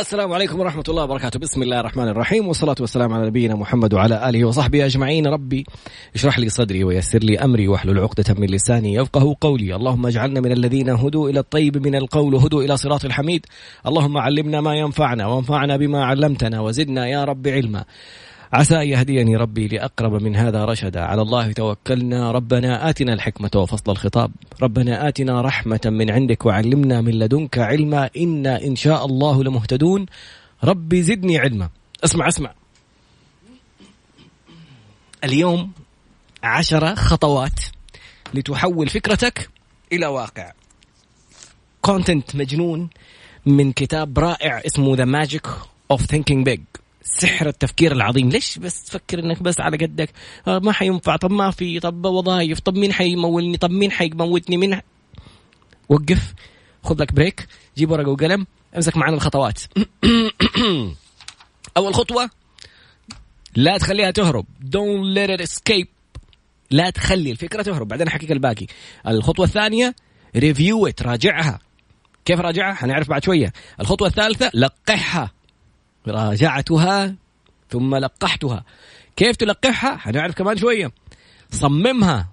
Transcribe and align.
السلام 0.00 0.32
عليكم 0.32 0.60
ورحمة 0.60 0.84
الله 0.88 1.04
وبركاته. 1.04 1.38
بسم 1.38 1.62
الله 1.62 1.80
الرحمن 1.80 2.08
الرحيم 2.08 2.48
والصلاة 2.48 2.76
والسلام 2.80 3.12
على 3.12 3.26
نبينا 3.26 3.54
محمد 3.54 3.94
وعلى 3.94 4.28
آله 4.28 4.44
وصحبه 4.44 4.86
أجمعين. 4.86 5.26
ربي 5.26 5.66
اشرح 6.14 6.38
لي 6.38 6.48
صدري 6.48 6.84
ويسر 6.84 7.18
لي 7.18 7.38
أمري 7.38 7.68
واحلل 7.68 7.98
عقدة 7.98 8.34
من 8.38 8.46
لساني 8.46 8.94
يفقه 8.94 9.36
قولي. 9.40 9.76
اللهم 9.76 10.06
اجعلنا 10.06 10.40
من 10.40 10.52
الذين 10.52 10.88
هدوا 10.90 11.30
إلى 11.30 11.40
الطيب 11.40 11.86
من 11.86 11.94
القول 11.94 12.34
وهدوا 12.34 12.62
إلى 12.62 12.76
صراط 12.76 13.04
الحميد. 13.04 13.46
اللهم 13.86 14.18
علمنا 14.18 14.60
ما 14.60 14.74
ينفعنا 14.74 15.26
وانفعنا 15.26 15.76
بما 15.76 16.04
علمتنا 16.04 16.60
وزدنا 16.60 17.06
يا 17.08 17.24
رب 17.24 17.48
علما. 17.48 17.84
عسى 18.52 18.76
أن 18.76 18.88
يهديني 18.88 19.36
ربي 19.36 19.68
لأقرب 19.68 20.22
من 20.22 20.36
هذا 20.36 20.64
رشدا. 20.64 21.00
على 21.00 21.22
الله 21.22 21.52
توكلنا. 21.52 22.32
ربنا 22.32 22.90
آتنا 22.90 23.12
الحكمة 23.12 23.50
وفصل 23.56 23.92
الخطاب. 23.92 24.32
ربنا 24.62 25.08
آتنا 25.08 25.40
رحمة 25.40 25.80
من 25.84 26.10
عندك 26.10 26.46
وعلمنا 26.46 27.00
من 27.00 27.12
لدنك 27.18 27.58
علما. 27.58 28.10
إنا 28.16 28.64
إن 28.64 28.76
شاء 28.76 29.06
الله 29.06 29.44
لمهتدون. 29.44 30.06
ربي 30.64 31.02
زدني 31.02 31.38
علما. 31.38 31.68
اسمع 32.04 32.28
اسمع. 32.28 32.54
اليوم 35.24 35.72
عشرة 36.42 36.94
خطوات 36.94 37.60
لتحول 38.34 38.88
فكرتك 38.88 39.50
إلى 39.92 40.06
واقع. 40.06 40.52
كونتنت 41.80 42.36
مجنون 42.36 42.90
من 43.46 43.72
كتاب 43.72 44.18
رائع 44.18 44.62
اسمه 44.66 44.96
The 44.96 45.06
Magic 45.06 45.48
of 45.92 46.00
Thinking 46.00 46.44
Big. 46.44 46.85
سحر 47.06 47.48
التفكير 47.48 47.92
العظيم. 47.92 48.28
ليش 48.28 48.58
بس 48.58 48.84
تفكر 48.84 49.18
إنك 49.18 49.42
بس 49.42 49.60
على 49.60 49.76
قدك؟ 49.76 50.10
آه 50.48 50.58
ما 50.58 50.72
حينفع. 50.72 51.16
طب 51.16 51.30
ما 51.30 51.50
في 51.50 51.80
طب 51.80 52.04
وظايف. 52.04 52.60
طب 52.60 52.76
مين 52.76 52.92
حيمولني؟ 52.92 53.56
طب 53.56 53.70
مين 53.70 53.92
حيموتني؟ 53.92 54.56
مين 54.56 54.74
ح... 54.74 54.82
وقف. 55.88 56.34
خذ 56.84 57.02
لك 57.02 57.12
break. 57.12 57.46
جيب 57.76 57.90
ورقة 57.90 58.10
وقلم. 58.10 58.46
امسك 58.76 58.96
معنا 58.96 59.16
الخطوات. 59.16 59.62
أول 61.76 61.94
خطوة. 61.94 62.30
لا 63.56 63.78
تخليها 63.78 64.10
تهرب. 64.10 64.46
Don't 64.64 65.16
let 65.16 65.40
it 65.40 65.46
escape. 65.46 66.20
لا 66.70 66.90
تخلي 66.90 67.30
الفكرة 67.30 67.62
تهرب. 67.62 67.88
بعدين 67.88 68.06
أحكيك 68.06 68.32
الباقي. 68.32 68.66
الخطوة 69.08 69.46
الثانية 69.46 69.94
review 70.36 70.88
راجعها. 71.02 71.58
كيف 72.24 72.40
راجعها؟ 72.40 72.74
حنعرف 72.74 73.08
بعد 73.08 73.24
شوية. 73.24 73.52
الخطوة 73.80 74.08
الثالثة 74.08 74.50
لقحها. 74.54 75.35
راجعتها 76.08 77.14
ثم 77.70 77.94
لقحتها. 77.94 78.64
كيف 79.16 79.36
تلقحها؟ 79.36 79.96
حنعرف 79.96 80.34
كمان 80.34 80.56
شوية. 80.56 80.92
صممها. 81.50 82.28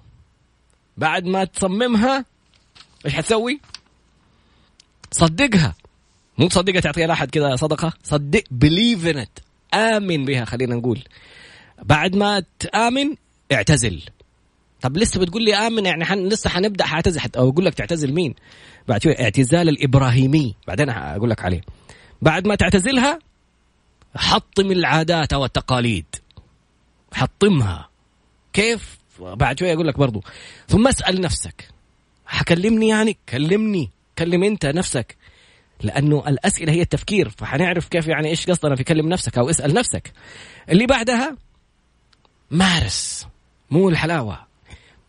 بعد 0.97 1.25
ما 1.25 1.43
تصممها 1.43 2.25
إيش 3.05 3.13
حتسوي؟ 3.13 3.59
صدقها. 5.11 5.75
مو 6.37 6.47
تصدقها 6.47 6.81
تعطيها 6.81 7.07
لأحد 7.07 7.29
كذا 7.29 7.55
صدقة. 7.55 7.93
صدق 8.03 8.43
بليف 8.51 9.07
ان 9.07 9.25
آمن 9.73 10.25
بها 10.25 10.45
خلينا 10.45 10.75
نقول. 10.75 11.03
بعد 11.83 12.15
ما 12.15 12.43
تآمن 12.59 13.15
اعتزل. 13.51 14.01
طب 14.81 14.97
لسه 14.97 15.19
بتقول 15.19 15.43
لي 15.43 15.55
آمن؟ 15.55 15.85
يعني 15.85 16.05
حن 16.05 16.27
لسه 16.27 16.49
حنبدأ 16.49 16.85
حاعتزل 16.85 17.21
أو 17.37 17.49
أقول 17.49 17.65
لك 17.65 17.73
تعتزل 17.73 18.13
مين؟ 18.13 18.35
بعد 18.87 19.03
شوي 19.03 19.21
اعتزال 19.23 19.69
الإبراهيمي. 19.69 20.55
بعدين 20.67 20.89
أقول 20.89 21.29
لك 21.29 21.45
عليه. 21.45 21.61
بعد 22.21 22.47
ما 22.47 22.55
تعتزلها 22.55 23.19
حطم 24.15 24.71
العادات 24.71 25.33
والتقاليد. 25.33 26.05
حطمها. 27.13 27.89
كيف؟ 28.53 28.97
بعد 29.19 29.59
شوي 29.59 29.73
أقول 29.73 29.87
لك 29.87 29.97
برضو. 29.97 30.23
ثم 30.67 30.87
اسأل 30.87 31.21
نفسك. 31.21 31.69
حكلمني 32.25 32.87
يعني؟ 32.87 33.17
كلمني. 33.29 33.91
كلم 34.17 34.43
أنت 34.43 34.65
نفسك. 34.65 35.17
لأنه 35.81 36.23
الأسئلة 36.27 36.73
هي 36.73 36.81
التفكير. 36.81 37.29
فحنعرف 37.29 37.87
كيف 37.87 38.07
يعني 38.07 38.29
إيش 38.29 38.49
قصدنا 38.49 38.75
في 38.75 38.83
كلم 38.83 39.09
نفسك 39.09 39.37
أو 39.37 39.49
اسأل 39.49 39.73
نفسك. 39.73 40.13
اللي 40.69 40.85
بعدها 40.85 41.37
مارس. 42.51 43.27
مو 43.71 43.89
الحلاوة. 43.89 44.47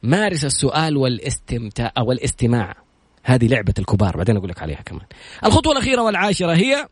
مارس 0.02 0.44
السؤال 0.44 0.96
والاستمتاع 0.96 1.92
أو 1.98 2.12
الاستماع. 2.12 2.74
هذه 3.22 3.46
لعبة 3.46 3.74
الكبار. 3.78 4.16
بعدين 4.16 4.36
أقول 4.36 4.50
لك 4.50 4.62
عليها 4.62 4.82
كمان. 4.82 5.06
الخطوة 5.44 5.72
الأخيرة 5.72 6.02
والعاشرة 6.02 6.54
هي 6.54 6.88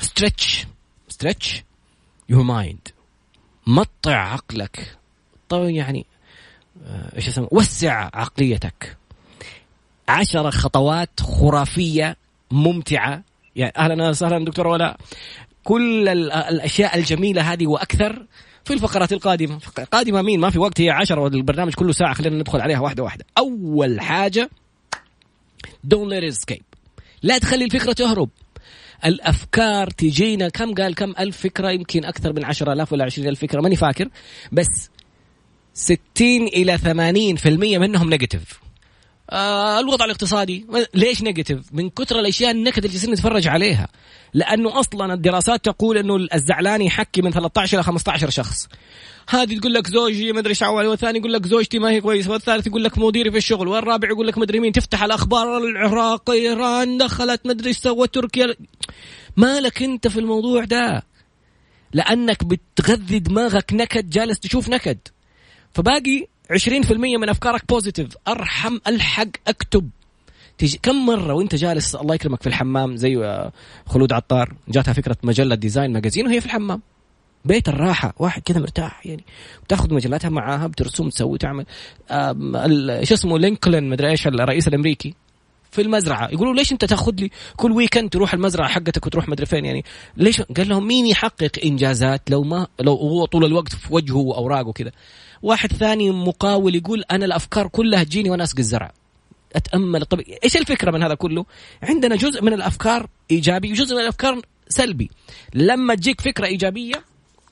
stretch 0.00 0.66
stretch 1.18 1.64
your 2.28 2.42
mind 2.42 2.88
مطط 3.66 4.16
عقلك. 4.16 4.96
طيب 5.48 5.74
يعني 5.74 6.06
آه، 6.86 7.16
إيش 7.16 7.28
اسمه؟ 7.28 7.48
وسع 7.52 8.10
عقليتك. 8.14 8.96
عشرة 10.08 10.50
خطوات 10.50 11.20
خرافية 11.20 12.16
ممتعة. 12.50 13.22
يعني 13.56 13.72
أهلا 13.76 14.08
وسهلا 14.08 14.44
دكتور 14.44 14.66
ولا؟ 14.66 14.98
كل 15.64 16.08
الأشياء 16.08 16.98
الجميلة 16.98 17.52
هذه 17.52 17.66
وأكثر 17.66 18.26
في 18.64 18.74
الفقرات 18.74 19.12
القادمة. 19.12 19.58
قادمة 19.92 20.22
مين؟ 20.22 20.40
ما 20.40 20.50
في 20.50 20.58
وقت 20.58 20.80
هي 20.80 20.90
عشرة 20.90 21.20
والبرنامج 21.20 21.74
كله 21.74 21.92
ساعة. 21.92 22.14
خلينا 22.14 22.36
ندخل 22.36 22.60
عليها 22.60 22.80
واحدة 22.80 23.02
واحدة. 23.02 23.24
أول 23.38 24.00
حاجة 24.00 24.50
don't 25.94 26.08
let 26.10 26.30
it 26.30 26.36
escape. 26.36 26.62
لا 27.22 27.38
تخلي 27.38 27.64
الفكرة 27.64 27.92
تهرب. 27.92 28.28
الأفكار 29.04 29.90
تجينا 29.90 30.48
كم 30.48 30.74
قال 30.74 30.94
كم 30.94 31.14
ألف 31.18 31.36
فكرة 31.36 31.70
يمكن 31.70 32.04
أكثر 32.04 32.32
من 32.32 32.44
عشرة 32.44 32.72
آلاف 32.72 32.92
ولا 32.92 33.04
عشرين 33.04 33.28
ألف 33.28 33.40
فكرة 33.40 33.60
ماني 33.60 33.76
فاكر 33.76 34.08
بس 34.52 34.90
60 35.74 35.98
إلى 36.20 36.78
80% 36.78 37.46
منهم 37.78 38.10
negative 38.10 38.67
آه 39.30 39.80
الوضع 39.80 40.04
الاقتصادي. 40.04 40.66
ليش 40.94 41.22
negative 41.22 41.60
من 41.72 41.90
كثر 41.90 42.18
الأشياء 42.18 42.50
النكد 42.50 42.76
اللي 42.76 42.88
جالسين 42.88 43.10
نتفرج 43.10 43.48
عليها. 43.48 43.88
لأنه 44.34 44.80
أصلا 44.80 45.14
الدراسات 45.14 45.64
تقول 45.64 45.98
إنه 45.98 46.28
الزعلان 46.34 46.82
يحكي 46.82 47.22
من 47.22 47.30
13 47.30 47.76
إلى 47.76 47.82
15 47.82 48.30
شخص. 48.30 48.68
هذه 49.28 49.58
تقول 49.58 49.74
لك 49.74 49.86
زوجي 49.86 50.32
ما 50.32 50.40
أدري 50.40 50.50
إيش 50.50 50.62
والثاني 50.62 51.18
يقول 51.18 51.32
لك 51.32 51.46
زوجتي 51.46 51.78
ما 51.78 51.90
هي 51.90 52.00
كويسة 52.00 52.30
والثالث 52.30 52.66
يقول 52.66 52.84
لك 52.84 52.98
مديري 52.98 53.30
في 53.30 53.36
الشغل 53.36 53.68
والرابع 53.68 54.08
يقول 54.08 54.26
لك 54.26 54.38
مدري 54.38 54.60
مين. 54.60 54.72
تفتح 54.72 55.02
الأخبار 55.02 55.58
العراق 55.58 56.30
إيران 56.30 56.98
دخلت 56.98 57.46
ما 57.46 57.52
أدري 57.52 57.68
إيش 57.68 57.78
سوت 57.78 58.14
تركيا. 58.14 58.54
مالك 59.36 59.82
أنت 59.82 60.08
في 60.08 60.20
الموضوع 60.20 60.64
ده؟ 60.64 61.02
لأنك 61.92 62.44
بتغذي 62.44 63.18
دماغك 63.18 63.72
نكد 63.72 64.10
جالس 64.10 64.40
تشوف 64.40 64.68
نكد. 64.68 64.98
فباقي 65.74 66.26
20% 66.52 66.92
من 66.92 67.28
أفكارك 67.28 67.62
positive 67.68 68.08
أرحم 68.28 68.78
ألحق 68.86 69.28
أكتب. 69.48 69.90
تيجي 70.58 70.80
كم 70.82 71.06
مرة 71.06 71.34
وأنت 71.34 71.54
جالس 71.54 71.94
الله 71.94 72.14
يكرمك 72.14 72.42
في 72.42 72.46
الحمام 72.46 72.96
زي 72.96 73.16
آه، 73.16 73.52
خلود 73.86 74.12
عطار 74.12 74.54
جاتها 74.68 74.92
فكرة 74.92 75.16
مجلة 75.22 75.54
Design 75.54 75.92
Magazine 75.92 76.26
وهي 76.26 76.40
في 76.40 76.46
الحمام. 76.46 76.82
بيت 77.44 77.68
الراحة 77.68 78.14
واحد 78.18 78.42
كذا 78.42 78.60
مرتاح 78.60 79.06
يعني. 79.06 79.24
بتاخذ 79.64 79.94
مجلاتها 79.94 80.28
معاها 80.28 80.66
بترسم 80.66 81.08
تسوي 81.08 81.38
تعمل. 81.38 81.66
شو 83.06 83.14
اسمه 83.14 83.38
لينكولن 83.38 83.88
مدري 83.88 84.10
إيش 84.10 84.26
الرئيس 84.26 84.68
الأمريكي 84.68 85.14
في 85.70 85.82
المزرعة. 85.82 86.28
يقولوا 86.32 86.54
ليش 86.54 86.72
أنت 86.72 86.84
تاخذ 86.84 87.14
لي 87.14 87.30
كل 87.56 87.72
ويكند 87.72 88.10
تروح 88.10 88.34
المزرعة 88.34 88.68
حقتك 88.68 89.06
وتروح 89.06 89.28
مدري 89.28 89.46
فين 89.46 89.64
يعني. 89.64 89.84
ليش؟ 90.16 90.40
قال 90.40 90.68
لهم 90.68 90.86
مين 90.86 91.06
يحقق 91.06 91.50
إنجازات 91.64 92.30
لو 92.30 92.42
ما 92.42 92.66
لو 92.80 92.94
هو 92.94 93.24
طول 93.24 93.44
الوقت 93.44 93.74
في 93.74 93.94
وجهه 93.94 94.16
وأوراقه 94.16 94.72
كذا 94.72 94.90
واحد 95.42 95.72
ثاني 95.72 96.10
مقاول 96.10 96.74
يقول 96.74 97.02
أنا 97.10 97.24
الأفكار 97.24 97.68
كلها 97.68 98.04
تجيني 98.04 98.30
وأنا 98.30 98.44
أسقي 98.44 98.58
الزرع. 98.58 98.92
أتأمل. 99.56 100.04
طب 100.04 100.20
إيش 100.44 100.56
الفكرة 100.56 100.90
من 100.90 101.02
هذا 101.02 101.14
كله؟ 101.14 101.44
عندنا 101.82 102.16
جزء 102.16 102.42
من 102.42 102.52
الأفكار 102.52 103.08
إيجابي 103.30 103.72
وجزء 103.72 103.94
من 103.94 104.00
الأفكار 104.00 104.40
سلبي. 104.68 105.10
لما 105.54 105.94
تجيك 105.94 106.20
فكرة 106.20 106.46
إيجابية 106.46 107.04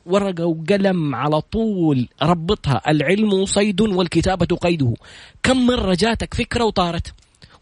ورقة 0.06 0.46
وقلم 0.46 1.14
على 1.14 1.40
طول 1.40 2.08
ربطها. 2.22 2.82
العلم 2.88 3.44
صيد 3.44 3.80
والكتابة 3.80 4.56
قيده. 4.56 4.94
كم 5.42 5.66
مرة 5.66 5.96
جاتك 6.00 6.34
فكرة 6.34 6.64
وطارت؟ 6.64 7.14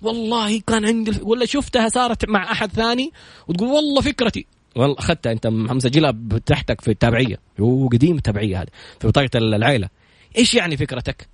والله 0.02 0.60
كان 0.60 0.84
عندي 0.84 1.12
ولا 1.22 1.46
شفتها 1.46 1.88
صارت 1.88 2.28
مع 2.28 2.52
أحد 2.52 2.72
ثاني 2.72 3.12
وتقول 3.48 3.68
والله 3.68 4.00
فكرتي. 4.00 4.46
والله 4.76 4.96
أخذتها 4.98 5.32
أنت 5.32 5.46
مسجلها 5.46 6.14
تحتك 6.46 6.80
في 6.80 6.90
التابعية. 6.90 7.36
هو 7.60 7.88
قديم 7.88 8.16
التابعية 8.16 8.58
هذا 8.58 8.68
في 9.00 9.08
بطاقة 9.08 9.30
العائلة. 9.34 9.88
إيش 10.36 10.54
يعني 10.54 10.76
فكرتك؟ 10.76 11.28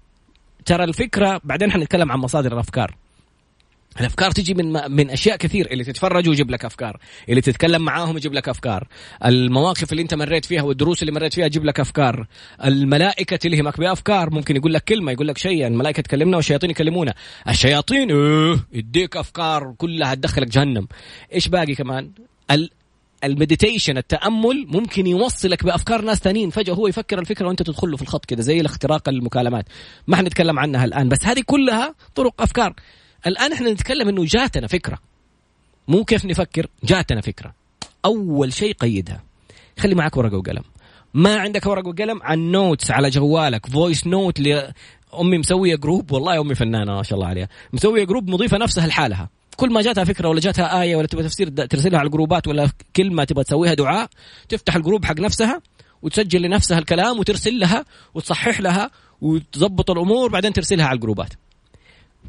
ترى 0.64 0.84
الفكرة 0.84 1.40
بعدين 1.44 1.72
حنتكلم 1.72 2.12
عن 2.12 2.18
مصادر 2.18 2.52
الأفكار. 2.52 2.96
الأفكار 4.00 4.30
تجي 4.30 4.54
من 4.54 4.92
من 4.92 5.10
أشياء 5.10 5.36
كثير 5.36 5.68
اللي 5.70 5.84
تتفرج 5.84 6.28
ويجيب 6.28 6.50
لك 6.50 6.64
أفكار 6.64 6.98
اللي 7.28 7.40
تتكلم 7.40 7.82
معاهم 7.82 8.16
يجيب 8.16 8.34
لك 8.34 8.48
أفكار. 8.48 8.88
المواقف 9.24 9.92
اللي 9.92 10.02
أنت 10.02 10.14
مريت 10.14 10.44
فيها 10.44 10.62
والدروس 10.62 11.02
اللي 11.02 11.12
مريت 11.12 11.34
فيها 11.34 11.46
يجيب 11.46 11.64
لك 11.64 11.80
أفكار. 11.80 12.26
الملائكة 12.64 13.36
تلهمك 13.36 13.80
بأفكار 13.80 14.30
ممكن 14.30 14.56
يقول 14.56 14.74
لك 14.74 14.84
كلمة 14.84 15.12
يقول 15.12 15.28
لك 15.28 15.38
شيء 15.38 15.66
الملائكة 15.66 16.02
تكلمنا 16.02 16.36
والشياطين 16.36 16.70
يكلمونا. 16.70 17.14
الشياطين 17.48 18.10
آه 18.10 18.60
يديك 18.72 19.16
أفكار 19.16 19.74
كلها 19.78 20.14
تدخلك 20.14 20.48
جهنم. 20.48 20.86
إيش 21.32 21.48
باقي 21.48 21.74
كمان؟ 21.74 22.10
المديتيشن 23.24 23.98
التأمل 23.98 24.66
ممكن 24.68 25.06
يوصلك 25.06 25.64
بأفكار 25.64 26.02
ناس 26.02 26.18
ثانيين 26.18 26.50
فجأة 26.50 26.74
هو 26.74 26.86
يفكر 26.86 27.18
الفكرة 27.18 27.46
وأنت 27.46 27.62
تدخل 27.62 27.90
له 27.90 27.96
في 27.96 28.02
الخط 28.02 28.24
كذا 28.24 28.40
زي 28.40 28.60
الاختراق 28.60 29.08
المكالمات. 29.08 29.64
ما 30.06 30.16
حنتكلم 30.16 30.58
عنها 30.58 30.84
الآن 30.84 31.08
بس 31.08 31.24
هذه 31.24 31.42
كلها 31.46 31.94
طرق 32.14 32.42
أفكار. 32.42 32.74
الآن 33.26 33.52
إحنا 33.52 33.70
نتكلم 33.70 34.08
إنه 34.08 34.24
جاتنا 34.24 34.66
فكرة. 34.66 34.98
مو 35.88 36.04
كيف 36.04 36.24
نفكر 36.24 36.66
جاتنا 36.84 37.20
فكرة. 37.20 37.54
أول 38.04 38.52
شيء 38.52 38.72
قيدها. 38.74 39.22
خلي 39.78 39.94
معك 39.94 40.16
ورقة 40.16 40.36
وقلم. 40.36 40.62
ما 41.14 41.36
عندك 41.36 41.66
ورقة 41.66 41.88
وقلم؟ 41.88 42.22
عن 42.22 42.38
نوتس 42.38 42.90
على 42.90 43.10
جوالك. 43.10 43.66
voice 43.66 44.06
note 44.06 44.40
أمي 45.20 45.38
مسوية 45.38 45.76
group 45.76 46.12
والله 46.12 46.40
أمي 46.40 46.54
فنانة 46.54 46.94
ما 46.94 47.02
شاء 47.02 47.18
الله 47.18 47.28
عليها. 47.28 47.48
مسوية 47.72 48.04
group 48.04 48.30
مضيفة 48.30 48.58
نفسها 48.58 48.86
لحالها. 48.86 49.28
كل 49.56 49.72
ما 49.72 49.82
جاتها 49.82 50.04
فكرة 50.04 50.28
ولا 50.28 50.40
جاتها 50.40 50.82
آية 50.82 50.96
ولا 50.96 51.06
تبغى 51.06 51.24
تفسير 51.24 51.48
ترسلها 51.48 51.98
على 51.98 52.06
ال 52.06 52.12
groupات 52.12 52.48
ولا 52.48 52.70
كلمة 52.96 53.24
تبغى 53.24 53.44
تسويها 53.44 53.74
دعاء 53.74 54.08
تفتح 54.48 54.76
ال 54.76 54.81
group 54.81 55.04
حق 55.04 55.20
نفسها 55.20 55.62
وتسجل 56.02 56.42
لنفسها 56.42 56.78
الكلام 56.78 57.18
وترسل 57.18 57.58
لها 57.58 57.84
وتصحح 58.14 58.60
لها 58.60 58.90
وتظبط 59.20 59.90
الأمور 59.90 60.30
بعدين 60.30 60.52
ترسلها 60.52 60.86
على 60.86 60.94
ال 60.94 60.99
groupات. 60.99 61.32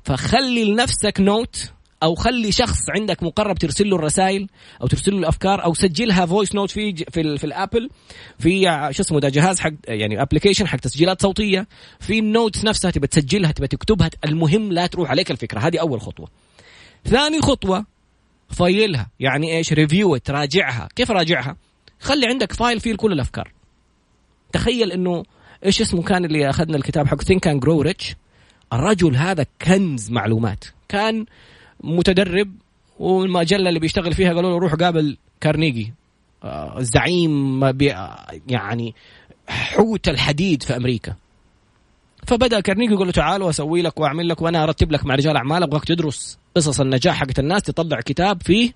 فخلي 0.06 0.64
لنفسك 0.64 1.20
note 1.20 1.72
أو 2.04 2.16
خلي 2.16 2.52
شخص 2.52 2.80
عندك 2.90 3.24
مقرب 3.24 3.58
ترسل 3.58 3.90
له 3.90 3.96
الرسائل 3.96 4.48
أو 4.82 4.88
ترسل 4.88 5.12
له 5.12 5.20
الأفكار 5.20 5.64
أو 5.64 5.74
سجلها 5.74 6.26
voice 6.26 6.56
note 6.56 6.72
في 6.72 6.96
في, 6.96 7.38
في 7.38 7.44
ال 7.44 7.55
app 7.55 7.90
في 8.40 8.62
شو 8.92 9.04
اسمه 9.04 9.20
ده 9.20 9.30
جهاز 9.30 9.60
حق 9.60 9.72
يعني 9.88 10.22
application 10.22 10.68
حق 10.68 10.80
تسجيلات 10.80 11.22
صوتية 11.22 11.68
في 12.00 12.20
ال 12.20 12.28
notes 12.28 12.66
نفسها 12.66 12.92
تبى 12.92 13.08
تسجلها 13.08 13.52
تبى 13.52 13.68
تكتبها 13.68 14.10
المهم 14.26 14.72
لا 14.72 14.88
تروح 14.88 15.10
عليك 15.10 15.32
الفكرة. 15.32 15.60
هذه 15.60 15.78
أول 15.80 16.02
خطوة. 16.02 16.28
ثاني 17.06 17.42
خطوة 17.42 17.86
file 18.50 18.90
ها. 18.90 19.10
يعني 19.20 19.58
إيش؟ 19.58 19.74
review 19.74 20.18
تراجعها 20.18 20.88
كيف 20.96 21.12
راجعها؟ 21.12 21.58
خلي 22.00 22.28
عندك 22.28 22.54
file 22.54 22.80
فيه 22.80 22.96
كل 22.96 23.12
الأفكار. 23.12 23.52
تخيل 24.54 24.92
إنه 24.92 25.24
إيش 25.66 25.82
اسمه 25.82 26.04
كان 26.04 26.26
اللي 26.26 26.50
أخذنا 26.50 26.78
الكتاب 26.78 27.08
حق 27.08 27.22
Think 27.22 27.48
and 27.48 27.62
Grow 27.62 27.82
Rich 27.82 28.16
الرجل 28.74 29.16
هذا 29.16 29.46
كنز 29.62 30.12
معلومات. 30.12 30.66
كان 30.90 31.26
متدرب 31.84 32.52
والمجلة 33.00 33.70
اللي 33.70 33.80
بيشتغل 33.80 34.14
فيها 34.14 34.34
قالوا 34.34 34.50
له 34.50 34.58
روح 34.58 34.74
قابل 34.74 35.18
كارنيجي. 35.42 35.94
آه، 36.44 36.80
الزعيم 36.80 37.64
يعني 38.48 38.96
حوت 39.48 40.08
الحديد 40.08 40.64
في 40.64 40.76
أمريكا. 40.76 41.16
فبدأ 42.28 42.60
كارنيجي 42.60 42.94
يقول 42.94 43.08
له 43.08 43.14
تعال 43.14 43.42
وأسوي 43.42 43.82
لك 43.82 44.00
وأعمل 44.00 44.30
لك 44.30 44.42
وأنا 44.42 44.64
أرتب 44.64 44.92
لك 44.92 45.06
مع 45.06 45.16
رجال 45.16 45.38
اعمال 45.38 45.64
ابغاك 45.64 45.86
تدرس 45.86 46.38
قصص 46.56 46.80
النجاح 46.80 47.16
حقت 47.16 47.40
الناس 47.40 47.62
تطلع 47.62 48.02
كتاب 48.02 48.44
فيه 48.44 48.72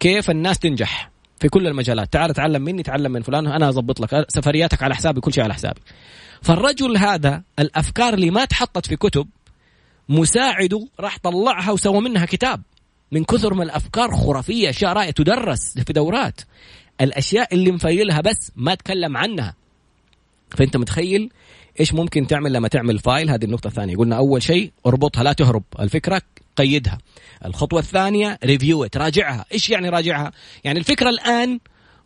كيف 0.00 0.30
الناس 0.30 0.58
تنجح 0.58 1.10
في 1.40 1.48
كل 1.48 1.66
المجالات. 1.66 2.12
تعال 2.12 2.34
تعلم 2.34 2.62
مني 2.62 2.82
تعلم 2.82 3.12
من 3.12 3.22
فلان 3.22 3.46
أنا 3.46 3.68
اضبط 3.68 4.00
لك 4.00 4.26
سفرياتك 4.28 4.82
على 4.82 4.94
حسابي 4.94 5.20
كل 5.20 5.32
شيء 5.32 5.44
على 5.44 5.54
حسابي. 5.54 5.80
فالرجل 6.42 6.96
هذا 6.96 7.42
الأفكار 7.58 8.14
اللي 8.14 8.30
ما 8.30 8.44
تحطت 8.44 8.86
في 8.86 8.96
كتب 8.96 9.28
مساعده 10.08 10.88
راح 11.00 11.18
طلعها 11.22 11.70
وسوى 11.70 12.00
منها 12.00 12.26
كتاب. 12.26 12.62
من 13.12 13.24
كثر 13.24 13.54
من 13.54 13.62
الأفكار 13.62 14.10
خرافية 14.10 14.70
أشياء 14.70 14.92
رائعة 14.92 15.10
تدرس 15.10 15.78
في 15.78 15.92
دورات. 15.92 16.40
الأشياء 17.00 17.54
اللي 17.54 17.72
م 17.72 17.80
file 17.80 18.12
ها 18.12 18.20
بس 18.20 18.52
ما 18.56 18.74
تكلم 18.74 19.16
عنها. 19.16 19.54
فأنت 20.50 20.76
متخيل 20.76 21.30
إيش 21.80 21.94
ممكن 21.94 22.26
تعمل 22.26 22.52
لما 22.52 22.68
تعمل 22.68 22.98
file؟ 22.98 23.30
هذه 23.30 23.44
النقطة 23.44 23.68
الثانية. 23.68 23.96
قلنا 23.96 24.16
أول 24.16 24.42
شيء 24.42 24.72
اربطها 24.86 25.22
لا 25.22 25.32
تهرب. 25.32 25.62
الفكرة 25.80 26.22
قيدها. 26.56 26.98
الخطوة 27.44 27.80
الثانية 27.80 28.38
review 28.44 28.86
راجعها. 28.96 29.44
إيش 29.52 29.70
يعني 29.70 29.88
راجعها؟ 29.88 30.32
يعني 30.64 30.78
الفكرة 30.78 31.10
الآن 31.10 31.58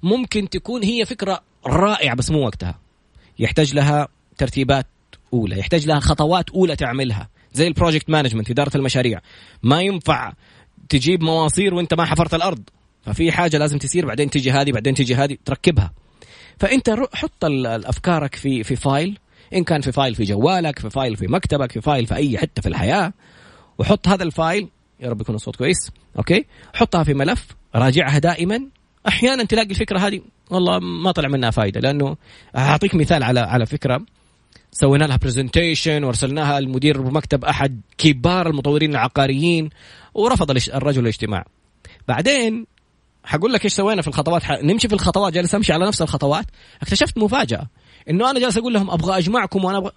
ممكن 0.03 0.49
تكون 0.49 0.83
هي 0.83 1.05
فكرة 1.05 1.41
رائعة 1.67 2.17
بس 2.17 2.31
مو 2.31 2.45
وقتها. 2.45 2.79
يحتاج 3.39 3.75
لها 3.75 4.09
ترتيبات 4.39 4.87
أولى 5.33 5.59
يحتاج 5.59 5.87
لها 5.87 6.01
خطوات 6.01 6.51
أولى 6.51 6.77
تعملها. 6.77 7.29
زي 7.53 7.67
ال 7.67 7.72
project 7.72 8.11
management 8.11 8.51
إدارة 8.51 8.77
المشاريع. 8.77 9.21
ما 9.63 9.83
ينفع 9.83 10.33
تجيب 10.89 11.23
مواصير 11.23 11.75
وأنت 11.75 11.95
ما 11.95 12.05
حفرت 12.05 12.35
الأرض. 12.35 12.63
ففي 13.03 13.33
حاجة 13.33 13.59
لازم 13.59 13.79
تصير 13.79 14.07
بعدين 14.07 14.31
تجي 14.31 14.51
هذه 14.51 14.73
بعدين 14.73 14.95
تجي 14.95 15.15
هذه. 15.15 15.37
تركبها. 15.45 15.93
فأنت 16.59 16.97
حط 17.13 17.45
أفكارك 17.65 18.35
في 18.35 18.63
في 18.63 18.77
file. 18.77 19.19
إن 19.55 19.65
كان 19.65 19.81
في 19.81 19.93
file 19.93 20.15
في 20.15 20.25
جوالك 20.25 20.79
في 20.79 20.91
file 20.91 21.17
في 21.17 21.27
مكتبك 21.27 21.73
في 21.73 21.81
file 21.81 22.07
في 22.07 22.15
أي 22.15 22.39
حتة 22.39 22.63
في 22.63 22.69
الحياة. 22.69 23.13
وحط 23.79 24.09
هذا 24.09 24.23
ال 24.23 24.32
file 24.32 24.69
يا 25.01 25.11
رب 25.11 25.21
يكون 25.21 25.35
الصوت 25.35 25.57
كويس 25.57 25.91
Okay؟ 26.19 26.47
حطها 26.75 27.05
في 27.05 27.15
ملف 27.15 27.47
راجعها 27.75 28.19
دائما. 28.19 28.67
أحيانا 29.09 29.45
تلاقي 29.45 29.71
الفكرة 29.71 29.99
هذه 29.99 30.21
والله 30.51 30.79
ما 30.79 31.13
طلع 31.13 31.29
منها 31.29 31.51
فائده 31.51 31.81
لأنه 31.81 32.17
أعطيك 32.57 32.95
مثال 32.95 33.23
على 33.23 33.41
على 33.41 33.67
فكرة. 33.67 34.05
سوينا 34.73 35.05
لها 35.05 35.17
presentation 35.17 36.05
وأرسلناها 36.05 36.61
لمدير 36.61 37.03
مكتب 37.03 37.45
أحد 37.45 37.81
كبار 37.99 38.47
المطورين 38.47 38.91
العقاريين 38.91 39.71
ورفض 40.15 40.51
الرجل 40.51 41.03
الاجتماع. 41.03 41.45
بعدين 42.09 42.67
حقول 43.25 43.53
لك 43.53 43.65
إيش 43.65 43.73
سوينا 43.73 44.03
في 44.03 44.09
الخطوات. 44.09 44.51
نمشي 44.51 44.89
في 44.89 44.95
الخطوات 44.95 45.33
جالس 45.33 45.55
أمشي 45.55 45.73
على 45.73 45.87
نفس 45.87 46.03
الخطوات 46.03 46.47
اكتشفت 46.83 47.19
مفاجأة. 47.19 47.67
إنه 48.11 48.31
أنا 48.31 48.41
جالس 48.41 48.59
أقول 48.59 48.75
لهم 48.75 48.91
أبغى 48.91 49.19
أجمعكم 49.19 49.65
وأنا 49.65 49.79
أبغى 49.79 49.93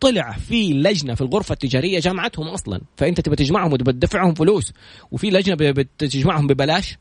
طلع 0.00 0.32
في 0.32 0.72
لجنة 0.72 1.14
في 1.14 1.20
الغرفة 1.20 1.52
التجارية 1.52 2.00
جامعتهم 2.00 2.48
أصلا. 2.48 2.80
فأنت 2.96 3.20
تبى 3.20 3.36
تجمعهم 3.36 3.72
وتبى 3.72 3.92
تدفعهم 3.92 4.34
فلوس. 4.34 4.72
وفي 5.10 5.30
لجنة 5.30 5.56
بتجمعهم 5.58 6.46
ببلاش. 6.46 6.96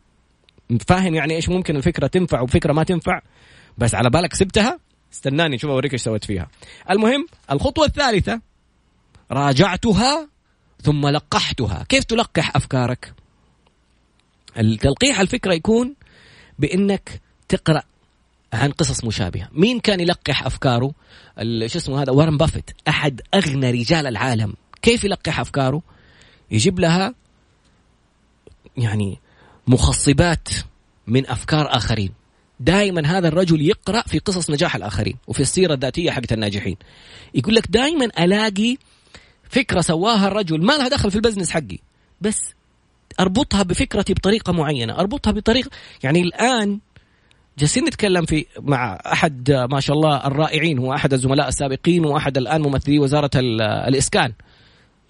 فاهم 0.88 1.15
يعني 1.15 1.36
إيش 1.36 1.50
ممكن 1.50 1.75
الفكرة 1.75 2.07
تنفع 2.07 2.42
وفكرة 2.42 2.74
ما 2.74 2.83
تنفع. 2.83 3.21
بس 3.77 3.95
على 3.95 4.09
بالك 4.09 4.33
سبتها؟ 4.33 4.80
استناني 5.13 5.57
شوف 5.57 5.71
أوريك 5.71 5.94
إيش 5.94 6.01
سويت 6.01 6.25
فيها. 6.25 6.48
المهم 6.89 7.27
الخطوة 7.51 7.86
الثالثة. 7.86 8.42
راجعتها 9.31 10.30
ثم 10.81 11.07
لقحتها. 11.07 11.86
كيف 11.89 12.03
تلقح 12.03 12.56
أفكارك؟ 12.56 13.13
التلقيح 14.57 15.19
الفكرة 15.19 15.53
يكون 15.53 15.95
بإنك 16.59 17.21
تقرأ 17.48 17.83
عن 18.53 18.71
قصص 18.71 19.03
مشابهة. 19.03 19.48
مين 19.51 19.80
كان 19.80 20.00
يلقح 20.00 20.45
أفكاره؟ 20.45 20.94
شو 21.65 21.77
اسمه 21.77 22.01
هذا؟ 22.01 22.12
وارن 22.12 22.38
بافيت. 22.38 22.71
أحد 22.88 23.21
أغنى 23.33 23.71
رجال 23.71 24.07
العالم. 24.07 24.53
كيف 24.81 25.03
يلقح 25.03 25.39
أفكاره؟ 25.39 25.81
يجيب 26.51 26.80
لها 26.80 27.15
يعني 28.77 29.19
مخصبات 29.68 30.50
من 31.07 31.30
أفكار 31.30 31.75
آخرين. 31.77 32.12
دائما 32.59 33.18
هذا 33.18 33.27
الرجل 33.27 33.62
يقرأ 33.62 34.01
في 34.01 34.19
قصص 34.19 34.50
نجاح 34.50 34.75
الآخرين 34.75 35.18
وفي 35.27 35.39
السيرة 35.39 35.74
الذاتية 35.74 36.12
حقت 36.12 36.33
الناجحين. 36.33 36.77
يقول 37.33 37.56
لك 37.56 37.68
دائما 37.68 38.06
ألاقي 38.19 38.77
فكرة 39.50 39.81
سواها 39.81 40.27
الرجل. 40.27 40.65
ما 40.65 40.74
لها 40.74 40.88
دخل 40.88 41.12
في 41.12 41.15
البزنس 41.15 41.51
حقي. 41.51 41.77
بس 42.21 42.53
أربطها 43.19 43.63
بفكرتي 43.63 44.13
بطريقة 44.13 44.53
معينة. 44.53 45.00
أربطها 45.00 45.31
بطريقه 45.31 45.69
يعني 46.03 46.21
الآن 46.21 46.80
جالسين 47.57 47.86
نتكلم 47.86 48.25
في 48.25 48.46
مع 48.60 49.00
أحد 49.05 49.51
ما 49.51 49.79
شاء 49.79 49.96
الله 49.96 50.27
الرائعين 50.27 50.79
هو 50.79 50.93
أحد 50.93 51.13
الزملاء 51.13 51.48
السابقين 51.48 52.05
واحد 52.05 52.38
الآن 52.38 52.62
ممثلي 52.62 53.00
وزارة 53.00 53.31
الإسكان. 53.88 54.34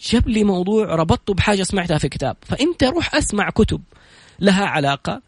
جاب 0.01 0.27
لي 0.27 0.43
موضوع 0.43 0.95
ربطته 0.95 1.33
بحاجة 1.33 1.63
سمعتها 1.63 1.97
في 1.97 2.09
كتاب. 2.09 2.37
فأنت 2.41 2.83
روح 2.83 3.15
أسمع 3.15 3.49
كتب 3.49 3.81
لها 4.39 4.65
علاقة 4.65 5.21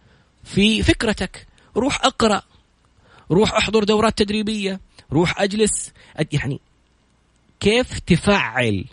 في 0.43 0.84
فكرتك. 0.84 1.48
روح 1.77 2.05
أقرأ. 2.05 2.41
روح 3.32 3.53
أحضر 3.53 3.84
دورات 3.84 4.17
تدريبية. 4.17 4.79
روح 5.12 5.41
أجلس. 5.41 5.93
يعني 6.32 6.60
كيف 7.60 8.00
تفعل 8.00 8.86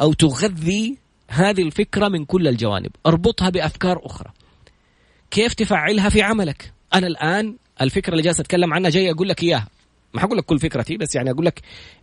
أو 0.00 0.12
تغذي 0.12 0.98
هذه 1.28 1.62
الفكرة 1.62 2.08
من 2.08 2.24
كل 2.24 2.48
الجوانب؟ 2.48 2.90
أربطها 3.06 3.50
بأفكار 3.50 4.06
أخرى. 4.06 4.30
كيف 5.30 5.54
تفعلها 5.54 6.08
في 6.08 6.22
عملك؟ 6.22 6.72
أنا 6.94 7.06
الآن 7.06 7.56
الفكرة 7.80 8.12
اللي 8.12 8.22
جالس 8.22 8.40
أتكلم 8.40 8.74
عنها 8.74 8.90
جاي 8.90 9.10
أقول 9.10 9.28
لك 9.28 9.42
إياها. 9.42 9.68
ما 10.14 10.20
حقول 10.20 10.38
لك 10.38 10.44
كل 10.44 10.58
فكرتي 10.58 10.96
بس 10.96 11.14
يعني 11.14 11.30
أقول 11.30 11.46
لك 11.46 11.60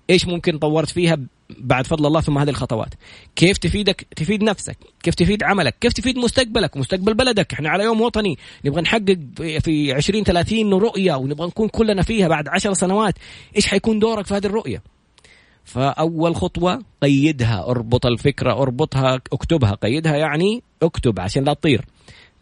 إيش 0.09 0.27
ممكن 0.27 0.57
طورت 0.57 0.89
فيها 0.89 1.17
بعد 1.59 1.87
فضل 1.87 2.05
الله 2.05 2.21
ثم 2.21 2.37
هذه 2.37 2.49
الخطوات. 2.49 2.93
كيف 3.35 3.57
تفيدك 3.57 4.07
تفيد 4.15 4.43
نفسك 4.43 4.77
كيف 5.03 5.15
تفيد 5.15 5.43
عملك 5.43 5.75
كيف 5.81 5.93
تفيد 5.93 6.17
مستقبلك 6.17 6.75
ومستقبل 6.75 7.13
بلدك. 7.13 7.53
إحنا 7.53 7.69
على 7.69 7.83
يوم 7.83 8.01
وطني 8.01 8.37
نبغى 8.65 8.81
نحقق 8.81 9.17
في 9.59 9.93
20 9.93 10.23
30 10.23 10.73
رؤية 10.73 11.15
ونبغى 11.15 11.47
نكون 11.47 11.67
كلنا 11.67 12.01
فيها 12.01 12.27
بعد 12.27 12.47
10 12.47 12.73
سنوات. 12.73 13.13
إيش 13.55 13.67
حيكون 13.67 13.99
دورك 13.99 14.25
في 14.25 14.33
هذه 14.33 14.45
الرؤية؟ 14.45 14.83
فأول 15.63 16.35
خطوة 16.35 16.81
قيدها 17.01 17.65
أربط 17.67 18.05
الفكرة 18.05 18.53
أربطها 18.53 19.15
اكتبها. 19.15 19.71
قيدها 19.71 20.15
يعني 20.15 20.63
اكتب 20.83 21.19
عشان 21.19 21.43
لا 21.43 21.53
تطير. 21.53 21.85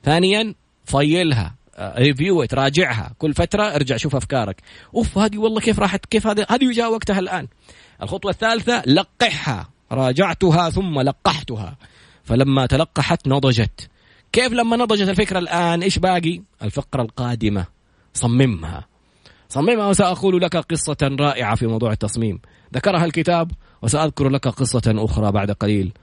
ثانيا 0.03 0.53
فيلها 0.85 1.56
ريفيو 1.79 2.45
تراجعها 2.45 3.11
كل 3.17 3.33
فترة 3.33 3.63
ارجع 3.63 3.97
شوف 3.97 4.15
أفكارك. 4.15 4.61
أوف 4.95 5.17
هذه 5.17 5.37
والله 5.37 5.59
كيف 5.59 5.79
راحت؟ 5.79 6.05
كيف 6.05 6.27
هذه؟ 6.27 6.45
هذه 6.49 6.71
جاء 6.71 6.91
وقتها 6.91 7.19
الآن. 7.19 7.47
الخطوة 8.01 8.31
الثالثة 8.31 8.83
لقحها. 8.85 9.69
راجعتها 9.91 10.69
ثم 10.69 10.99
لقحتها. 10.99 11.77
فلما 12.23 12.65
تلقحت 12.65 13.27
نضجت. 13.27 13.89
كيف 14.31 14.53
لما 14.53 14.77
نضجت 14.77 15.09
الفكرة 15.09 15.39
الآن؟ 15.39 15.83
إيش 15.83 15.99
باقي؟ 15.99 16.41
الفقرة 16.63 17.01
القادمة. 17.01 17.65
صممها. 18.13 18.87
صممها 19.49 19.87
وسأقول 19.87 20.41
لك 20.41 20.57
قصة 20.57 20.97
رائعة 21.19 21.55
في 21.55 21.67
موضوع 21.67 21.91
التصميم. 21.91 22.39
ذكرها 22.73 23.05
الكتاب 23.05 23.51
وسأذكر 23.81 24.29
لك 24.29 24.47
قصة 24.47 24.81
أخرى 24.87 25.31
بعد 25.31 25.51
قليل. 25.51 25.93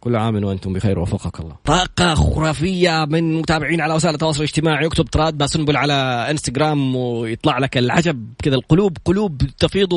كل 0.00 0.16
عام 0.16 0.44
وأنتم 0.44 0.72
بخير 0.72 0.98
وفقك 0.98 1.40
الله. 1.40 1.56
طاقة 1.64 2.14
خرافية 2.14 3.06
من 3.10 3.38
متابعين 3.38 3.80
على 3.80 3.94
وسائل 3.94 4.14
التواصل 4.14 4.38
الاجتماعي. 4.38 4.86
يكتب 4.86 5.04
تراد 5.04 5.38
باسنبل 5.38 5.76
على 5.76 5.94
إنستغرام 6.30 6.96
ويطلع 6.96 7.58
لك 7.58 7.78
العجب 7.78 8.32
كذا. 8.42 8.54
القلوب 8.54 8.96
قلوب 9.04 9.42
تفيض 9.58 9.90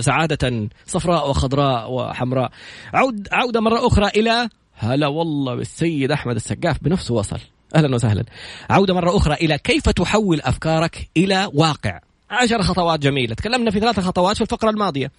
سعادة 0.00 0.68
صفراء 0.86 1.30
وخضراء 1.30 1.92
وحمراء. 1.92 2.50
عود 2.94 3.28
عودة 3.32 3.60
مرة 3.60 3.86
أخرى 3.86 4.06
إلى 4.06 4.48
هلا 4.74 5.06
والله 5.06 5.54
بالسيد 5.54 6.10
أحمد 6.10 6.36
السقاف 6.36 6.82
بنفسه 6.82 7.14
وصل. 7.14 7.38
أهلا 7.74 7.94
وسهلا. 7.94 8.24
عودة 8.70 8.94
مرة 8.94 9.16
أخرى 9.16 9.34
إلى 9.34 9.58
كيف 9.58 9.88
تحول 9.88 10.40
أفكارك 10.40 11.08
إلى 11.16 11.50
واقع. 11.54 12.00
عشر 12.30 12.62
خطوات 12.62 13.00
جميلة. 13.00 13.34
تكلمنا 13.34 13.70
في 13.70 13.80
ثلاث 13.80 14.00
خطوات 14.00 14.36
في 14.36 14.42
الفقرة 14.42 14.70
الماضية. 14.70 15.10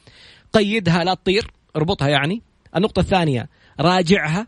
قيدها 0.53 1.03
لا 1.03 1.13
تطير 1.13 1.51
اربطها 1.75 2.07
يعني. 2.07 2.41
النقطة 2.75 2.99
الثانية 2.99 3.49
راجعها 3.79 4.47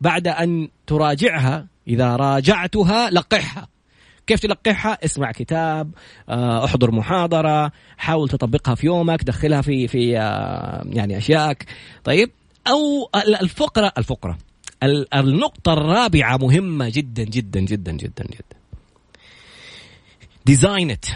بعد 0.00 0.28
أن 0.28 0.68
تراجعها 0.86 1.66
إذا 1.88 2.16
راجعتها 2.16 3.10
لقحها 3.10 3.68
كيف 4.26 4.40
تلقحها؟ 4.40 4.98
اسمع 5.04 5.32
كتاب، 5.32 5.90
آه، 6.28 6.64
احضر 6.64 6.90
محاضرة، 6.90 7.72
حاول 7.96 8.28
تطبقها 8.28 8.74
في 8.74 8.86
يومك، 8.86 9.24
دخلها 9.24 9.60
في 9.60 9.88
في 9.88 10.18
آه، 10.18 10.82
يعني 10.86 11.18
اشيائك، 11.18 11.66
طيب؟ 12.04 12.30
أو 12.68 13.10
الفقرة 13.40 13.92
الفقرة 13.98 14.38
النقطة 15.14 15.72
الرابعة 15.72 16.36
مهمة 16.36 16.88
جدا 16.88 17.24
جدا 17.24 17.60
جدا 17.60 17.92
جدا 17.92 18.24
جدا. 18.24 18.56
ديزاين 20.46 20.90
ات 20.90 21.06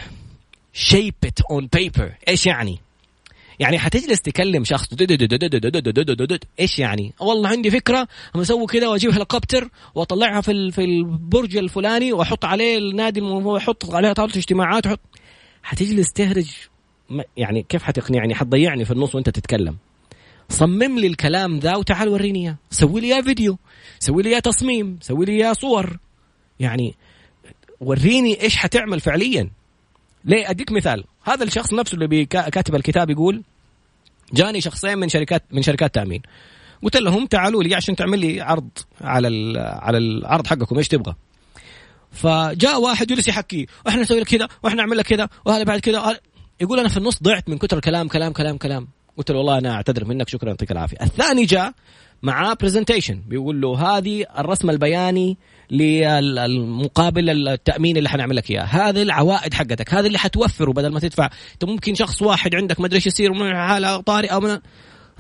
Shape 0.73 1.15
it 1.25 1.41
on 1.41 1.69
paper، 1.73 2.13
إيش 2.29 2.47
يعني؟ 2.47 2.79
يعني 3.61 3.79
حتجلس 3.79 4.21
تكلم 4.21 4.65
شخص 4.65 4.89
إيش 6.61 6.79
يعني؟ 6.79 7.15
والله 7.21 7.49
عندي 7.49 7.71
فكره 7.71 8.09
أسوي 8.37 8.67
كذا 8.67 8.89
واجيب 8.89 9.11
هليكوبتر 9.11 9.69
واطلعها 9.95 10.41
في 10.41 10.71
في 10.71 10.85
البرج 10.85 11.57
الفلاني 11.57 12.13
واحط 12.13 12.45
عليه 12.45 12.79
النادي 12.79 13.21
واحط 13.21 13.91
عليها 13.91 14.13
طاوله 14.13 14.33
اجتماعات 14.37 14.87
وحط 14.87 15.01
حتجلس 15.63 16.13
تهرج 16.13 16.51
يعني 17.37 17.63
كيف 17.63 17.83
حتقنعني؟ 17.83 18.35
حتضيعني 18.35 18.85
في 18.85 18.91
النص 18.91 19.15
وانت 19.15 19.31
تتكلم. 19.31 19.77
صمم 20.49 20.99
لي 20.99 21.07
الكلام 21.07 21.59
ذا 21.59 21.77
وتعال 21.77 22.09
وريني 22.09 22.43
اياه، 22.43 22.57
سوي 22.71 23.01
لي 23.01 23.15
اياه 23.15 23.23
فيديو، 23.23 23.59
سوي 23.99 24.23
لي 24.23 24.29
اياه 24.29 24.39
تصميم، 24.39 24.99
سوي 25.03 25.25
لي 25.25 25.33
اياه 25.33 25.53
صور. 25.53 25.99
يعني 26.61 26.95
وريني 27.81 28.43
إيش 28.43 28.57
حتعمل 28.57 29.01
فعليا. 29.01 29.51
ليه؟ 30.25 30.51
أديك 30.51 30.73
مثال. 30.73 31.05
هذا 31.25 31.45
الشخص 31.45 31.73
نفسه 31.73 31.95
اللي 31.95 32.27
كاتب 32.27 32.75
الكتاب 32.75 33.11
يقول 33.11 33.43
جاني 34.33 34.61
شخصين 34.61 34.99
من 34.99 35.09
شركات 35.09 35.43
من 35.51 35.63
شركات 35.63 35.95
تأمين. 35.95 36.23
قلت 36.83 36.97
لهم 36.97 37.27
تعالوا 37.27 37.63
لي 37.63 37.75
عشان 37.75 37.97
تعمل 37.97 38.19
لي 38.19 38.41
عرض 38.41 38.69
على 39.01 39.61
على 39.61 39.99
العرض 39.99 40.47
حقكم 40.47 40.79
إيش 40.79 40.89
تبغى؟ 40.89 41.15
فجاء 42.13 42.81
واحد 42.81 43.07
جلس 43.07 43.29
يحكي 43.29 43.67
وإحنا 43.87 44.03
نسوي 44.03 44.21
لك 44.21 44.27
كذا 44.27 44.49
وإحنا 44.63 44.83
نعمل 44.83 44.97
لك 44.99 45.07
كذا 45.07 45.29
وهذا 45.45 45.63
بعد 45.63 45.81
كذا. 45.81 46.21
يقول 46.61 46.81
أنا 46.81 46.89
في 46.89 46.97
النص 46.97 47.23
ضعت 47.23 47.49
من 47.49 47.59
كثر 47.59 47.77
الكلام 47.77 48.09
كلام 48.09 48.33
كلام 48.33 48.57
كلام. 48.57 48.89
قلت 49.17 49.31
له 49.31 49.39
والله 49.39 49.59
أنا 49.59 49.75
أعتذر 49.75 50.05
منك 50.05 50.29
شكرا 50.29 50.49
يعطيك 50.49 50.73
العافية. 50.73 50.97
الثاني 51.03 51.45
جاء 51.45 51.73
معاه 52.23 52.57
برزنتيشن 52.61 53.23
بيقول 53.27 53.61
له 53.61 53.99
هذه 53.99 54.27
الرسم 54.39 54.71
البياني 54.71 55.39
للمقابل 55.71 57.49
التأمين 57.49 57.97
اللي 57.97 58.09
حنعمل 58.09 58.37
لك 58.37 58.51
إياه. 58.51 58.63
هذه 58.63 59.03
العوائد 59.03 59.55
حقتك 59.55 59.95
هذا 59.95 60.07
اللي 60.07 60.19
حتوفره 60.19 60.73
بدل 60.73 60.93
ما 60.93 61.01
تدفع. 61.01 61.31
أنت 61.53 61.65
ممكن 61.65 61.95
شخص 61.95 62.23
واحد 62.23 62.55
عندك 62.55 62.81
ما 62.81 62.87
أدري 62.87 62.97
إيش 62.97 63.07
يصير 63.07 63.33
من 63.33 63.57
حالة 63.57 64.01
طارئة 64.01 64.39
من 64.39 64.59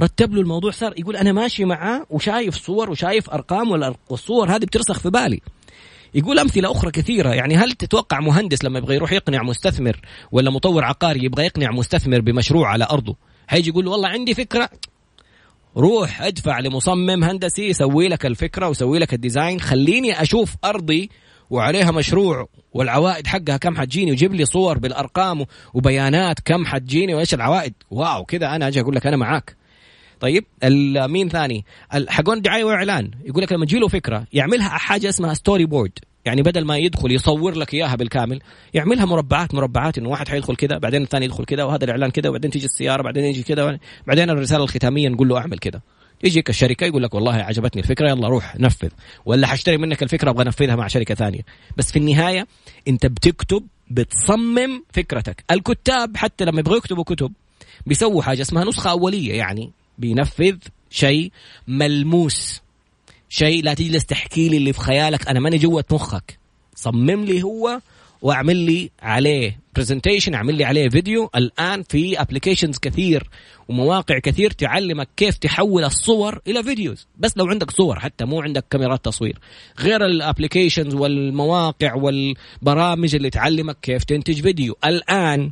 رتب 0.00 0.34
له 0.34 0.40
الموضوع 0.40 0.70
صار 0.70 0.94
يقول 0.98 1.16
أنا 1.16 1.32
ماشي 1.32 1.64
معاه 1.64 2.06
وشايف 2.10 2.54
صور 2.54 2.90
وشايف 2.90 3.30
أرقام 3.30 3.94
والصور 4.10 4.50
هذه 4.50 4.64
بترسخ 4.64 4.98
في 4.98 5.10
بالي. 5.10 5.40
يقول 6.14 6.38
أمثلة 6.38 6.72
أخرى 6.72 6.90
كثيرة 6.90 7.34
يعني 7.34 7.56
هل 7.56 7.72
تتوقع 7.72 8.20
مهندس 8.20 8.64
لما 8.64 8.78
يبغى 8.78 8.94
يروح 8.94 9.12
يقنع 9.12 9.42
مستثمر 9.42 10.00
ولا 10.32 10.50
مطور 10.50 10.84
عقاري 10.84 11.24
يبغى 11.24 11.44
يقنع 11.44 11.70
مستثمر 11.70 12.20
بمشروع 12.20 12.68
على 12.68 12.86
أرضه؟ 12.90 13.16
حيجي 13.46 13.70
يقول 13.70 13.84
له 13.84 13.90
والله 13.90 14.08
عندي 14.08 14.34
فكرة 14.34 14.70
روح 15.76 16.22
ادفع 16.22 16.60
لمصمم 16.60 17.24
هندسي 17.24 17.68
يسوي 17.68 18.08
لك 18.08 18.26
الفكرة 18.26 18.68
ويسوي 18.68 18.98
لك 18.98 19.14
ال 19.14 19.20
design. 19.20 19.60
خليني 19.60 20.22
أشوف 20.22 20.56
أرضي 20.64 21.10
وعليها 21.50 21.90
مشروع 21.90 22.48
والعوائد 22.72 23.26
حقها 23.26 23.56
كم 23.56 23.76
حتجيني 23.76 24.12
وجيب 24.12 24.34
لي 24.34 24.44
صور 24.44 24.78
بالأرقام 24.78 25.44
وبيانات 25.74 26.40
كم 26.40 26.66
حتجيني 26.66 27.14
وإيش 27.14 27.34
العوائد. 27.34 27.74
wow 27.90 28.24
كذا 28.24 28.56
أنا 28.56 28.68
أجي 28.68 28.80
أقول 28.80 28.94
لك 28.96 29.06
أنا 29.06 29.16
معاك. 29.16 29.56
طيب 30.20 30.44
مين 31.08 31.28
ثاني 31.28 31.64
حقون 32.08 32.42
دعاية 32.42 32.64
وإعلان. 32.64 33.10
يقول 33.24 33.42
لك 33.42 33.52
لما 33.52 33.64
تجي 33.66 33.78
له 33.78 33.88
فكرة 33.88 34.26
يعملها 34.32 34.68
حاجة 34.68 35.08
اسمها 35.08 35.34
storyboard 35.34 35.98
يعني 36.24 36.42
بدل 36.42 36.64
ما 36.64 36.76
يدخل 36.76 37.12
يصور 37.12 37.54
لك 37.54 37.74
إياها 37.74 37.96
بالكامل 37.96 38.40
يعملها 38.74 39.04
مربعات 39.04 39.54
مربعات 39.54 39.98
إنه 39.98 40.08
واحد 40.08 40.28
حيدخل 40.28 40.56
كذا 40.56 40.78
بعدين 40.78 41.02
الثاني 41.02 41.24
يدخل 41.24 41.44
كذا 41.44 41.64
وهذا 41.64 41.84
الإعلان 41.84 42.10
كذا 42.10 42.28
وبعدين 42.28 42.50
تيجي 42.50 42.66
السيارة 42.66 43.02
بعدين 43.02 43.24
يجي 43.24 43.42
كذا 43.42 43.78
بعدين 44.06 44.30
الرسالة 44.30 44.64
الختامية 44.64 45.08
نقول 45.08 45.28
له 45.28 45.38
أعمل 45.38 45.58
كذا. 45.58 45.80
يجيك 46.24 46.50
الشركة 46.50 46.84
يقول 46.84 47.02
لك 47.02 47.14
والله 47.14 47.32
عجبتني 47.32 47.82
الفكرة 47.82 48.10
يلا 48.10 48.28
روح 48.28 48.56
نفذ. 48.56 48.88
ولا 49.24 49.46
حاشتري 49.46 49.76
منك 49.76 50.02
الفكرة 50.02 50.30
أبغى 50.30 50.44
أنفذها 50.44 50.76
مع 50.76 50.86
شركة 50.86 51.14
ثانية. 51.14 51.40
بس 51.76 51.92
في 51.92 51.98
النهاية 51.98 52.46
أنت 52.88 53.06
بتكتب 53.06 53.66
بتصمم 53.90 54.84
فكرتك. 54.92 55.44
الكتاب 55.50 56.16
حتى 56.16 56.44
لما 56.44 56.60
يبغوا 56.60 56.76
يكتبوا 56.76 57.04
كتب 57.04 57.32
بيسووا 57.86 58.22
حاجة 58.22 58.42
اسمها 58.42 58.64
نسخة 58.64 58.90
أولية 58.90 59.34
يعني 59.34 59.70
بينفذ 59.98 60.56
شيء 60.90 61.32
ملموس. 61.68 62.60
شيء 63.32 63.64
لا 63.64 63.74
تجلس 63.74 64.06
تحكي 64.06 64.48
لي 64.48 64.56
اللي 64.56 64.72
في 64.72 64.80
خيالك 64.80 65.28
أنا 65.28 65.40
ماني 65.40 65.58
جوة 65.58 65.84
مخك. 65.90 66.38
صمم 66.74 67.24
لي 67.24 67.42
هو 67.42 67.80
واعمل 68.22 68.56
لي 68.56 68.90
عليه 69.02 69.60
presentation 69.76 70.34
اعمل 70.34 70.54
لي 70.54 70.64
عليه 70.64 70.88
فيديو 70.88 71.30
الآن 71.36 71.82
في 71.82 72.20
applications 72.20 72.78
كثير 72.78 73.30
ومواقع 73.68 74.18
كثير 74.18 74.50
تعلمك 74.50 75.08
كيف 75.16 75.38
تحول 75.38 75.84
الصور 75.84 76.40
إلى 76.46 76.62
videos 76.62 77.06
بس 77.18 77.36
لو 77.36 77.46
عندك 77.46 77.70
صور 77.70 77.98
حتى 77.98 78.24
مو 78.24 78.40
عندك 78.40 78.64
كاميرات 78.70 79.04
تصوير. 79.04 79.38
غير 79.78 80.04
ال 80.06 80.13
applications 80.13 80.94
والمواقع 80.94 81.94
والبرامج 81.94 83.14
اللي 83.14 83.30
تعلمك 83.30 83.76
كيف 83.82 84.04
تنتج 84.04 84.40
فيديو 84.42 84.76
الآن 84.84 85.50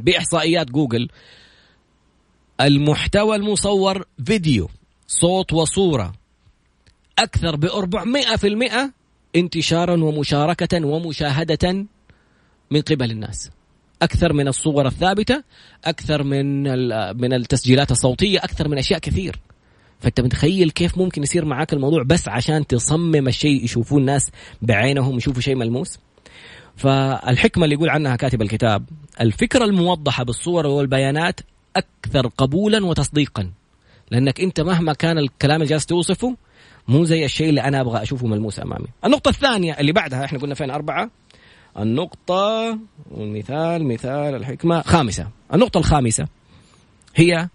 بإحصائيات 0.00 0.70
جوجل 0.70 1.08
المحتوى 2.60 3.36
المصور 3.36 4.04
فيديو 4.24 4.70
صوت 5.06 5.52
وصورة. 5.52 6.21
أكثر 7.22 7.56
ب 7.56 7.66
400% 7.66 8.90
انتشارا 9.36 10.04
ومشاركة 10.04 10.86
ومشاهدة 10.86 11.86
من 12.70 12.80
قبل 12.80 13.10
الناس. 13.10 13.50
أكثر 14.02 14.32
من 14.32 14.48
الصور 14.48 14.86
الثابتة 14.86 15.42
أكثر 15.84 16.22
من 16.22 16.62
من 17.16 17.32
التسجيلات 17.32 17.90
الصوتية 17.90 18.38
أكثر 18.38 18.68
من 18.68 18.78
أشياء 18.78 18.98
كثير. 18.98 19.40
فأنت 20.00 20.20
متخيل 20.20 20.70
كيف 20.70 20.98
ممكن 20.98 21.22
يصير 21.22 21.44
معاك 21.44 21.72
الموضوع 21.72 22.02
بس 22.02 22.28
عشان 22.28 22.66
تصمم 22.66 23.28
الشيء 23.28 23.64
يشوفوه 23.64 23.98
الناس 23.98 24.30
بعينهم 24.62 25.16
يشوفوا 25.16 25.42
شيء 25.42 25.54
ملموس؟ 25.54 25.98
فالحكمة 26.76 27.64
اللي 27.64 27.74
يقول 27.74 27.88
عنها 27.88 28.16
كاتب 28.16 28.42
الكتاب 28.42 28.84
الفكرة 29.20 29.64
الموضحة 29.64 30.24
بالصور 30.24 30.66
والبيانات 30.66 31.40
أكثر 31.76 32.26
قبولا 32.26 32.86
وتصديقا. 32.86 33.50
لأنك 34.10 34.40
أنت 34.40 34.60
مهما 34.60 34.92
كان 34.92 35.18
الكلام 35.18 35.56
اللي 35.62 35.70
جالس 35.70 35.86
توصفه 35.86 36.36
مو 36.88 37.04
زي 37.04 37.24
الشيء 37.24 37.48
اللي 37.48 37.60
أنا 37.60 37.80
أبغى 37.80 38.02
أشوفه 38.02 38.26
ملموس 38.26 38.60
أمامي. 38.60 38.86
النقطة 39.04 39.28
الثانية 39.28 39.72
اللي 39.80 39.92
بعدها 39.92 40.24
إحنا 40.24 40.38
قلنا 40.38 40.54
فين 40.54 40.70
أربعة؟ 40.70 41.10
النقطة 41.78 42.78
والمثال 43.10 43.86
مثال 43.86 44.34
الحكمة 44.34 44.82
خامسة. 44.82 45.28
النقطة 45.54 45.78
الخامسة 45.78 46.28
هي 47.14 47.48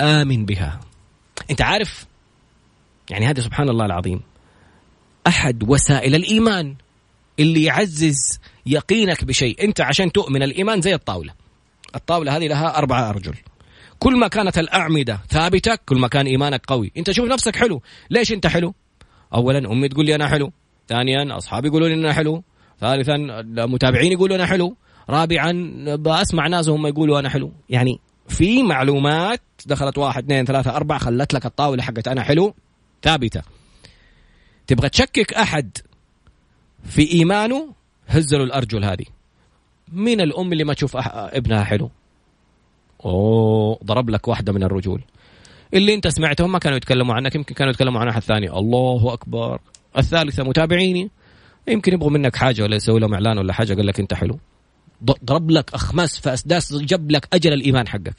آمن 0.00 0.46
بها. 0.46 0.80
أنت 1.50 1.62
عارف؟ 1.62 2.06
يعني 3.10 3.26
هذا 3.26 3.40
سبحان 3.40 3.68
الله 3.68 3.86
العظيم. 3.86 4.20
أحد 5.26 5.70
وسائل 5.70 6.14
الإيمان 6.14 6.74
اللي 7.38 7.64
يعزز 7.64 8.38
يقينك 8.66 9.24
بشيء. 9.24 9.64
أنت 9.64 9.80
عشان 9.80 10.12
تؤمن 10.12 10.42
الإيمان 10.42 10.80
زي 10.80 10.94
الطاولة. 10.94 11.32
الطاولة 11.94 12.36
هذه 12.36 12.46
لها 12.46 12.78
أربعة 12.78 13.10
أرجل. 13.10 13.34
كل 14.00 14.18
ما 14.18 14.28
كانت 14.28 14.58
الأعمدة 14.58 15.20
ثابتة 15.28 15.78
كل 15.86 15.98
ما 15.98 16.08
كان 16.08 16.26
إيمانك 16.26 16.66
قوي. 16.66 16.92
أنت 16.96 17.10
شوف 17.10 17.28
نفسك 17.28 17.56
حلو. 17.56 17.82
ليش 18.10 18.32
أنت 18.32 18.46
حلو؟ 18.46 18.74
أولا 19.34 19.72
أمي 19.72 19.88
تقول 19.88 20.06
لي 20.06 20.14
أنا 20.14 20.28
حلو. 20.28 20.52
ثانيا 20.88 21.36
أصحابي 21.36 21.68
يقولوا 21.68 21.88
لي 21.88 21.94
أنا 21.94 22.12
حلو. 22.12 22.42
ثالثا 22.80 23.14
المتابعين 23.14 24.12
يقولوا 24.12 24.36
أنا 24.36 24.46
حلو. 24.46 24.76
رابعا 25.10 25.52
بسمع 25.96 26.46
ناس 26.46 26.68
هم 26.68 26.86
يقولوا 26.86 27.20
أنا 27.20 27.28
حلو. 27.28 27.52
يعني 27.70 28.00
في 28.28 28.62
معلومات 28.62 29.40
دخلت 29.66 29.98
واحد 29.98 30.24
اثنين 30.24 30.44
ثلاثة 30.44 30.76
أربعة 30.76 30.98
خلت 30.98 31.34
لك 31.34 31.46
الطاولة 31.46 31.82
حقت 31.82 32.08
أنا 32.08 32.22
حلو 32.22 32.54
ثابتة. 33.02 33.42
تبغى 34.66 34.88
تشكك 34.88 35.34
أحد 35.34 35.78
في 36.84 37.12
إيمانه 37.12 37.74
هزلوا 38.06 38.44
الأرجل 38.44 38.84
هذه. 38.84 39.06
مين 39.92 40.20
الأم 40.20 40.52
اللي 40.52 40.64
ما 40.64 40.74
تشوف 40.74 40.96
ابنها 40.96 41.64
حلو؟ 41.64 41.90
أوه 43.04 43.78
ضرب 43.84 44.10
لك 44.10 44.28
واحدة 44.28 44.52
من 44.52 44.62
الرجول. 44.62 45.02
اللي 45.74 45.94
انت 45.94 46.08
سمعتهم 46.08 46.52
ما 46.52 46.58
كانوا 46.58 46.76
يتكلموا 46.76 47.14
عنك 47.14 47.34
يمكن 47.34 47.54
كانوا 47.54 47.72
يتكلموا 47.72 48.00
عن 48.00 48.08
أحد 48.08 48.22
ثاني. 48.22 48.50
الله 48.50 49.12
أكبر. 49.12 49.60
الثالثة 49.98 50.44
متابعيني. 50.44 51.10
يمكن 51.68 51.92
يبغوا 51.92 52.10
منك 52.10 52.36
حاجة 52.36 52.62
ولا 52.62 52.76
يسوي 52.76 53.00
لهم 53.00 53.14
إعلان 53.14 53.38
ولا 53.38 53.52
حاجة 53.52 53.74
قال 53.74 53.86
لك 53.86 54.00
أنت 54.00 54.14
حلو. 54.14 54.38
ضرب 55.24 55.50
لك 55.50 55.74
أخماس 55.74 56.20
فأسداس 56.20 56.74
جاب 56.74 57.10
لك 57.10 57.28
أجل 57.32 57.52
الإيمان 57.52 57.88
حقك. 57.88 58.14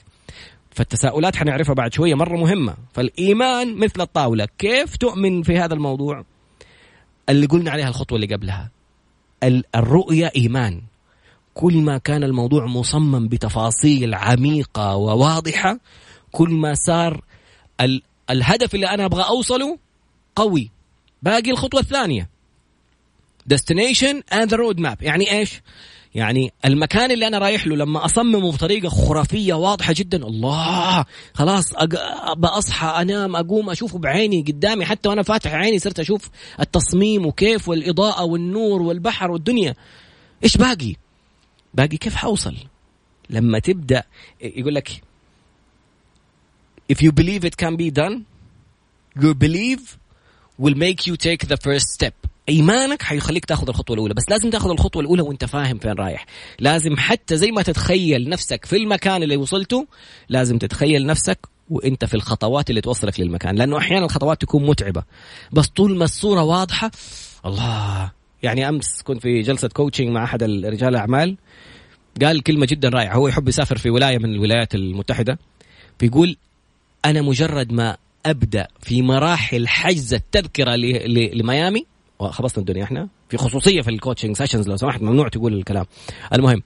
فالتساؤلات 0.71 1.35
حنعرفها 1.35 1.73
بعد 1.73 1.93
شوية 1.93 2.15
مرة 2.15 2.37
مهمة. 2.37 2.75
فالإيمان 2.93 3.75
مثل 3.75 4.01
الطاولة. 4.01 4.47
كيف 4.57 4.97
تؤمن 4.97 5.43
في 5.43 5.57
هذا 5.57 5.73
الموضوع؟ 5.73 6.25
اللي 7.29 7.45
قلنا 7.45 7.71
عليها 7.71 7.87
الخطوة 7.87 8.15
اللي 8.15 8.35
قبلها. 8.35 8.71
الرؤيه 9.75 10.31
إيمان. 10.35 10.81
كل 11.53 11.77
ما 11.77 11.97
كان 11.97 12.23
الموضوع 12.23 12.65
مصمم 12.65 13.27
بتفاصيل 13.27 14.13
عميقة 14.13 14.95
وواضحة 14.95 15.79
كل 16.31 16.49
ما 16.49 16.73
صار 16.73 17.23
ال 17.81 18.01
الهدف 18.29 18.75
اللي 18.75 18.89
أنا 18.89 19.05
أبغى 19.05 19.23
أوصله 19.23 19.77
قوي. 20.35 20.71
باقي 21.21 21.51
الخطوة 21.51 21.79
الثانية. 21.79 22.29
Destination 23.53 24.21
and 24.31 24.49
the 24.49 24.57
road 24.57 24.79
map 24.79 25.01
يعني 25.01 25.31
إيش؟ 25.31 25.61
يعني 26.15 26.53
المكان 26.65 27.11
اللي 27.11 27.27
أنا 27.27 27.37
رايح 27.37 27.67
له 27.67 27.75
لما 27.75 28.05
أصممه 28.05 28.51
بطريقة 28.51 28.89
خرافية 28.89 29.53
واضحة 29.53 29.93
جدا 29.97 30.27
الله! 30.27 31.05
خلاص 31.33 31.73
ابى 31.75 32.47
اصحى 32.47 33.01
أنام 33.01 33.35
أقوم 33.35 33.69
أشوفه 33.69 33.99
بعيني 33.99 34.41
قدامي 34.41 34.85
حتى 34.85 35.09
وأنا 35.09 35.23
فاتح 35.23 35.53
عيني 35.53 35.79
صرت 35.79 35.99
أشوف 35.99 36.29
التصميم 36.59 37.25
وكيف 37.25 37.69
والإضاءة 37.69 38.23
والنور 38.23 38.81
والبحر 38.81 39.31
والدنيا. 39.31 39.75
إيش 40.43 40.57
باقي؟ 40.57 40.95
باقي 41.73 41.97
كيف 41.97 42.15
حوصل؟ 42.15 42.55
لما 43.29 43.59
تبدأ 43.59 44.03
يقول 44.41 44.75
لك 44.75 45.01
if 46.93 46.95
you 46.95 47.11
believe 47.11 47.45
it 47.45 47.55
can 47.65 47.75
be 47.77 47.91
done 47.91 48.25
your 49.19 49.33
belief 49.33 49.97
will 50.59 50.75
make 50.75 51.07
you 51.07 51.15
take 51.15 51.47
the 51.47 51.57
first 51.57 51.87
step. 51.99 52.13
إيمانك 52.49 53.01
حيخليك 53.01 53.45
تاخذ 53.45 53.69
الخطوة 53.69 53.93
الأولى 53.93 54.13
بس 54.13 54.23
لازم 54.29 54.49
تاخذ 54.49 54.69
الخطوة 54.69 55.01
الأولى 55.01 55.21
وأنت 55.21 55.45
فاهم 55.45 55.77
فين 55.77 55.91
رايح. 55.91 56.25
لازم 56.59 56.97
حتى 56.97 57.37
زي 57.37 57.51
ما 57.51 57.61
تتخيل 57.61 58.29
نفسك 58.29 58.65
في 58.65 58.75
المكان 58.75 59.23
اللي 59.23 59.37
وصلته 59.37 59.87
لازم 60.29 60.57
تتخيل 60.57 61.05
نفسك 61.05 61.39
وأنت 61.69 62.05
في 62.05 62.13
الخطوات 62.13 62.69
اللي 62.69 62.81
توصلك 62.81 63.19
للمكان 63.19 63.55
لأنه 63.55 63.77
أحيانا 63.77 64.05
الخطوات 64.05 64.41
تكون 64.41 64.65
متعبة. 64.65 65.03
بس 65.51 65.67
طول 65.67 65.97
ما 65.97 66.03
الصورة 66.03 66.43
واضحة 66.43 66.91
الله! 67.45 68.20
يعني 68.43 68.69
أمس 68.69 69.01
كنت 69.01 69.21
في 69.21 69.41
جلسة 69.41 69.67
coaching 69.67 70.09
مع 70.09 70.23
أحد 70.23 70.43
رجال 70.43 70.89
الأعمال. 70.89 71.37
قال 72.21 72.43
كلمة 72.43 72.65
جدا 72.65 72.89
رائعة. 72.89 73.15
هو 73.15 73.27
يحب 73.27 73.47
يسافر 73.47 73.77
في 73.77 73.89
ولاية 73.89 74.17
من 74.17 74.33
الولايات 74.33 74.75
المتحدة. 74.75 75.39
بيقول 75.99 76.37
أنا 77.05 77.21
مجرد 77.21 77.73
ما 77.73 77.97
أبدأ 78.25 78.67
في 78.79 79.01
مراحل 79.01 79.67
حجز 79.67 80.13
التذكرة 80.13 80.75
لميامي 81.33 81.85
خبصنا 82.19 82.59
الدنيا 82.59 82.83
إحنا. 82.83 83.07
في 83.29 83.37
خصوصية 83.37 83.81
في 83.81 83.89
ال 83.89 83.94
coaching 83.94 84.35
sessions 84.35 84.69
لو 84.69 84.77
سمحت 84.77 85.01
ممنوع 85.01 85.27
تقول 85.27 85.53
الكلام. 85.53 85.85
المهم 86.33 86.61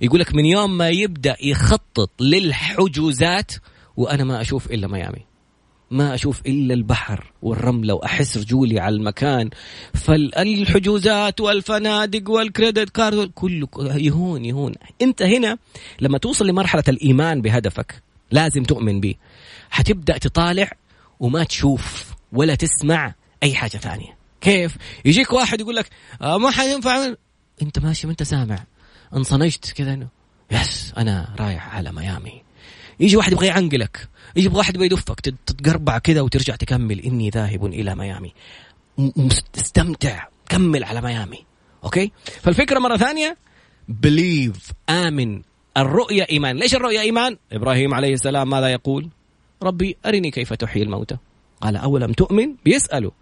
يقول 0.00 0.20
لك 0.20 0.34
من 0.34 0.44
يوم 0.44 0.76
ما 0.76 0.88
يبدأ 0.88 1.36
يخطط 1.42 2.10
للحجوزات 2.20 3.52
وأنا 3.96 4.24
ما 4.24 4.40
أشوف 4.40 4.72
إلا 4.72 4.88
ميامي. 4.88 5.29
ما 5.90 6.14
أشوف 6.14 6.40
إلا 6.46 6.74
البحر 6.74 7.32
والرمله 7.42 7.94
واحس 7.94 8.38
رجولي 8.38 8.80
على 8.80 8.96
المكان. 8.96 9.50
فالحجوزات 9.94 11.40
والفنادق 11.40 12.30
والكريدت 12.30 12.90
كارد 12.90 13.30
كله 13.34 13.68
يهون 13.78 14.44
يهون. 14.44 14.74
أنت 15.02 15.22
هنا 15.22 15.58
لما 16.00 16.18
توصل 16.18 16.46
لمرحلة 16.46 16.84
الإيمان 16.88 17.42
بهدفك 17.42 18.02
لازم 18.30 18.62
تؤمن 18.62 19.00
به. 19.00 19.14
حتبدأ 19.70 20.18
تطالع 20.18 20.72
وما 21.20 21.44
تشوف 21.44 22.14
ولا 22.32 22.54
تسمع 22.54 23.14
أي 23.42 23.54
حاجة 23.54 23.70
ثانية. 23.70 24.16
كيف؟ 24.40 24.76
يجيك 25.04 25.32
واحد 25.32 25.60
يقول 25.60 25.76
لك 25.76 25.90
آه 26.22 26.38
ما 26.38 26.50
حينفع 26.50 27.14
أنت 27.62 27.78
ماشي 27.78 28.06
ما 28.06 28.10
انت 28.10 28.22
سامع. 28.22 28.64
انصنجت 29.16 29.72
كذا 29.72 30.08
yes 30.50 30.92
أنا 30.96 31.34
رايح 31.38 31.74
على 31.76 31.92
ميامي. 31.92 32.49
يجي 33.00 33.16
واحد 33.16 33.32
يبغى 33.32 33.46
يعنقلك 33.46 34.08
يجي 34.36 34.48
واحد 34.48 34.74
يبغى 34.74 34.86
يدفك 34.86 35.20
تتقربع 35.20 35.98
كذا 35.98 36.20
وترجع 36.20 36.56
تكمل. 36.56 37.00
إني 37.00 37.30
ذاهب 37.30 37.66
إلى 37.66 37.94
ميامي. 37.94 38.32
استمتع 39.58 40.28
كمل 40.48 40.84
على 40.84 41.00
ميامي. 41.00 41.44
Okay؟ 41.84 42.12
فالفكرة 42.42 42.78
مرة 42.78 42.96
ثانية 42.96 43.36
believe 43.88 44.72
آمن. 44.88 45.42
الرؤيا 45.76 46.30
إيمان. 46.30 46.56
ليش 46.56 46.74
الرؤيا 46.74 47.00
إيمان؟ 47.00 47.36
إبراهيم 47.52 47.94
عليه 47.94 48.14
السلام 48.14 48.50
ماذا 48.50 48.68
يقول؟ 48.68 49.08
ربي 49.62 49.96
أرني 50.06 50.30
كيف 50.30 50.52
تحيي 50.52 50.82
الموتى. 50.82 51.16
قال 51.60 51.76
أولم 51.76 52.12
تؤمن؟ 52.12 52.54
بيساله 52.64 53.12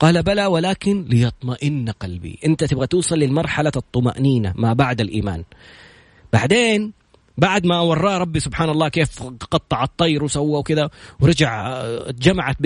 قال 0.00 0.22
بلى 0.22 0.46
ولكن 0.46 1.04
ليطمئن 1.08 1.90
قلبي. 1.90 2.38
أنت 2.46 2.64
تبغى 2.64 2.86
توصل 2.86 3.18
للمرحلة 3.18 3.72
الطمأنينة 3.76 4.54
ما 4.56 4.72
بعد 4.72 5.00
الإيمان. 5.00 5.44
بعدين 6.32 6.92
بعد 7.38 7.66
ما 7.66 7.80
وراه 7.80 8.18
ربي 8.18 8.40
سبحان 8.40 8.70
الله 8.70 8.88
كيف 8.88 9.22
قطع 9.50 9.84
الطير 9.84 10.24
وسوى 10.24 10.58
وكذا 10.58 10.90
ورجع 11.20 11.82
جمعت 12.10 12.56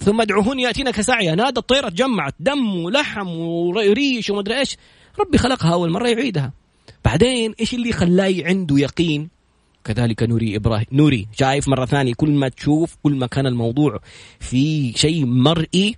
ثم 0.00 0.20
ادعوهن 0.20 0.58
ياتينا 0.60 0.90
كسعيا 0.90 1.34
نادى 1.34 1.60
الطيره 1.60 1.88
تجمعت 1.88 2.34
دم 2.40 2.76
ولحم 2.76 3.28
وريش 3.28 4.30
ومدري 4.30 4.58
إيش. 4.58 4.76
ربي 5.20 5.38
خلقها 5.38 5.72
أول 5.72 5.90
مرة 5.90 6.08
يعيدها. 6.08 6.52
بعدين 7.04 7.54
إيش 7.60 7.74
اللي 7.74 7.92
خلاه 7.92 8.34
عنده 8.44 8.78
يقين؟ 8.78 9.28
كذلك 9.84 10.22
نوري 10.22 10.56
إبراهيم 10.56 10.86
نوري 10.92 11.28
شايف 11.32 11.68
مرة 11.68 11.84
ثانية 11.86 12.14
كل 12.14 12.30
ما 12.30 12.48
تشوف 12.48 12.96
كل 13.02 13.14
ما 13.14 13.26
كان 13.26 13.46
الموضوع 13.46 14.00
في 14.40 14.92
شيء 14.96 15.26
مرئي 15.26 15.96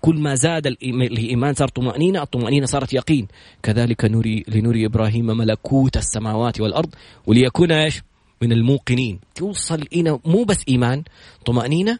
كل 0.00 0.16
ما 0.16 0.34
زاد 0.34 0.66
الإيمان 0.66 1.54
صار 1.54 1.68
طمأنينة 1.68 2.22
الطمأنينة 2.22 2.66
صارت 2.66 2.92
يقين. 2.92 3.28
كذلك 3.62 4.04
نري 4.04 4.44
لنري 4.48 4.86
إبراهيم 4.86 5.26
ملكوت 5.26 5.96
السماوات 5.96 6.60
والأرض 6.60 6.94
وليكون 7.26 7.72
إيش؟ 7.72 8.02
من 8.42 8.52
الموقنين. 8.52 9.20
توصل 9.34 9.86
إلى 9.92 10.18
مو 10.24 10.44
بس 10.44 10.58
إيمان 10.68 11.02
طمأنينة 11.46 11.98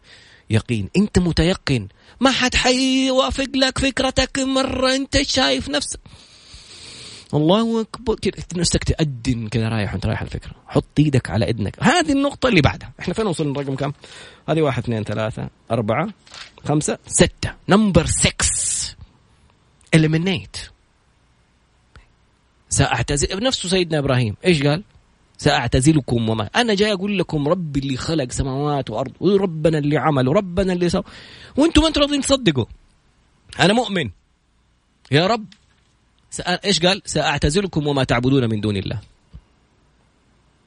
يقين. 0.50 0.88
أنت 0.96 1.18
متيقن. 1.18 1.88
ما 2.20 2.30
حد 2.30 2.54
حيوافق 2.54 3.48
لك 3.54 3.78
فكرتك 3.78 4.38
مرة 4.38 4.94
أنت 4.94 5.22
شايف 5.22 5.68
نفسك 5.68 6.00
الله 7.34 7.80
أكبر. 7.80 8.14
كذا 8.14 8.32
نفسك 8.56 8.84
تأدن 8.84 9.48
كذا 9.48 9.68
رايح 9.68 9.92
وأنت 9.92 10.06
رايح 10.06 10.22
الفكرة. 10.22 10.52
حط 10.66 10.98
إيدك 10.98 11.30
على 11.30 11.50
إذنك. 11.50 11.76
هذه 11.82 12.12
النقطة 12.12 12.48
اللي 12.48 12.60
بعدها. 12.60 12.92
إحنا 13.00 13.14
فين 13.14 13.26
وصلنا؟ 13.26 13.60
الرقم 13.60 13.74
كم؟ 13.74 13.92
هذه 14.48 14.62
واحد 14.62 14.82
اثنين 14.82 15.04
ثلاثة 15.04 15.48
أربعة 15.70 16.08
خمسة 16.64 16.98
ستة. 17.06 17.54
نمبر 17.68 18.06
6 18.06 18.96
eliminate. 19.96 20.70
سأعتزل. 22.68 23.42
نفسه 23.42 23.68
سيدنا 23.68 23.98
إبراهيم. 23.98 24.36
إيش 24.44 24.62
قال؟ 24.62 24.82
سأعتزلكم 25.38 26.28
وما. 26.28 26.50
أنا 26.56 26.74
جاي 26.74 26.92
أقول 26.92 27.18
لكم 27.18 27.48
ربي 27.48 27.80
اللي 27.80 27.96
خلق 27.96 28.32
سماوات 28.32 28.90
وأرض 28.90 29.12
وربنا 29.20 29.78
اللي 29.78 29.96
عمل 29.96 30.28
وربنا 30.28 30.72
اللي 30.72 30.88
سوى. 30.88 31.02
وأنتم 31.56 31.82
ما 31.82 31.88
أنتم 31.88 32.00
راضيين 32.00 32.20
تصدقوا. 32.20 32.64
أنا 33.60 33.72
مؤمن. 33.72 34.10
يا 35.10 35.26
رب. 35.26 35.46
إيش 36.38 36.80
قال؟ 36.80 37.02
سأعتزلكم 37.04 37.86
وما 37.86 38.04
تعبدون 38.04 38.50
من 38.50 38.60
دون 38.60 38.76
الله. 38.76 39.00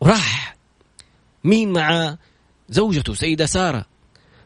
وراح 0.02 0.56
مين 1.44 1.72
مع 1.72 2.18
زوجته 2.70 3.14
سيدة 3.14 3.46
سارة؟ 3.46 3.86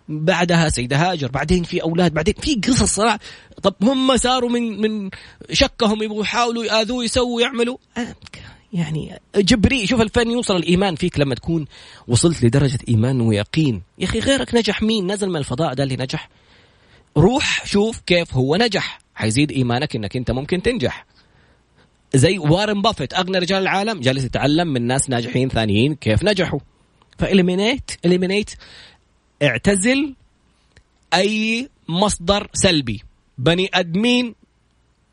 بعدها 0.10 0.70
سيدة 0.70 0.98
هاجر 0.98 1.32
بعدين 1.32 1.64
في 1.64 1.82
أولاد 1.82 2.14
بعدين 2.14 2.34
في 2.34 2.56
قصص 2.56 2.96
صراحة. 2.96 3.20
طب 3.64 3.76
هم 3.82 4.18
صاروا 4.18 4.50
من 4.50 4.82
من 4.82 5.10
شكهم 5.52 6.04
يبغوا 6.04 6.22
يحاولوا 6.22 6.66
يآذوه 6.66 7.04
يسووا 7.04 7.42
يعملوا. 7.42 7.78
آه، 7.98 8.16
يعني 8.74 9.20
جبري 9.36 9.88
شوف 9.88 10.02
الفن 10.02 10.32
يوصل 10.32 10.56
الإيمان 10.56 10.96
فيك 10.96 11.20
لما 11.20 11.36
تكون 11.36 11.66
وصلت 12.08 12.44
لدرجة 12.44 12.80
إيمان 12.88 13.22
ويقين. 13.22 13.82
يا 14.00 14.06
أخي 14.06 14.20
غيرك 14.20 14.56
نجح 14.56 14.82
مين؟ 14.82 15.12
نزل 15.12 15.30
من 15.30 15.36
الفضاء 15.38 15.74
ده 15.74 15.84
اللي 15.84 15.96
نجح 15.96 16.30
روح 17.18 17.66
شوف 17.66 18.00
كيف 18.00 18.34
هو 18.34 18.56
نجح. 18.56 19.00
حيزيد 19.16 19.52
إيمانك 19.52 19.96
إنك 19.96 20.18
أنت 20.18 20.32
ممكن 20.32 20.62
تنجح. 20.62 21.06
زي 22.14 22.38
وارن 22.38 22.82
بافيت 22.82 23.14
أغنى 23.14 23.38
رجال 23.38 23.62
العالم 23.62 24.00
جالس 24.00 24.24
يتعلم 24.24 24.68
من 24.68 24.82
ناس 24.82 25.10
ناجحين 25.10 25.50
ثانيين 25.50 25.96
كيف 25.96 26.24
نجحوا. 26.24 26.60
ف 27.18 27.25
eliminate 27.25 27.92
eliminate 28.06 28.52
اعتزل 29.44 30.16
أي 31.14 31.70
مصدر 31.90 32.48
سلبي. 32.54 33.04
بني 33.38 33.70
أدمين 33.74 34.36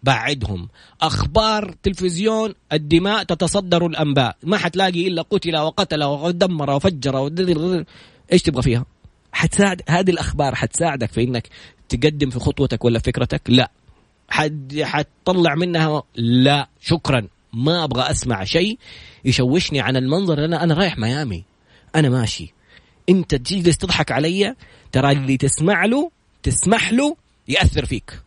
بعدهم. 0.02 0.68
أخبار 1.02 1.74
تلفزيون 1.82 2.54
الدماء 2.72 3.22
تتصدر 3.22 3.86
الأنباء. 3.86 4.36
ما 4.42 4.56
حتلاقي 4.56 5.08
إلا 5.08 5.22
قتل 5.22 5.56
وقتل 5.56 6.04
ودمر 6.04 6.70
وفجر 6.70 7.30
إيش 8.32 8.42
تبغى 8.42 8.62
فيها؟ 8.62 8.86
حتساعد 9.32 9.82
هذه 9.88 10.10
الأخبار 10.10 10.54
حتساعدك 10.54 11.12
في 11.12 11.22
إنك 11.22 11.48
تقدم 11.94 12.30
في 12.30 12.38
خطوتك 12.38 12.84
ولا 12.84 12.98
فكرتك؟ 12.98 13.42
لا. 13.48 13.70
حد 14.28 14.80
حتطلع 14.82 15.54
منها 15.54 16.02
لا. 16.16 16.68
شكرا. 16.80 17.26
ما 17.52 17.84
أبغى 17.84 18.10
أسمع 18.10 18.44
شيء 18.44 18.78
يشوشني 19.24 19.80
عن 19.80 19.96
المنظر. 19.96 20.44
أنا 20.44 20.64
أنا 20.64 20.74
رايح 20.74 20.98
ميامي. 20.98 21.44
أنا 21.94 22.08
ماشي. 22.08 22.54
أنت 23.08 23.34
تجلس 23.34 23.78
تضحك 23.78 24.12
علي. 24.12 24.54
ترى 24.92 25.12
اللي 25.12 25.36
تسمع 25.36 25.84
له 25.84 26.10
تسمح 26.42 26.92
له 26.92 27.16
يأثر 27.48 27.84
فيك. 27.84 28.23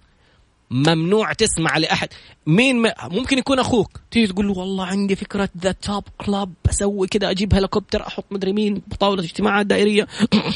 ممنوع 0.71 1.33
تسمع 1.33 1.77
لأحد. 1.77 2.07
مين. 2.47 2.91
ممكن 3.03 3.37
يكون 3.37 3.59
أخوك. 3.59 3.99
تيجي 4.11 4.27
تقول 4.27 4.47
له 4.47 4.53
والله 4.57 4.85
عندي 4.85 5.15
فكرة 5.15 5.49
ذا 5.61 5.71
توب 5.71 6.03
كلاب 6.17 6.53
أسوي 6.69 7.07
كذا 7.07 7.31
أجيب 7.31 7.53
هليكوبتر 7.53 8.07
أحط 8.07 8.25
مدري 8.31 8.53
مين 8.53 8.81
بطاولة 8.87 9.23
اجتماعات 9.23 9.65
دائرية. 9.65 10.07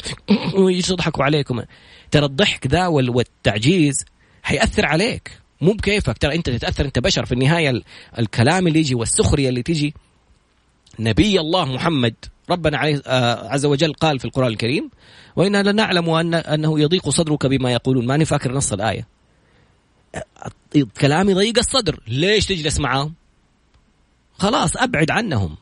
ويجي 0.58 0.92
يضحكوا 0.92 1.24
عليكم. 1.24 1.62
ترى 2.10 2.24
الضحك 2.24 2.66
ذا 2.66 2.86
والتعجيز 2.86 4.04
حيأثر 4.42 4.86
عليك. 4.86 5.40
مو 5.60 5.72
بكيفك. 5.72 6.18
ترى 6.18 6.34
أنت 6.34 6.50
تتأثر 6.50 6.84
أنت 6.84 6.98
بشر. 6.98 7.24
في 7.24 7.32
النهاية 7.32 7.82
الكلام 8.18 8.66
اللي 8.66 8.78
يجي 8.78 8.94
والسخرية 8.94 9.48
اللي 9.48 9.62
تجي 9.62 9.94
نبي 10.98 11.40
الله 11.40 11.64
محمد 11.64 12.14
ربنا 12.50 12.78
عليه 12.78 13.02
آه، 13.06 13.48
عز 13.48 13.66
وجل 13.66 13.92
قال 13.92 14.18
في 14.18 14.24
القرآن 14.24 14.48
الكريم 14.48 14.90
وإنا 15.36 15.62
لنعلم 15.62 16.10
ان 16.10 16.34
أنه 16.34 16.80
يضيق 16.80 17.08
صدرك 17.08 17.46
بما 17.46 17.72
يقولون. 17.72 18.06
ماني 18.06 18.24
فاكر 18.24 18.52
نص 18.52 18.72
الآية. 18.72 19.06
كلام 21.00 21.30
يضيق 21.30 21.58
الصدر. 21.58 22.00
ليش 22.06 22.46
تجلس 22.46 22.80
معاهم؟ 22.80 23.14
خلاص 24.38 24.76
أبعد 24.76 25.10
عنهم. 25.10 25.56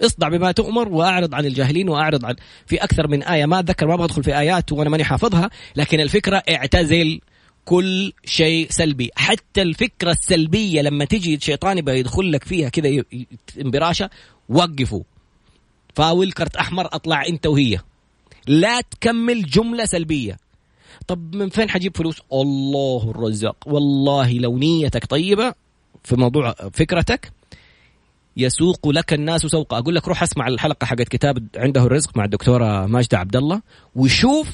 اصدع 0.00 0.28
بما 0.28 0.52
تؤمر 0.52 0.88
وأعرض 0.88 1.34
عن 1.34 1.46
الجاهلين 1.46 1.88
وأعرض 1.88 2.24
عن 2.24 2.34
في 2.66 2.76
أكثر 2.76 3.08
من 3.08 3.22
آية. 3.22 3.46
ما 3.46 3.58
أتذكر 3.58 3.86
ما 3.86 3.96
بدخل 3.96 4.22
في 4.24 4.38
آيات 4.38 4.72
وأنا 4.72 4.90
ماني 4.90 5.04
حافظها 5.04 5.50
لكن 5.76 6.00
الفكرة 6.00 6.42
اعتزل 6.50 7.20
كل 7.64 8.12
شيء 8.24 8.66
سلبي. 8.70 9.10
حتى 9.16 9.62
الفكرة 9.62 10.10
السلبية 10.10 10.82
لما 10.82 11.04
تجي 11.04 11.34
الشيطان 11.34 11.78
يبغى 11.78 11.98
يدخل 11.98 12.32
لك 12.32 12.44
فيها 12.44 12.68
كذا 12.68 13.04
انبراشة 13.60 14.10
وقفوا. 14.48 15.02
فاول 15.94 16.32
كرت 16.32 16.56
أحمر 16.56 16.86
أطلع 16.86 17.26
أنت 17.26 17.46
وهي. 17.46 17.78
لا 18.46 18.80
تكمل 18.80 19.46
جملة 19.46 19.84
سلبية. 19.84 20.43
طب 21.06 21.34
من 21.36 21.48
فين 21.48 21.70
حجيب 21.70 21.96
فلوس؟ 21.96 22.22
الله 22.32 23.10
الرزاق. 23.10 23.56
والله 23.66 24.32
لو 24.32 24.58
نيتك 24.58 25.06
طيبة 25.06 25.54
في 26.04 26.16
موضوع 26.16 26.54
فكرتك 26.72 27.32
يسوق 28.36 28.88
لك 28.88 29.12
الناس 29.12 29.40
سوقا 29.40 29.78
أقول 29.78 29.94
لك 29.94 30.08
روح 30.08 30.22
اسمع 30.22 30.48
الحلقة 30.48 30.84
حقت 30.84 31.08
كتاب 31.08 31.46
عنده 31.56 31.82
الرزق 31.82 32.16
مع 32.16 32.24
الدكتورة 32.24 32.86
ماجده 32.86 33.18
عبد 33.18 33.36
الله 33.36 33.62
وشوف 33.96 34.48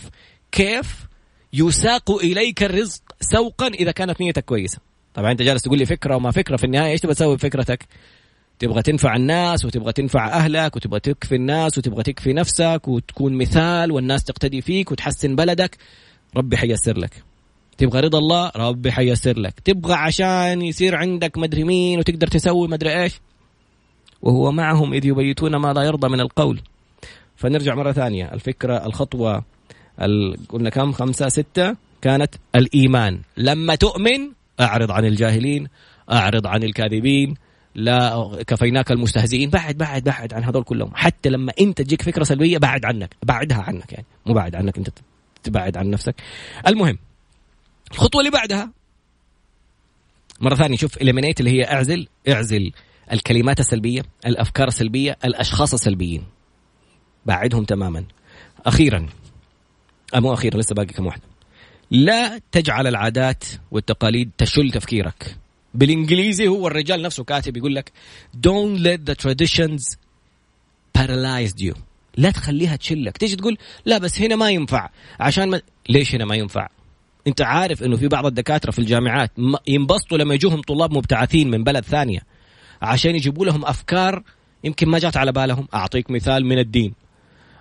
كيف 0.53 1.07
يساق 1.53 2.11
إليك 2.11 2.63
الرزق 2.63 3.03
سوقا 3.21 3.67
إذا 3.67 3.91
كانت 3.91 4.21
نيتك 4.21 4.45
كويسة. 4.45 4.79
طبعا 5.15 5.33
أنت 5.33 5.43
جالس 5.43 5.63
تقول 5.63 5.79
لي 5.79 5.87
فكرة 5.87 6.17
وما 6.17 6.31
فكرة 6.31 6.57
في 6.57 6.65
النهاية 6.65 6.93
إيش 6.93 7.01
تبغى 7.01 7.15
تسوي 7.15 7.37
بفكرتك 7.37 7.87
تبغى 8.59 8.83
تنفع 8.83 9.17
الناس 9.17 9.65
وتبغى 9.65 9.93
تنفع 9.93 10.29
أهلك 10.29 10.77
وتبغى 10.77 11.01
تكفي 11.01 11.35
الناس 11.35 11.79
وتبغى 11.79 12.03
تكفي 12.03 12.33
نفسك 12.33 12.83
وتكون 12.89 13.35
مثال 13.35 13.93
والناس 13.93 14.25
تقتدي 14.25 14.61
فيك 14.61 14.93
وتحسن 14.93 15.37
بلدك. 15.37 15.77
ربي 16.37 16.57
حيسر 16.57 16.99
لك. 16.99 17.23
تبغى 17.79 18.01
رضا 18.01 18.19
الله؟ 18.19 18.53
ربي 18.57 18.93
حيسر 18.93 19.39
لك. 19.39 19.61
تبغى 19.61 19.95
عشان 19.95 20.63
يصير 20.63 20.97
عندك 20.97 21.39
مدري 21.39 21.65
مين 21.65 21.99
وتقدر 21.99 22.27
تسوي 22.27 22.69
مدري 22.69 23.03
إيش؟ 23.03 23.21
وهو 24.23 24.53
معهم 24.53 24.93
إذ 24.93 25.07
يبيتون 25.07 25.57
ما 25.57 25.73
لا 25.73 25.83
يرضى 25.83 26.09
من 26.09 26.21
القول. 26.21 26.61
فنرجع 27.37 27.75
مرة 27.75 27.93
ثانية. 27.93 28.33
الفكرة 28.33 28.87
الخطوة 28.87 29.45
قلنا 30.49 30.71
كم؟ 30.71 30.93
خمسة 30.93 31.29
ستة؟ 31.29 31.77
كانت 32.03 32.35
الإيمان. 32.55 33.21
لما 33.37 33.75
تؤمن 33.75 34.31
أعرض 34.61 34.91
عن 34.91 35.05
الجاهلين 35.05 35.69
أعرض 36.13 36.47
عن 36.47 36.63
الكاذبين 36.63 37.35
لا 37.75 38.31
كفيناك 38.47 38.93
المستهزئين. 38.93 39.51
بعد 39.51 39.79
بعد 39.79 40.05
بعد 40.05 40.35
عن 40.35 40.45
هذول 40.45 40.63
كلهم. 40.63 40.91
حتى 40.95 41.29
لما 41.29 41.53
أنت 41.61 41.83
تجيك 41.83 42.03
فكرة 42.03 42.25
سلبية 42.25 42.59
بعد 42.59 42.85
عنك. 42.85 43.17
بعدها 43.23 43.59
عنك 43.59 43.93
يعني. 43.93 44.07
مو 44.27 44.35
بعد 44.35 44.55
عنك 44.55 44.79
أنت. 44.79 44.89
تبعد 45.43 45.77
عن 45.77 45.91
نفسك. 45.91 46.15
المهم 46.67 46.99
الخطوة 47.93 48.21
اللي 48.21 48.31
بعدها 48.31 48.73
مرة 50.41 50.55
ثانية 50.55 50.77
شوف 50.77 50.97
اليمينيت 50.97 51.41
اللي 51.41 51.51
هي 51.51 51.65
اعزل 51.65 52.09
اعزل 52.29 52.73
الكلمات 53.13 53.61
السلبية 53.61 54.03
الأفكار 54.27 54.69
السلبية 54.69 55.19
الأشخاص 55.25 55.75
السلبيين. 55.75 56.25
بعدهم 57.27 57.65
تماما. 57.65 58.05
أخيرا 58.67 59.07
آه، 60.15 60.21
مو 60.21 60.33
أخيرا 60.33 60.59
لسه 60.59 60.75
باقي 60.75 60.87
كم 60.87 61.07
واحدة 61.07 61.23
لا 61.91 62.41
تجعل 62.53 62.87
العادات 62.87 63.45
والتقاليد 63.71 64.31
تشل 64.39 64.71
تفكيرك. 64.71 65.37
بالإنجليزي 65.75 66.49
هو 66.49 66.67
الرجال 66.67 67.03
نفسه 67.03 67.25
كاتب 67.25 67.57
يقول 67.57 67.75
لك 67.75 67.93
don't 68.37 68.79
let 68.79 69.11
the 69.11 69.15
traditions 69.15 69.97
paralyze 70.99 71.55
you. 71.63 71.90
لا 72.17 72.31
تخليها 72.31 72.77
تشلك. 72.77 73.17
تيجي 73.17 73.37
تقول 73.37 73.59
لا 73.85 73.99
بس 73.99 74.21
هنا 74.21 74.37
ما 74.37 74.51
ينفع. 74.51 74.89
عشان 75.21 75.51
ما... 75.51 75.61
ليش 75.89 76.15
هنا 76.15 76.25
ما 76.25 76.35
ينفع؟ 76.35 76.69
انت 77.27 77.43
عارف 77.43 77.83
انه 77.83 77.97
في 77.97 78.09
بعض 78.09 78.27
الدكاترة 78.27 78.71
في 78.71 78.79
الجامعات 78.79 79.33
ينبسطوا 79.67 80.19
لما 80.19 80.35
يجوهم 80.35 80.61
طلاب 80.61 80.93
مبتعثين 80.93 81.51
من 81.51 81.65
بلد 81.65 81.85
ثانية 81.85 82.21
عشان 82.83 83.15
يجيبوا 83.15 83.47
لهم 83.47 83.65
أفكار 83.65 84.23
يمكن 84.65 84.89
ما 84.89 84.99
جات 84.99 85.17
على 85.17 85.33
بالهم. 85.33 85.69
أعطيك 85.75 86.11
مثال 86.11 86.47
من 86.47 86.59
الدين. 86.59 86.95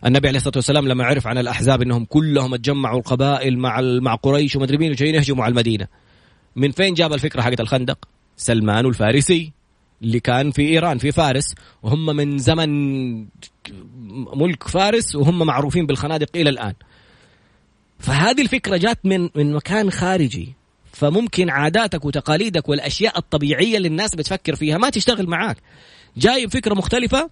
النبي 0.06 0.28
عليه 0.28 0.38
الصلاة 0.38 0.56
والسلام 0.56 0.88
لما 0.88 1.06
عرف 1.06 1.28
عن 1.28 1.38
الأحزاب 1.38 1.82
إنهم 1.82 2.06
كلهم 2.06 2.54
اتجمعوا 2.54 3.00
القبائل 3.00 3.58
مع 3.60 3.82
مع 3.82 4.16
قريش 4.16 4.56
ومدري 4.56 4.78
مين 4.78 4.92
وجايين 4.92 5.16
يهجموا 5.16 5.44
على 5.44 5.52
المدينة. 5.52 5.88
من 6.56 6.72
فين 6.72 6.94
جاب 6.94 7.14
الفكرة 7.14 7.42
حقت 7.42 7.60
الخندق؟ 7.60 8.08
سلمان 8.38 8.86
الفارسي 8.86 9.52
اللي 10.02 10.20
كان 10.20 10.52
في 10.52 10.62
إيران 10.62 10.98
في 10.98 11.12
فارس. 11.12 11.56
وهم 11.84 12.06
من 12.06 12.38
زمن 12.38 13.28
ملك 14.36 14.68
فارس 14.68 15.16
وهم 15.16 15.38
معروفين 15.38 15.86
بالخنادق 15.86 16.30
إلى 16.36 16.50
الآن. 16.50 16.74
فهذه 18.00 18.42
الفكرة 18.42 18.78
جات 18.78 19.06
من 19.06 19.30
من 19.36 19.54
مكان 19.54 19.92
خارجي. 19.92 20.54
فممكن 20.94 21.50
عاداتك 21.50 22.06
وتقاليدك 22.06 22.70
والأشياء 22.70 23.18
الطبيعية 23.18 23.78
اللي 23.78 23.88
الناس 23.88 24.16
بتفكر 24.16 24.56
فيها 24.56 24.78
ما 24.78 24.90
تشتغل 24.90 25.28
معاك. 25.28 25.58
جاي 26.18 26.50
فكره 26.50 26.74
مختلفة. 26.74 27.30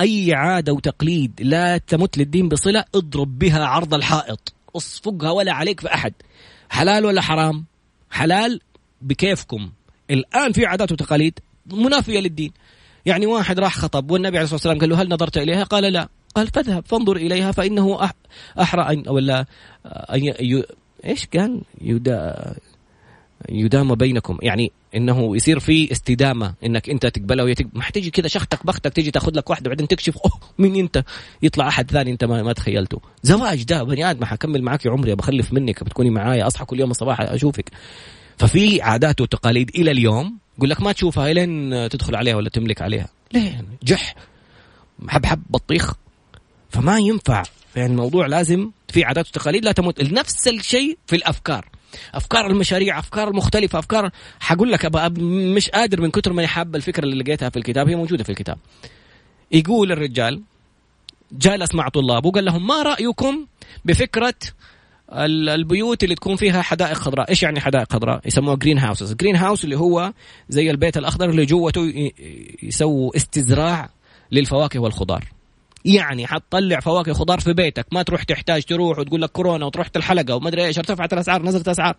أي 0.00 0.34
عادة 0.34 0.72
وتقليد 0.72 1.32
لا 1.42 1.78
تمت 1.78 2.18
للدين 2.18 2.48
بصلة 2.48 2.84
اضرب 2.94 3.38
بها 3.38 3.64
عرض 3.64 3.94
الحائط. 3.94 4.54
اصفقها 4.76 5.30
ولا 5.30 5.52
عليك 5.52 5.80
في 5.80 5.94
أحد. 5.94 6.12
حلال 6.70 7.04
ولا 7.04 7.20
حرام؟ 7.20 7.64
حلال 8.10 8.60
بكيفكم. 9.02 9.70
الآن 10.10 10.52
في 10.52 10.66
عادات 10.66 10.92
وتقاليد 10.92 11.38
منافية 11.66 12.20
للدين. 12.20 12.52
يعني 13.06 13.26
واحد 13.26 13.60
راح 13.60 13.74
خطب 13.74 14.10
والنبي 14.10 14.36
عليه 14.36 14.44
الصلاة 14.44 14.56
والسلام 14.56 14.78
قال 14.78 14.88
له 14.88 15.02
هل 15.02 15.08
نظرت 15.08 15.38
إليها؟ 15.38 15.64
قال 15.64 15.92
لا. 15.92 16.08
قال 16.34 16.46
فاذهب 16.46 16.84
فانظر 16.86 17.16
إليها 17.16 17.52
فإنه 17.52 18.10
أحرى 18.60 18.82
ان 18.82 19.08
ولا 19.08 19.46
أن 19.86 20.24
ي... 20.24 20.64
إيش 21.04 21.26
قال 21.26 21.62
يدا 21.80 22.54
يدام 23.48 23.94
بينكم. 23.94 24.38
يعني 24.42 24.72
إنه 24.96 25.36
يصير 25.36 25.58
في 25.58 25.92
استدامة 25.92 26.54
إنك 26.64 26.90
أنت 26.90 27.06
تقبلها 27.06 27.44
وهي 27.44 27.54
ما 27.72 27.82
حتيجي 27.82 28.10
كذا 28.10 28.28
شختك 28.28 28.66
بختك 28.66 28.92
تيجي 28.92 29.10
تاخذ 29.10 29.32
لك 29.34 29.50
واحدة 29.50 29.68
وبعدين 29.68 29.88
تكشف 29.88 30.18
أوه 30.18 30.32
مين 30.58 30.76
أنت؟ 30.76 31.04
يطلع 31.42 31.68
أحد 31.68 31.90
ثاني 31.90 32.10
أنت 32.10 32.24
ما, 32.24 32.42
ما 32.42 32.52
تخيلته. 32.52 33.00
زواج 33.22 33.64
ده 33.64 33.82
بني 33.82 34.10
آدم 34.10 34.24
حكمل 34.24 34.62
معك 34.62 34.86
عمري 34.86 35.14
بخلف 35.14 35.52
منك 35.52 35.84
بتكوني 35.84 36.10
معايا 36.10 36.46
أصحى 36.46 36.64
كل 36.64 36.80
يوم 36.80 36.90
الصباح 36.90 37.20
أشوفك. 37.20 37.70
ففي 38.38 38.82
عادات 38.82 39.20
وتقاليد 39.20 39.70
إلى 39.74 39.90
اليوم 39.90 40.38
يقول 40.58 40.70
لك 40.70 40.80
ما 40.80 40.92
تشوفها 40.92 41.32
لين 41.32 41.70
تدخل 41.88 42.16
عليها 42.16 42.36
ولا 42.36 42.48
تملك 42.48 42.82
عليها. 42.82 43.08
ليه؟ 43.32 43.64
جح 43.82 44.14
حب 45.08 45.26
حب 45.26 45.42
بطيخ. 45.50 45.92
فما 46.70 46.98
ينفع. 46.98 47.42
يعني 47.76 47.92
الموضوع 47.92 48.26
لازم 48.26 48.70
في 48.88 49.04
عادات 49.04 49.28
وتقاليد 49.28 49.64
لا 49.64 49.72
تموت. 49.72 50.02
نفس 50.02 50.48
الشيء 50.48 50.98
في 51.06 51.16
الأفكار. 51.16 51.68
أفكار 52.14 52.46
المشاريع 52.46 52.98
أفكار 52.98 53.32
مختلفة 53.32 53.78
أفكار. 53.78 54.10
حقول 54.40 54.72
لك 54.72 54.84
أبقى 54.84 55.10
مش 55.56 55.70
قادر 55.70 56.00
من 56.00 56.10
كثر 56.10 56.32
ما 56.32 56.42
يحب 56.42 56.76
الفكرة 56.76 57.04
اللي 57.04 57.24
لقيتها 57.24 57.48
في 57.48 57.56
الكتاب 57.56 57.88
هي 57.88 57.96
موجودة 57.96 58.24
في 58.24 58.30
الكتاب. 58.30 58.58
يقول 59.52 59.92
الرجال 59.92 60.42
جلس 61.32 61.74
مع 61.74 61.88
طلابه 61.88 62.28
وقال 62.28 62.44
لهم 62.44 62.66
ما 62.66 62.82
رأيكم 62.82 63.46
بفكرة 63.84 64.34
البيوت 65.12 66.04
اللي 66.04 66.14
تكون 66.14 66.36
فيها 66.36 66.62
حدائق 66.62 66.92
خضراء. 66.94 67.30
إيش 67.30 67.42
يعني 67.42 67.60
حدائق 67.60 67.92
خضراء؟ 67.92 68.20
يسموها 68.26 68.56
greenhouses 68.56 69.14
greenhouse 69.14 69.64
اللي 69.64 69.78
هو 69.78 70.12
زي 70.48 70.70
البيت 70.70 70.96
الأخضر 70.96 71.30
اللي 71.30 71.46
جوته 71.46 72.12
يسووا 72.62 73.16
استزراع 73.16 73.90
للفواكه 74.32 74.80
والخضار. 74.80 75.24
يعني 75.84 76.26
حتطلع 76.26 76.80
فواكه 76.80 77.12
خضار 77.12 77.40
في 77.40 77.52
بيتك. 77.52 77.86
ما 77.92 78.02
تروح 78.02 78.22
تحتاج 78.22 78.62
تروح 78.62 78.98
وتقول 78.98 79.22
لك 79.22 79.30
كورونا 79.30 79.66
وتروح 79.66 79.86
الحلقة 79.96 80.34
وما 80.36 80.48
أدري 80.48 80.66
إيش 80.66 80.78
ارتفعت 80.78 81.12
الأسعار 81.12 81.42
نزلت 81.42 81.66
الأسعار. 81.66 81.96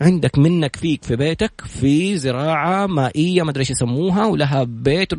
عندك 0.00 0.38
منك 0.38 0.76
فيك 0.76 1.04
في 1.04 1.16
بيتك 1.16 1.52
في 1.66 2.16
زراعة 2.16 2.86
مائية 2.86 3.42
ما 3.42 3.50
أدري 3.50 3.60
إيش 3.60 3.70
يسموها 3.70 4.26
ولها 4.26 4.64
بيت. 4.64 5.12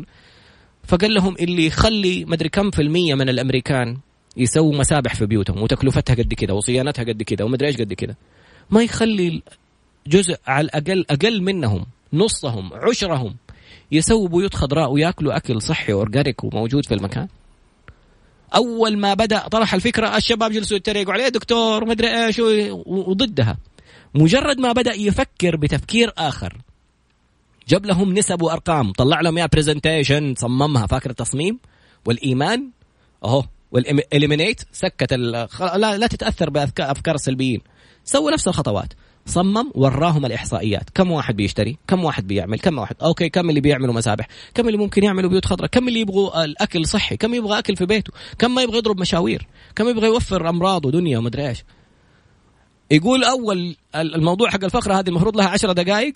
فقال 0.86 1.14
لهم 1.14 1.34
اللي 1.40 1.66
يخلي 1.66 2.24
ما 2.24 2.34
أدري 2.34 2.48
كم 2.48 2.70
في 2.70 2.82
المية 2.82 3.14
من 3.14 3.28
الأمريكان 3.28 3.96
يسووا 4.36 4.76
مسابح 4.76 5.14
في 5.14 5.26
بيوتهم 5.26 5.62
وتكلفتها 5.62 6.14
قد 6.14 6.34
كذا 6.34 6.52
وصيانتها 6.52 7.02
قد 7.02 7.22
كذا 7.22 7.44
وما 7.44 7.54
ادري 7.54 7.68
إيش 7.68 7.76
قد 7.76 7.92
كذا 7.92 8.14
ما 8.70 8.82
يخلي 8.82 9.42
جزء 10.06 10.36
على 10.46 10.64
الأقل 10.64 11.04
أقل 11.10 11.42
منهم 11.42 11.86
نصهم 12.12 12.70
عشرهم 12.74 13.36
يسووا 13.92 14.28
بيوت 14.28 14.54
خضراء 14.54 14.92
وياكلوا 14.92 15.36
أكل 15.36 15.62
صحي 15.62 15.92
و 15.92 15.99
organic 15.99 16.44
وموجود 16.44 16.86
في 16.86 16.94
المكان. 16.94 17.28
أول 18.54 18.98
ما 18.98 19.14
بدأ 19.14 19.48
طرح 19.48 19.74
الفكرة 19.74 20.16
الشباب 20.16 20.52
جلسوا 20.52 20.76
يتريقوا 20.76 21.12
عليه 21.12 21.28
دكتور 21.28 21.84
مدري 21.84 22.26
إيش؟ 22.26 22.40
وضدها. 22.86 23.58
مجرد 24.14 24.58
ما 24.58 24.72
بدأ 24.72 24.94
يفكر 24.94 25.56
بتفكير 25.56 26.12
آخر 26.18 26.58
جاب 27.68 27.86
لهم 27.86 28.14
نسب 28.14 28.42
وأرقام 28.42 28.92
طلع 28.92 29.20
لهم 29.20 29.38
يا 29.38 29.46
presentation 29.46 30.34
صممها 30.34 30.86
فاكر 30.86 31.10
التصميم؟ 31.10 31.58
والإيمان 32.06 32.70
اهو 33.24 33.44
وال 33.72 33.88
eliminate 33.88 34.60
سكت 34.72 35.12
لا 35.12 35.98
لا 35.98 36.06
تتأثر 36.06 36.50
بافكار 36.50 37.14
السلبيين. 37.14 37.60
سووا 38.04 38.30
نفس 38.30 38.48
الخطوات. 38.48 38.92
صمم 39.26 39.70
وراهم 39.74 40.26
الإحصائيات. 40.26 40.90
كم 40.94 41.10
واحد 41.10 41.36
بيشتري؟ 41.36 41.78
كم 41.86 42.04
واحد 42.04 42.26
بيعمل؟ 42.26 42.58
كم 42.58 42.78
واحد؟ 42.78 42.96
okay 43.02 43.28
كم 43.28 43.50
اللي 43.50 43.60
بيعملوا 43.60 43.94
مسابح؟ 43.94 44.28
كم 44.54 44.66
اللي 44.66 44.78
ممكن 44.78 45.04
يعملوا 45.04 45.30
بيوت 45.30 45.44
خضراء؟ 45.44 45.70
كم 45.70 45.88
اللي 45.88 46.00
يبغوا 46.00 46.44
الأكل 46.44 46.86
صحي؟ 46.86 47.16
كم 47.16 47.34
يبغى 47.34 47.58
أكل 47.58 47.76
في 47.76 47.86
بيته؟ 47.86 48.12
كم 48.38 48.54
ما 48.54 48.62
يبغى 48.62 48.78
يضرب 48.78 49.00
مشاوير؟ 49.00 49.46
كم 49.74 49.88
يبغى 49.88 50.06
يوفر 50.06 50.48
أمراض 50.48 50.86
ودنيا 50.86 51.18
ومدري 51.18 51.48
إيش؟ 51.48 51.64
يقول 52.90 53.24
أول 53.24 53.76
الموضوع 53.94 54.50
حق 54.50 54.64
الفقرة 54.64 54.94
هذه 54.94 55.08
المفروض 55.08 55.36
لها 55.36 55.48
عشرة 55.48 55.72
دقائق 55.72 56.12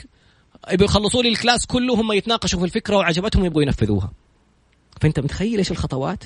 يبغوا 0.73 0.89
يخلصوا 0.89 1.23
لي 1.23 1.29
ال 1.29 1.35
class 1.35 1.67
كله 1.67 1.95
هم 1.95 2.13
يتناقشوا 2.13 2.59
في 2.59 2.65
الفكرة 2.65 2.97
وعجبتهم 2.97 3.45
يبغوا 3.45 3.63
ينفذوها. 3.63 4.13
فأنت 5.01 5.21
متخيل 5.21 5.59
إيش 5.59 5.71
الخطوات؟ 5.71 6.25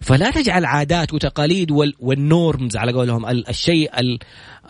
فلا 0.00 0.30
تجعل 0.30 0.64
عادات 0.64 1.14
وتقاليد 1.14 1.70
والنورمز 2.00 2.76
على 2.76 2.92
قولهم 2.92 3.26
الشيء 3.26 3.90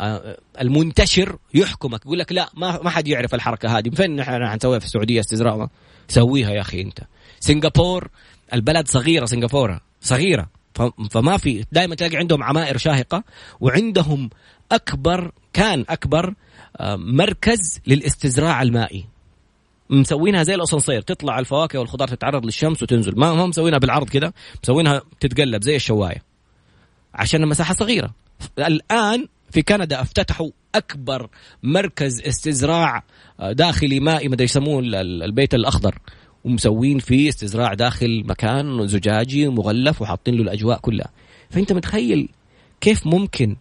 آه، 0.01 0.37
المنتشر 0.61 1.39
يحكمك 1.55 2.07
يقول 2.07 2.19
لك 2.19 2.33
لا 2.33 2.51
ما 2.55 2.83
ما 2.83 2.91
حد 2.91 3.09
يعرف 3.09 3.35
الحركة 3.35 3.79
هذه. 3.79 3.91
فين 3.91 4.17
نحن 4.17 4.47
حنسويها 4.47 4.79
في 4.79 4.85
السعودية 4.85 5.21
استزراء 5.21 5.69
سويها 6.09 6.51
يا 6.51 6.61
أخي 6.61 6.81
أنت. 6.81 6.99
سنغافور 7.41 8.09
البلد 8.55 8.89
صغيرة 8.89 9.25
سنغافورة 9.25 9.81
صغيرة. 10.01 10.49
فما 11.11 11.37
في 11.37 11.65
دائما 11.73 11.95
تلاقي 11.95 12.17
عندهم 12.17 12.43
عمائر 12.43 12.77
شاهقة 12.77 13.25
وعندهم 13.61 14.31
أكبر 14.73 15.33
كان 15.53 15.85
أكبر 15.89 16.35
آه، 16.77 16.97
مركز 16.97 17.81
للاستزراع 17.87 18.63
المائي. 18.63 19.05
مسوينها 19.91 20.43
زي 20.43 20.55
الأسانسير 20.55 21.01
تطلع 21.01 21.39
الفواكه 21.39 21.79
والخضار 21.79 22.09
تتعرض 22.09 22.45
للشمس 22.45 22.83
وتنزل. 22.83 23.13
ما 23.17 23.27
هم 23.27 23.49
مسوينها 23.49 23.79
بالعرض 23.79 24.09
كذا 24.09 24.33
مسوينها 24.65 25.03
تتقلب 25.21 25.63
زي 25.63 25.77
الشواية. 25.77 26.23
عشان 27.15 27.43
المساحة 27.43 27.75
صغيرة. 27.75 28.15
الآن 28.59 29.27
في 29.51 29.63
كندا 29.63 30.01
افتتحوا 30.01 30.51
أكبر 30.75 31.29
مركز 31.63 32.21
استزراع 32.21 33.03
آه، 33.41 33.53
داخلي 33.53 34.01
مائي 34.01 34.29
ما 34.29 34.37
يسموه 34.41 34.83
البيت 34.85 35.55
الأخضر. 35.55 35.99
ومسوين 36.45 36.99
فيه 36.99 37.29
استزراع 37.29 37.75
داخل 37.75 38.25
مكان 38.27 38.87
زجاجي 38.87 39.49
مغلف 39.49 40.03
وحاطين 40.03 40.35
له 40.35 40.43
الأجواء 40.43 40.79
كلها. 40.79 41.09
فأنت 41.51 41.73
متخيل 41.73 42.29
كيف 42.81 43.07
ممكن 43.07 43.57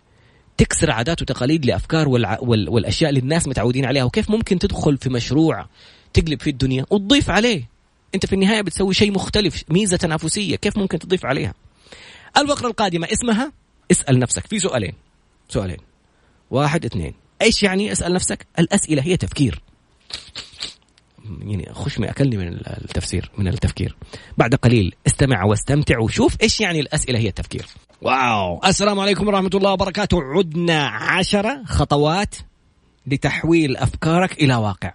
تكسر 0.58 0.92
عادات 0.92 1.22
وتقاليد 1.22 1.66
لأفكار 1.66 2.10
والع... 2.10 2.38
وال... 2.42 2.70
والأشياء 2.70 3.10
اللي 3.10 3.20
الناس 3.20 3.48
متعودين 3.48 3.86
عليها 3.86 4.04
وكيف 4.04 4.30
ممكن 4.30 4.60
تدخل 4.60 4.98
في 4.98 5.10
مشروع 5.10 5.66
تقلب 6.14 6.42
فيه 6.42 6.52
الدنيا 6.52 6.86
وتضيف 6.90 7.30
عليه. 7.30 7.70
أنت 8.16 8.26
في 8.26 8.34
النهاية 8.34 8.62
بتسوي 8.62 8.94
شيء 8.94 9.12
مختلف 9.12 9.64
ميزة 9.70 9.98
تنافسية 9.98 10.56
كيف 10.56 10.78
ممكن 10.78 11.00
تضيف 11.00 11.26
عليها؟ 11.26 11.54
الفقرة 12.38 12.68
القادمة 12.68 13.08
اسمها 13.14 13.52
اسأل 13.92 14.20
نفسك. 14.20 14.48
في 14.48 14.60
سؤالين. 14.60 14.94
سؤالين. 15.50 15.78
واحد 16.52 16.86
اثنين. 16.86 17.14
إيش 17.42 17.64
يعني 17.64 17.92
اسأل 17.92 18.14
نفسك؟ 18.14 18.48
الأسئلة 18.60 19.02
هي 19.02 19.18
تفكير. 19.18 19.62
يعني 21.40 21.70
خش 21.74 22.00
ما 22.00 22.10
أكلني 22.10 22.38
من 22.38 22.48
التفسير 22.54 23.32
من 23.38 23.48
التفكير. 23.48 23.96
بعد 24.38 24.56
قليل 24.56 24.96
استمع 25.08 25.44
واستمتع 25.44 26.00
وشوف 26.00 26.38
إيش 26.42 26.62
يعني 26.62 26.80
الأسئلة 26.80 27.20
هي 27.20 27.28
التفكير. 27.28 27.66
واو. 28.02 28.62
السلام 28.66 29.00
عليكم 29.00 29.28
ورحمة 29.28 29.50
الله 29.54 29.72
وبركاته. 29.72 30.24
عدنا 30.24 30.88
عشرة 30.88 31.64
خطوات 31.66 32.36
لتحويل 33.08 33.78
أفكارك 33.78 34.44
إلى 34.44 34.56
واقع. 34.56 34.94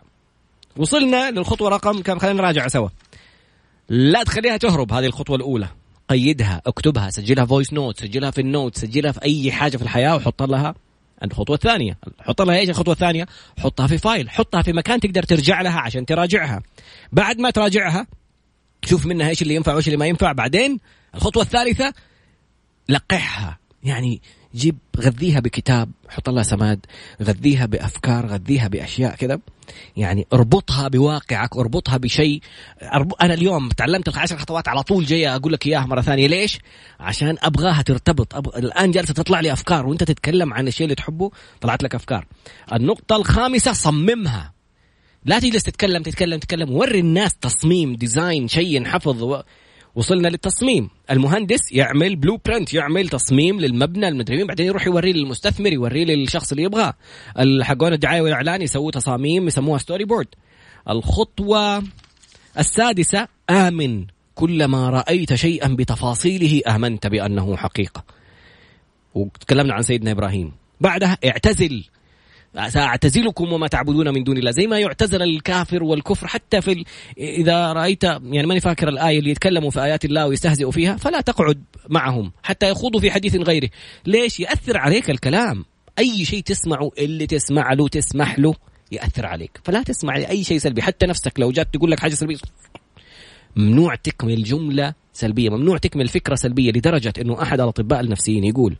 وصلنا 0.76 1.30
للخطوة 1.30 1.68
رقم 1.68 2.02
كم؟ 2.02 2.18
خلينا 2.18 2.42
نراجع 2.42 2.68
سوا. 2.68 2.88
لا 3.88 4.22
تخليها 4.22 4.56
تهرب 4.56 4.92
هذه 4.92 5.06
الخطوة 5.06 5.36
الأولى. 5.36 5.68
قيدها 6.08 6.62
اكتبها 6.66 7.10
سجلها 7.10 7.44
voice 7.44 7.72
note 7.72 8.00
سجلها 8.00 8.30
في 8.30 8.40
ال 8.40 8.48
note 8.48 8.78
سجلها 8.78 9.12
في 9.12 9.22
أي 9.22 9.52
حاجة 9.52 9.76
في 9.76 9.82
الحياة 9.82 10.16
وحط 10.16 10.42
لها 10.42 10.74
الخطوة 11.22 11.56
الثانية. 11.56 11.98
حط 12.20 12.42
لها 12.42 12.56
إيش 12.56 12.68
الخطوة 12.68 12.94
الثانية؟ 12.94 13.26
حطها 13.58 13.86
في 13.86 13.98
file 13.98 14.30
حطها 14.30 14.62
في 14.62 14.72
مكان 14.72 15.00
تقدر 15.00 15.22
ترجع 15.22 15.60
لها 15.60 15.80
عشان 15.80 16.06
تراجعها. 16.06 16.62
بعد 17.12 17.38
ما 17.38 17.50
تراجعها 17.50 18.06
شوف 18.84 19.06
منها 19.06 19.28
إيش 19.28 19.42
اللي 19.42 19.54
ينفع 19.54 19.74
وإيش 19.74 19.86
اللي 19.86 19.96
ما 19.98 20.06
ينفع. 20.06 20.32
بعدين 20.32 20.80
الخطوة 21.14 21.42
الثالثة 21.42 21.94
لقحها. 22.88 23.58
يعني 23.82 24.20
جيب 24.54 24.78
غذيها 25.00 25.40
بكتاب 25.40 25.90
حط 26.08 26.28
لها 26.30 26.42
سماد 26.42 26.86
غذيها 27.22 27.66
بأفكار 27.66 28.26
غذيها 28.26 28.68
بأشياء 28.68 29.14
كذا 29.14 29.40
يعني 29.96 30.26
اربطها 30.32 30.88
بواقعك 30.88 31.56
اربطها 31.56 31.96
بشيء. 31.96 32.40
أرب... 32.82 33.12
أنا 33.22 33.34
اليوم 33.34 33.68
تعلمت 33.68 34.08
العشر 34.08 34.36
خطوات 34.38 34.68
على 34.68 34.82
طول 34.82 35.04
جاية 35.04 35.36
أقول 35.36 35.52
لك 35.52 35.66
إياها 35.66 35.86
مرة 35.86 36.00
ثانية. 36.00 36.26
ليش؟ 36.26 36.58
عشان 37.00 37.36
أبغاها 37.42 37.82
ترتبط. 37.82 38.34
أبغ... 38.34 38.58
الآن 38.58 38.90
جالسة 38.90 39.14
تطلع 39.14 39.40
لي 39.40 39.52
أفكار 39.52 39.86
وأنت 39.86 40.04
تتكلم 40.04 40.54
عن 40.54 40.68
الشيء 40.68 40.84
اللي 40.84 40.94
تحبه 40.94 41.30
طلعت 41.60 41.82
لك 41.82 41.94
أفكار. 41.94 42.26
النقطة 42.72 43.16
الخامسة 43.16 43.72
صممها. 43.72 44.52
لا 45.24 45.38
تجلس 45.38 45.62
تتكلم 45.62 46.02
تتكلم 46.02 46.38
تتكلم. 46.38 46.70
وري 46.70 47.00
الناس 47.00 47.36
تصميم 47.36 47.96
ديزاين 47.96 48.48
شيء 48.48 48.76
ينحفظ 48.76 49.22
و... 49.22 49.42
وصلنا 49.96 50.28
للتصميم. 50.28 50.90
المهندس 51.10 51.72
يعمل 51.72 52.16
blueprint 52.16 52.74
يعمل 52.74 53.08
تصميم 53.08 53.60
للمبنى 53.60 54.08
المدري 54.08 54.44
بعدين 54.44 54.66
يروح 54.66 54.86
يوريه 54.86 55.12
للمستثمر 55.12 55.72
يوريه 55.72 56.04
للشخص 56.04 56.52
اللي 56.52 56.62
يبغاه. 56.62 56.94
حقون 57.62 57.92
الدعاية 57.92 58.22
والإعلان 58.22 58.62
يسووا 58.62 58.90
تصاميم 58.90 59.46
يسموها 59.46 59.78
storyboard 59.78 60.26
الخطوة 60.90 61.82
السادسة 62.58 63.28
آمن. 63.50 64.06
كلما 64.34 64.90
رأيت 64.90 65.34
شيئا 65.34 65.68
بتفاصيله 65.68 66.74
آمنت 66.74 67.06
بأنه 67.06 67.56
حقيقة. 67.56 68.04
وتكلمنا 69.14 69.74
عن 69.74 69.82
سيدنا 69.82 70.10
إبراهيم. 70.10 70.52
بعدها 70.80 71.18
اعتزل. 71.24 71.84
سأعتزلكم 72.68 73.52
وما 73.52 73.68
تعبدون 73.68 74.14
من 74.14 74.24
دون 74.24 74.38
الله. 74.38 74.50
زي 74.50 74.66
ما 74.66 74.78
يعتزل 74.78 75.22
الكافر 75.22 75.84
والكفر 75.84 76.26
حتى 76.26 76.60
في 76.60 76.72
ال... 76.72 76.84
إذا 77.18 77.72
رأيت 77.72 78.04
يعني 78.04 78.46
ماني 78.46 78.60
فاكر 78.60 78.88
الآية 78.88 79.18
اللي 79.18 79.30
يتكلموا 79.30 79.70
في 79.70 79.82
آيات 79.82 80.04
الله 80.04 80.26
ويستهزئوا 80.26 80.70
فيها 80.70 80.96
فلا 80.96 81.20
تقعد 81.20 81.64
معهم 81.88 82.32
حتى 82.42 82.68
يخوضوا 82.70 83.00
في 83.00 83.10
حديث 83.10 83.36
غيره. 83.36 83.68
ليش؟ 84.06 84.40
يأثر 84.40 84.78
عليك 84.78 85.10
الكلام. 85.10 85.64
أي 85.98 86.24
شيء 86.24 86.42
تسمعه 86.42 86.90
اللي 86.98 87.26
تسمع 87.26 87.72
له 87.72 87.88
تسمح 87.88 88.38
له 88.38 88.54
يأثر 88.92 89.26
عليك. 89.26 89.60
فلا 89.64 89.82
تسمع 89.82 90.16
لأي 90.16 90.44
شيء 90.44 90.58
سلبي. 90.58 90.82
حتى 90.82 91.06
نفسك 91.06 91.40
لو 91.40 91.50
جات 91.50 91.74
تقول 91.74 91.90
لك 91.90 92.00
حاجة 92.00 92.14
سلبية 92.14 92.36
ممنوع 93.56 93.94
تكمل 93.94 94.42
جملة 94.42 94.94
سلبية 95.12 95.50
ممنوع 95.50 95.78
تكمل 95.78 96.08
فكرة 96.08 96.34
سلبية 96.34 96.70
لدرجة 96.70 97.12
إنه 97.20 97.42
أحد 97.42 97.60
الأطباء 97.60 98.00
النفسيين 98.00 98.44
يقول 98.44 98.76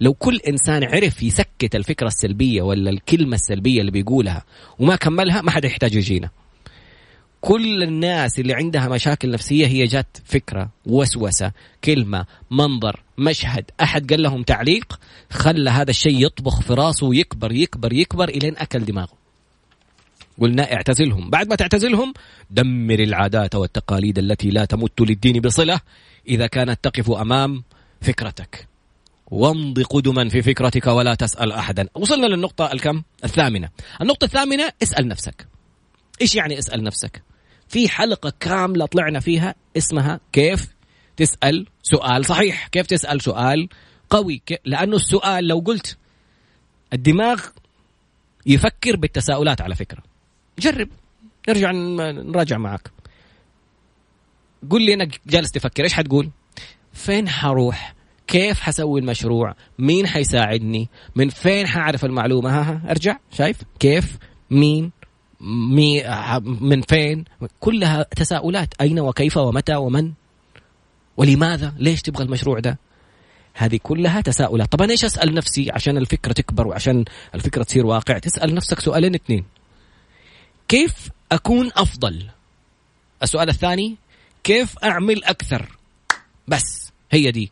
لو 0.00 0.14
كل 0.14 0.40
إنسان 0.48 0.84
عرف 0.84 1.22
يسكت 1.22 1.74
الفكرة 1.74 2.06
السلبية 2.06 2.62
ولا 2.62 2.90
الكلمة 2.90 3.34
السلبية 3.34 3.80
اللي 3.80 3.90
بيقولها 3.90 4.44
وما 4.78 4.96
كملها 4.96 5.42
ما 5.42 5.50
حد 5.50 5.64
يحتاج 5.64 5.94
يجينا. 5.94 6.30
كل 7.40 7.82
الناس 7.82 8.38
اللي 8.38 8.54
عندها 8.54 8.88
مشاكل 8.88 9.30
نفسية 9.30 9.66
هي 9.66 9.84
جات 9.84 10.16
فكرة 10.24 10.70
وسوسة 10.86 11.52
كلمة 11.84 12.26
منظر 12.50 13.02
مشهد 13.18 13.64
أحد 13.82 14.10
قال 14.10 14.22
لهم 14.22 14.42
تعليق 14.42 15.00
خلى 15.30 15.70
هذا 15.70 15.90
الشيء 15.90 16.26
يطبخ 16.26 16.60
في 16.60 16.74
راسه 16.74 17.06
ويكبر 17.06 17.52
يكبر 17.52 17.92
يكبر 17.92 18.28
إلين 18.28 18.56
أكل 18.56 18.84
دماغه. 18.84 19.18
قلنا 20.40 20.72
اعتزلهم. 20.72 21.30
بعد 21.30 21.48
ما 21.48 21.56
تعتزلهم 21.56 22.14
دمر 22.50 22.98
العادات 22.98 23.54
والتقاليد 23.54 24.18
التي 24.18 24.50
لا 24.50 24.64
تمت 24.64 25.00
للدين 25.00 25.40
بصلة 25.40 25.80
إذا 26.28 26.46
كانت 26.46 26.84
تقف 26.84 27.10
أمام 27.10 27.64
فكرتك. 28.00 28.68
وامض 29.30 29.82
قدما 29.82 30.28
في 30.28 30.42
فكرتك 30.42 30.86
ولا 30.86 31.14
تسأل 31.14 31.52
أحدا. 31.52 31.88
وصلنا 31.94 32.26
للنقطة 32.26 32.72
الكم؟ 32.72 33.02
الثامنة. 33.24 33.68
النقطة 34.02 34.24
الثامنة 34.24 34.72
اسأل 34.82 35.08
نفسك. 35.08 35.46
إيش 36.20 36.34
يعني 36.34 36.58
اسأل 36.58 36.84
نفسك؟ 36.84 37.22
في 37.68 37.88
حلقة 37.88 38.32
كاملة 38.40 38.86
طلعنا 38.86 39.20
فيها 39.20 39.54
اسمها 39.76 40.20
كيف 40.32 40.68
تسأل 41.16 41.66
سؤال 41.82 42.24
صحيح. 42.24 42.66
كيف 42.66 42.86
تسأل 42.86 43.20
سؤال 43.20 43.68
قوي؟ 44.10 44.42
لأنه 44.64 44.96
السؤال 44.96 45.48
لو 45.48 45.58
قلت 45.58 45.96
الدماغ 46.92 47.40
يفكر 48.46 48.96
بالتساؤلات 48.96 49.60
على 49.60 49.74
فكرة. 49.74 50.07
جرب. 50.58 50.88
نرجع 51.48 51.70
نراجع 51.72 52.58
معك 52.58 52.90
قول 54.70 54.82
لي 54.82 54.94
إنك 54.94 55.20
جالس 55.26 55.50
تفكر 55.50 55.84
إيش 55.84 55.92
حتقول؟ 55.92 56.30
فين 56.92 57.28
حروح؟ 57.28 57.94
كيف 58.26 58.60
حسوي 58.60 59.00
المشروع؟ 59.00 59.54
مين 59.78 60.06
حيساعدني؟ 60.06 60.88
من 61.16 61.28
فين 61.28 61.66
حعرف 61.66 62.04
المعلومة؟ 62.04 62.50
ها, 62.50 62.62
ها 62.62 62.90
أرجع. 62.90 63.16
شايف؟ 63.30 63.56
كيف؟ 63.78 64.18
مين؟ 64.50 64.90
مي 65.40 66.04
من 66.44 66.80
فين؟ 66.80 67.24
كلها 67.60 68.02
تساؤلات. 68.02 68.74
أين 68.80 69.00
وكيف 69.00 69.36
ومتى 69.36 69.74
ومن؟ 69.74 70.12
ولماذا؟ 71.16 71.74
ليش 71.78 72.02
تبغى 72.02 72.24
المشروع 72.24 72.58
ده؟ 72.58 72.78
هذه 73.54 73.78
كلها 73.82 74.20
تساؤلات. 74.20 74.72
طبعا 74.72 74.90
إيش 74.90 75.04
أسأل 75.04 75.34
نفسي 75.34 75.70
عشان 75.72 75.96
الفكرة 75.96 76.32
تكبر 76.32 76.66
وعشان 76.66 77.04
الفكرة 77.34 77.62
تصير 77.62 77.86
واقع؟ 77.86 78.18
تسأل 78.18 78.54
نفسك 78.54 78.80
سؤالين 78.80 79.14
اثنين 79.14 79.44
كيف 80.68 81.08
أكون 81.32 81.70
أفضل؟ 81.76 82.26
السؤال 83.22 83.48
الثاني 83.48 83.96
كيف 84.44 84.78
أعمل 84.78 85.24
أكثر؟ 85.24 85.78
بس 86.48 86.92
هي 87.10 87.30
دي. 87.30 87.50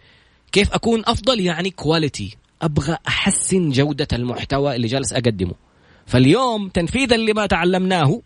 كيف 0.53 0.73
أكون 0.73 1.03
أفضل؟ 1.07 1.41
يعني 1.41 1.71
quality 1.71 2.37
أبغى 2.63 2.97
أحسن 3.09 3.71
جودة 3.71 4.09
المحتوى 4.13 4.77
اللي 4.77 4.87
جالس 4.87 5.13
أقدمه. 5.13 5.55
فاليوم 6.07 6.69
تنفيذا 6.69 7.17
لما 7.17 7.47
تعلمناه 7.47 8.23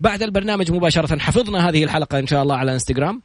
بعد 0.00 0.22
البرنامج 0.22 0.72
مباشرة 0.72 1.18
حفظنا 1.18 1.68
هذه 1.68 1.84
الحلقة 1.84 2.18
إن 2.18 2.26
شاء 2.26 2.42
الله 2.42 2.56
على 2.56 2.72
إنستغرام. 2.72 3.22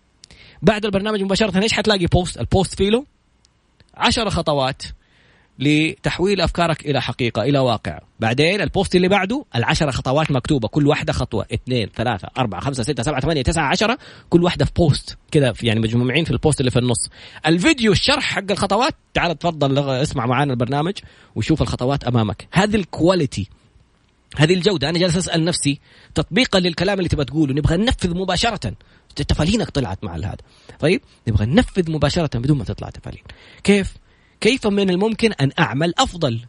بعد 0.61 0.85
البرنامج 0.85 1.21
مباشرة 1.23 1.61
إيش 1.61 1.73
حتلاقي؟ 1.73 2.05
post 2.05 2.37
ال 2.39 2.46
post 2.46 2.75
فيه 2.75 3.03
عشر 3.93 4.29
خطوات. 4.29 4.83
لتحويل 5.59 6.41
أفكارك 6.41 6.85
إلى 6.85 7.01
حقيقة 7.01 7.41
إلى 7.41 7.59
واقع. 7.59 7.99
بعدين 8.19 8.61
ال 8.61 8.68
post 8.68 8.95
اللي 8.95 9.07
بعده 9.07 9.45
العشرة 9.55 9.91
خطوات 9.91 10.31
مكتوبة. 10.31 10.67
كل 10.67 10.87
واحدة 10.87 11.13
خطوة. 11.13 11.45
اثنين 11.53 11.89
ثلاثة 11.95 12.29
أربعة 12.37 12.61
خمسة 12.61 12.83
ستة 12.83 13.03
سبعة 13.03 13.21
ثمانية 13.21 13.41
تسعة 13.41 13.63
عشرة. 13.63 13.97
كل 14.29 14.43
واحدة 14.43 14.65
في 14.65 14.71
post 14.75 15.17
كذا 15.31 15.53
يعني 15.61 15.79
مجموعين 15.79 16.25
في 16.25 16.31
ال 16.31 16.37
post 16.37 16.59
اللي 16.59 16.71
في 16.71 16.79
النص. 16.79 17.09
الفيديو 17.45 17.91
الشرح 17.91 18.23
حق 18.23 18.51
الخطوات 18.51 18.95
تعال 19.13 19.39
تفضل 19.39 19.89
اسمع 19.89 20.25
معانا 20.25 20.53
البرنامج 20.53 20.93
وشوف 21.35 21.61
الخطوات 21.61 22.03
أمامك. 22.03 22.47
هذه 22.51 22.75
ال 22.75 22.84
quality 22.84 23.49
هذه 24.37 24.53
الجودة. 24.53 24.89
أنا 24.89 24.99
جالس 24.99 25.17
أسأل 25.17 25.45
نفسي 25.45 25.79
تطبيقا 26.15 26.59
للكلام 26.59 26.97
اللي 26.97 27.09
تبغى 27.09 27.25
تقوله. 27.25 27.53
نبغى 27.53 27.77
ننفذ 27.77 28.15
مباشرة. 28.15 28.73
تفالينك 29.15 29.69
طلعت 29.69 30.03
مع 30.03 30.15
هذا. 30.15 30.37
طيب؟ 30.79 31.01
نبغى 31.27 31.45
ننفذ 31.45 31.91
مباشرة 31.91 32.39
بدون 32.39 32.57
ما 32.57 32.63
تطلع 32.63 32.89
تفالين 32.89 33.23
كيف؟ 33.63 33.93
كيف 34.41 34.67
من 34.67 34.89
الممكن 34.89 35.31
أن 35.31 35.51
أعمل 35.59 35.93
أفضل؟ 35.97 36.39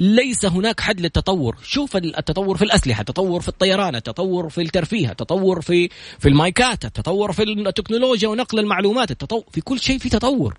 ليس 0.00 0.44
هناك 0.44 0.80
حد 0.80 1.00
للتطور. 1.00 1.56
شوف 1.62 1.96
التطور 1.96 2.56
في 2.56 2.64
الأسلحة 2.64 3.00
التطور 3.00 3.40
في 3.40 3.48
الطيران 3.48 3.96
التطور 3.96 4.48
في 4.48 4.62
الترفيه 4.62 5.10
التطور 5.10 5.60
في 5.60 5.88
في 6.18 6.28
المايكات 6.28 6.84
التطور 6.84 7.32
في 7.32 7.42
التكنولوجيا 7.42 8.28
ونقل 8.28 8.58
المعلومات 8.58 9.10
التطور 9.10 9.44
في 9.52 9.60
كل 9.60 9.80
شيء 9.80 9.98
في 9.98 10.08
تطور. 10.08 10.58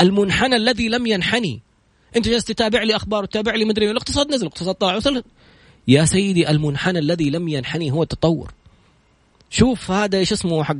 المنحنى 0.00 0.56
الذي 0.56 0.88
لم 0.88 1.06
ينحني. 1.06 1.62
أنت 2.16 2.28
جالس 2.28 2.44
تتابع 2.44 2.82
لي 2.82 2.96
أخبار 2.96 3.22
وتتابع 3.22 3.54
لي 3.54 3.64
مدري 3.64 3.90
الاقتصاد 3.90 4.28
نزل 4.28 4.42
الاقتصاد 4.42 4.74
طلع 4.74 4.96
وصل. 4.96 5.22
يا 5.88 6.04
سيدي 6.04 6.50
المنحنى 6.50 6.98
الذي 6.98 7.30
لم 7.30 7.48
ينحني 7.48 7.90
هو 7.90 8.02
التطور. 8.02 8.52
شوف 9.52 9.90
هذا 9.90 10.18
إيش 10.18 10.32
اسمه 10.32 10.64
حق 10.64 10.74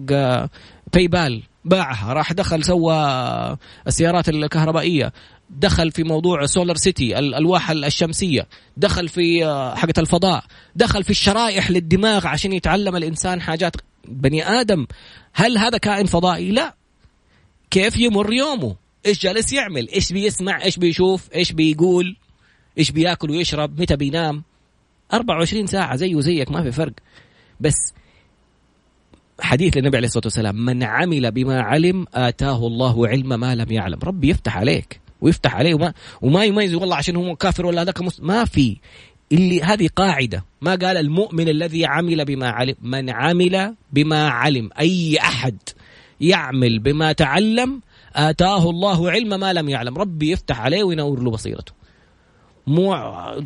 PayPal 0.92 1.42
باعها. 1.64 2.12
راح 2.12 2.32
دخل 2.32 2.64
سوى 2.64 2.96
السيارات 3.86 4.28
الكهربائية. 4.28 5.12
دخل 5.50 5.90
في 5.90 6.02
موضوع 6.02 6.46
SolarCity 6.46 7.18
الالواح 7.18 7.70
الشمسية. 7.70 8.46
دخل 8.76 9.08
في 9.08 9.44
حقه 9.76 9.94
الفضاء. 9.98 10.44
دخل 10.76 11.04
في 11.04 11.10
الشرائح 11.10 11.70
للدماغ 11.70 12.26
عشان 12.26 12.52
يتعلم 12.52 12.96
الإنسان 12.96 13.40
حاجات. 13.40 13.76
بني 14.08 14.48
آدم 14.48 14.86
هل 15.32 15.58
هذا 15.58 15.78
كائن 15.78 16.06
فضائي؟ 16.06 16.50
لا. 16.50 16.74
كيف 17.70 17.96
يمر 17.96 18.32
يومه؟ 18.32 18.76
إيش 19.06 19.22
جالس 19.22 19.52
يعمل؟ 19.52 19.88
إيش 19.88 20.12
بيسمع؟ 20.12 20.64
إيش 20.64 20.78
بيشوف؟ 20.78 21.28
إيش 21.34 21.52
بيقول؟ 21.52 22.16
إيش 22.78 22.90
بياكل 22.90 23.30
ويشرب؟ 23.30 23.80
متى 23.80 23.96
بينام؟ 23.96 24.42
24 25.12 25.66
ساعة. 25.66 25.96
زيه 25.96 26.20
زيك 26.20 26.50
ما 26.50 26.62
في 26.62 26.72
فرق. 26.72 26.94
بس 27.60 27.92
حديث 29.42 29.76
للنبي 29.76 29.96
عليه 29.96 30.06
الصلاة 30.06 30.24
والسلام 30.24 30.64
من 30.64 30.82
عمل 30.82 31.30
بما 31.30 31.60
علم 31.60 32.06
آتاه 32.14 32.66
الله 32.66 33.08
علم 33.08 33.40
ما 33.40 33.54
لم 33.54 33.72
يعلم. 33.72 33.98
ربي 34.04 34.28
يفتح 34.28 34.56
عليك 34.56 35.00
ويفتح 35.20 35.54
عليه 35.54 35.74
وما, 35.74 35.92
وما 36.22 36.44
يميز 36.44 36.74
والله 36.74 36.96
عشان 36.96 37.16
هو 37.16 37.36
كافر 37.36 37.66
ولا 37.66 37.84
ذاك 37.84 38.20
ما 38.20 38.44
في. 38.44 38.76
اللي 39.32 39.62
هذه 39.62 39.88
قاعدة. 39.96 40.44
ما 40.60 40.70
قال 40.70 40.96
المؤمن 40.96 41.48
الذي 41.48 41.86
عمل 41.86 42.24
بما 42.24 42.48
علم 42.50 42.74
من 42.82 43.10
عمل 43.10 43.74
بما 43.92 44.28
علم. 44.28 44.70
أي 44.80 45.18
أحد 45.18 45.56
يعمل 46.20 46.78
بما 46.78 47.12
تعلم 47.12 47.80
آتاه 48.14 48.70
الله 48.70 49.10
علم 49.10 49.40
ما 49.40 49.52
لم 49.52 49.68
يعلم. 49.68 49.98
ربي 49.98 50.30
يفتح 50.30 50.60
عليه 50.60 50.84
وينور 50.84 51.22
له 51.22 51.30
بصيرته. 51.30 51.72
مو 52.66 52.94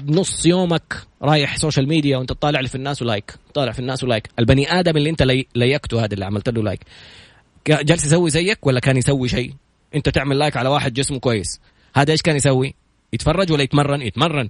نص 0.06 0.46
يومك 0.46 1.06
رايح 1.22 1.56
social 1.56 1.88
media 1.88 2.16
وانت 2.18 2.28
تطالع 2.28 2.62
في 2.62 2.74
الناس 2.74 3.02
و 3.02 3.08
like. 3.08 3.34
طالع 3.54 3.72
في 3.72 3.78
الناس 3.78 4.04
و 4.04 4.08
like. 4.08 4.28
البني 4.38 4.72
آدم 4.80 4.96
اللي 4.96 5.10
انت 5.10 5.22
ليكته 5.54 6.04
هذا 6.04 6.14
اللي 6.14 6.24
عملت 6.24 6.48
له 6.48 6.62
like 6.62 6.80
جالس 7.68 8.04
يسوي 8.04 8.30
زيك 8.30 8.66
ولا 8.66 8.80
كان 8.80 8.96
يسوي 8.96 9.28
شيء؟ 9.28 9.54
انت 9.94 10.08
تعمل 10.08 10.38
like 10.38 10.56
على 10.56 10.68
واحد 10.68 10.92
جسمه 10.92 11.18
كويس. 11.18 11.60
هذا 11.94 12.12
إيش 12.12 12.22
كان 12.22 12.36
يسوي؟ 12.36 12.74
يتفرج 13.12 13.52
ولا 13.52 13.62
يتمرن؟ 13.62 14.02
يتمرن. 14.02 14.48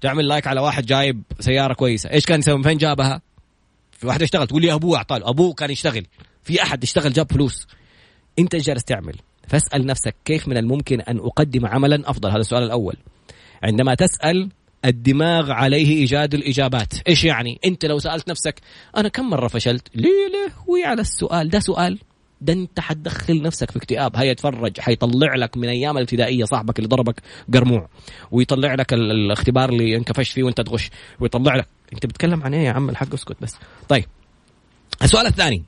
تعمل 0.00 0.28
like 0.28 0.46
على 0.46 0.60
واحد 0.60 0.86
جايب 0.86 1.22
سيارة 1.40 1.74
كويسة. 1.74 2.10
إيش 2.10 2.26
كان 2.26 2.38
يسوي؟ 2.38 2.56
من 2.56 2.62
فين 2.62 2.78
جابها؟ 2.78 3.20
في 3.92 4.06
واحد 4.06 4.22
اشتغل. 4.22 4.46
تقول 4.46 4.62
لي 4.62 4.72
أبوه 4.72 4.96
أعطاه 4.96 5.30
أبوه 5.30 5.54
كان 5.54 5.70
يشتغل. 5.70 6.06
في 6.42 6.62
أحد 6.62 6.82
اشتغل 6.82 7.12
جاب 7.12 7.32
فلوس. 7.32 7.66
انت 8.38 8.56
جالس 8.56 8.84
تعمل؟ 8.84 9.14
فاسأل 9.48 9.86
نفسك 9.86 10.14
كيف 10.24 10.48
من 10.48 10.56
الممكن 10.56 11.00
أن 11.00 11.18
أقدم 11.18 11.66
عملا 11.66 12.10
أفضل؟ 12.10 12.30
هذا 12.30 12.40
السؤال 12.40 12.62
الأول. 12.62 12.96
عندما 13.64 13.94
تسأل 13.94 14.48
الدماغ 14.84 15.52
عليه 15.52 15.96
إيجاد 15.96 16.34
الإجابات، 16.34 16.94
إيش 17.08 17.24
يعني؟ 17.24 17.58
أنت 17.64 17.84
لو 17.84 17.98
سألت 17.98 18.28
نفسك 18.28 18.60
أنا 18.96 19.08
كم 19.08 19.30
مرة 19.30 19.48
فشلت؟ 19.48 19.88
ليه 19.94 20.28
لهوي 20.32 20.84
على 20.84 21.00
السؤال، 21.00 21.48
ده 21.48 21.60
سؤال. 21.60 21.98
ده 22.40 22.52
أنت 22.52 22.80
حتدخل 22.80 23.42
نفسك 23.42 23.70
في 23.70 23.76
اكتئاب. 23.76 24.16
هيا 24.16 24.32
اتفرج. 24.32 24.80
حيطلع 24.80 25.34
لك 25.34 25.56
من 25.56 25.68
أيام 25.68 25.96
الابتدائية 25.96 26.44
صاحبك 26.44 26.78
اللي 26.78 26.88
ضربك 26.88 27.22
قرموع. 27.54 27.88
ويطلع 28.30 28.74
لك 28.74 28.92
الاختبار 28.92 29.68
اللي 29.68 29.96
انكفشت 29.96 30.32
فيه 30.32 30.42
وأنت 30.42 30.60
تغش. 30.60 30.90
ويطلع 31.20 31.56
لك. 31.56 31.68
أنت 31.92 32.06
بتتكلم 32.06 32.42
عن 32.42 32.54
إيه 32.54 32.64
يا 32.64 32.70
عم؟ 32.70 32.90
الحق 32.90 33.14
اسكت 33.14 33.36
بس. 33.40 33.56
طيب. 33.88 34.04
السؤال 35.02 35.26
الثاني. 35.26 35.62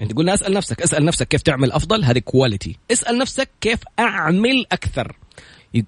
أنت 0.00 0.12
قلنا 0.12 0.34
أسأل 0.34 0.52
نفسك. 0.52 0.82
أسأل 0.82 1.04
نفسك 1.04 1.28
كيف 1.28 1.42
تعمل 1.42 1.72
أفضل؟ 1.72 2.04
هذه 2.04 2.18
كواليتي 2.18 2.76
اسأل 2.92 3.18
نفسك 3.18 3.48
كيف 3.60 3.78
أعمل 3.98 4.66
أكثر. 4.72 5.16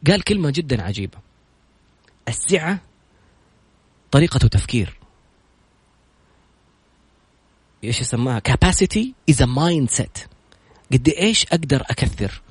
قال 0.07 0.23
كلمة 0.23 0.51
جدا 0.51 0.83
عجيبة. 0.83 1.19
السعة 2.29 2.81
طريقة 4.11 4.39
تفكير. 4.39 4.99
إيش 7.85 8.01
يسماها؟ 8.01 8.43
capacity 8.49 9.07
is 9.31 9.35
a 9.35 9.47
mindset. 9.47 10.27
قد 10.93 11.09
إيش 11.09 11.47
أقدر 11.47 11.81
أكثر؟ 11.81 12.43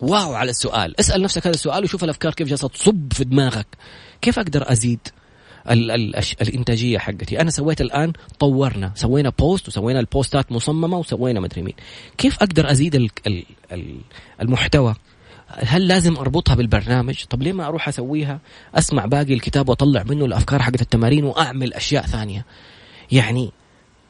واو 0.00 0.34
على 0.34 0.50
السؤال. 0.50 1.00
اسأل 1.00 1.22
نفسك 1.22 1.46
هذا 1.46 1.54
السؤال 1.54 1.84
وشوف 1.84 2.04
الأفكار 2.04 2.34
كيف 2.34 2.48
جالسة 2.48 2.68
تصب 2.68 3.12
في 3.12 3.24
دماغك. 3.24 3.66
كيف 4.20 4.38
أقدر 4.38 4.72
أزيد 4.72 5.00
ال 5.70 5.90
ال 5.90 6.16
الإنتاجية 6.42 6.98
حقتي؟ 6.98 7.40
أنا 7.40 7.50
سويت 7.50 7.80
الآن 7.80 8.12
طورنا. 8.38 8.92
سوينا 8.94 9.32
post 9.38 9.68
وسوينا 9.68 10.00
البوستات 10.00 10.52
مصممة 10.52 10.98
وسوينا 10.98 11.40
مدري 11.40 11.62
مين. 11.62 11.74
كيف 12.18 12.36
أقدر 12.42 12.70
أزيد 12.70 12.94
ال 12.94 13.10
ال 13.72 14.00
المحتوى؟ 14.40 14.94
هل 15.48 15.88
لازم 15.88 16.16
أربطها 16.16 16.54
بالبرنامج؟ 16.54 17.24
طب 17.30 17.42
ليه 17.42 17.52
ما 17.52 17.66
أروح 17.66 17.88
أسويها؟ 17.88 18.40
أسمع 18.74 19.06
باقي 19.06 19.34
الكتاب 19.34 19.68
وأطلع 19.68 20.02
منه 20.02 20.24
الأفكار 20.24 20.62
حقت 20.62 20.80
التمارين 20.80 21.24
وأعمل 21.24 21.74
أشياء 21.74 22.06
ثانية. 22.06 22.44
يعني 23.12 23.50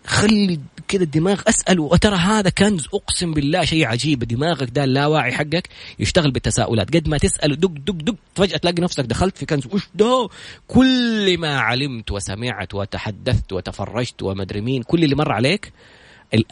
خلي 0.07 0.61
كذا 0.89 1.03
الدماغ 1.03 1.43
أسأل 1.49 1.81
وترى 1.81 2.17
هذا 2.17 2.51
كنز 2.51 2.89
أقسم 2.95 3.35
بالله 3.35 3.65
شيء 3.65 3.87
عجيب 3.87 4.25
دماغك 4.25 4.71
ده 4.71 4.85
اللاواعي 4.85 5.33
حقك 5.33 5.69
يشتغل 5.99 6.31
بالتساؤلات 6.31 6.97
قد 6.97 7.09
ما 7.09 7.19
تسأل 7.19 7.61
دق 7.61 7.71
دق 7.71 7.95
دق 7.95 8.15
فجأة 8.35 8.57
تلاقي 8.57 8.83
نفسك 8.83 9.05
دخلت 9.05 9.39
في 9.39 9.47
كنز 9.47 9.67
وش 9.73 9.89
ده 9.95 10.29
كل 10.69 11.39
ما 11.39 11.61
علمت 11.61 12.11
وسمعت 12.13 12.75
وتحدثت 12.75 13.53
وتفرجت 13.53 14.23
ومدري 14.23 14.61
مين 14.61 14.83
كل 14.83 15.05
اللي 15.05 15.15
مر 15.15 15.33
عليك 15.33 15.73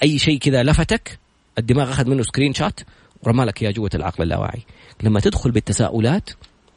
أي 0.02 0.18
شيء 0.18 0.38
كذا 0.38 0.62
لفتك 0.62 1.18
الدماغ 1.58 1.90
أخذ 1.90 2.08
منه 2.10 2.22
screenshot 2.22 2.84
ورمى 3.26 3.44
لك 3.44 3.62
اياه 3.62 3.70
جوة 3.70 3.90
العقل 3.94 4.22
اللاواعي. 4.22 4.62
لما 5.02 5.20
تدخل 5.20 5.50
بالتساؤلات 5.50 6.30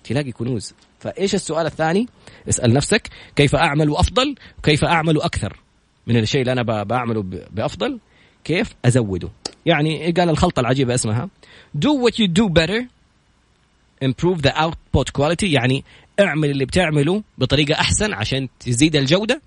تلاقي 0.03 0.31
كنوز. 0.31 0.73
فإيش 0.99 1.35
السؤال 1.35 1.65
الثاني؟ 1.65 2.07
اسأل 2.49 2.73
نفسك 2.73 3.09
كيف 3.35 3.55
أعمل 3.55 3.95
أفضل؟ 3.95 4.35
كيف 4.63 4.85
أعمل 4.85 5.21
أكثر؟ 5.21 5.57
من 6.07 6.17
الشيء 6.17 6.41
اللي 6.41 6.51
أنا 6.51 6.83
بعمله 6.83 7.23
بأفضل 7.51 7.99
كيف 8.43 8.75
أزوده؟ 8.85 9.29
يعني 9.65 10.11
قال 10.11 10.29
الخلطة 10.29 10.59
العجيبة 10.59 10.95
اسمها 10.95 11.29
do 11.77 11.89
what 11.89 12.13
you 12.13 12.27
do 12.27 12.49
better 12.49 12.83
improve 14.05 14.41
the 14.41 14.51
output 14.51 15.11
quality. 15.17 15.43
يعني 15.43 15.83
اعمل 16.19 16.49
اللي 16.49 16.65
بتعمله 16.65 17.23
بطريقة 17.37 17.73
أحسن 17.73 18.13
عشان 18.13 18.47
تزيد 18.59 18.95
الجودة. 18.95 19.41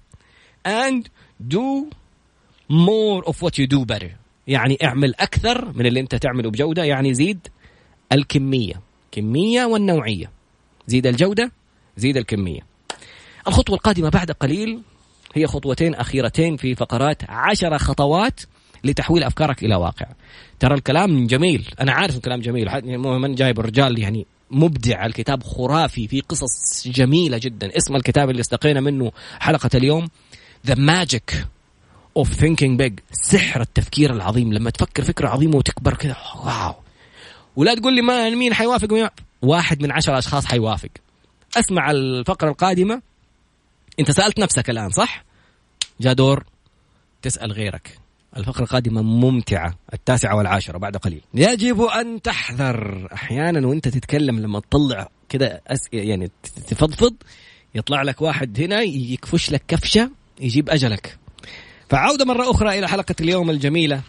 And 0.69 1.09
do 1.49 1.91
more 2.71 3.25
of 3.27 3.43
what 3.43 3.59
you 3.59 3.67
do 3.67 3.85
better. 3.85 4.22
يعني 4.47 4.79
اعمل 4.85 5.15
أكثر 5.21 5.73
من 5.75 5.87
اللي 5.87 6.01
أنت 6.01 6.15
تعمله 6.15 6.51
بجودة 6.51 6.85
يعني 6.85 7.15
زيد 7.15 7.49
الكمية 8.13 8.75
كمية 9.13 9.65
والنوعية. 9.65 10.31
زيد 10.87 11.07
الجودة 11.07 11.53
زيد 11.97 12.17
الكمية. 12.17 12.61
الخطوة 13.49 13.77
القادمة 13.77 14.09
بعد 14.09 14.31
قليل 14.31 14.83
هي 15.35 15.47
خطوتين 15.47 15.95
أخيرتين 15.95 16.57
في 16.57 16.75
فقرات 16.75 17.23
عشر 17.31 17.79
خطوات 17.79 18.41
لتحويل 18.85 19.23
أفكارك 19.23 19.65
إلى 19.65 19.75
واقع. 19.75 20.07
ترى 20.61 20.75
الكلام 20.75 21.27
جميل 21.27 21.69
أنا 21.81 21.93
عارف 21.93 22.17
الكلام 22.17 22.41
جميل 22.41 22.67
يعني 22.67 22.99
من 22.99 23.35
جايب 23.35 23.61
الرجال 23.61 23.99
يعني 23.99 24.27
مبدع 24.51 25.07
الكتاب 25.07 25.43
خرافي 25.43 26.09
في 26.09 26.21
قصص 26.21 26.89
جميلة 26.89 27.39
جدا. 27.39 27.77
اسم 27.77 27.97
الكتاب 27.97 28.31
اللي 28.31 28.41
استقينا 28.41 28.81
منه 28.81 29.13
حلقة 29.41 29.71
اليوم 29.75 30.09
The 30.67 30.75
Magic 30.75 31.47
of 32.17 32.33
Thinking 32.33 32.79
Big 32.79 32.99
سحر 33.13 33.61
التفكير 33.61 34.13
العظيم. 34.13 34.53
لما 34.53 34.71
تفكر 34.71 35.03
فكرة 35.03 35.29
عظيمة 35.29 35.57
وتكبر 35.57 35.95
كذا 35.95 36.17
واو. 36.45 36.75
ولا 37.57 37.75
تقول 37.75 37.95
لي 37.95 38.03
ما 38.03 38.31
مين 38.31 38.55
حيوافق 38.55 38.93
مين 38.93 39.09
واحد 39.43 39.83
من 39.83 39.93
عشر 39.93 40.19
أشخاص 40.19 40.47
حيوافق. 40.47 40.91
أسمع 41.57 41.91
الفقرة 41.91 42.51
القادمة. 42.51 43.03
أنت 44.01 44.11
سألت 44.11 44.41
نفسك 44.41 44.71
الآن 44.71 44.91
صح؟ 44.91 45.25
جاء 46.01 46.13
دور 46.13 46.45
تسأل 47.23 47.53
غيرك. 47.53 47.99
الفقرة 48.37 48.63
القادمة 48.63 49.03
ممتعة 49.03 49.75
التاسعة 49.95 50.37
والعاشرة 50.37 50.79
بعد 50.79 50.97
قليل. 50.97 51.21
يجب 51.35 51.83
أن 51.83 52.23
تحذر. 52.23 53.09
أحيانا 53.15 53.67
وأنت 53.67 53.89
تتكلم 53.89 54.41
لما 54.41 54.61
تطلع 54.61 55.09
كده 55.29 55.63
أس... 55.67 55.89
يعني 55.93 56.31
تفضفض 56.69 57.15
يطلع 57.75 58.03
لك 58.03 58.23
واحد 58.23 58.61
هنا 58.61 58.81
يكفش 58.83 59.51
لك 59.51 59.63
كفشة 59.69 60.11
يجيب 60.41 60.71
أجلك. 60.71 61.19
فعودة 61.93 62.25
مرة 62.25 62.51
أخرى 62.51 62.79
إلى 62.79 62.89
حلقة 62.89 63.15
اليوم 63.21 63.51
الجميلة 63.51 64.01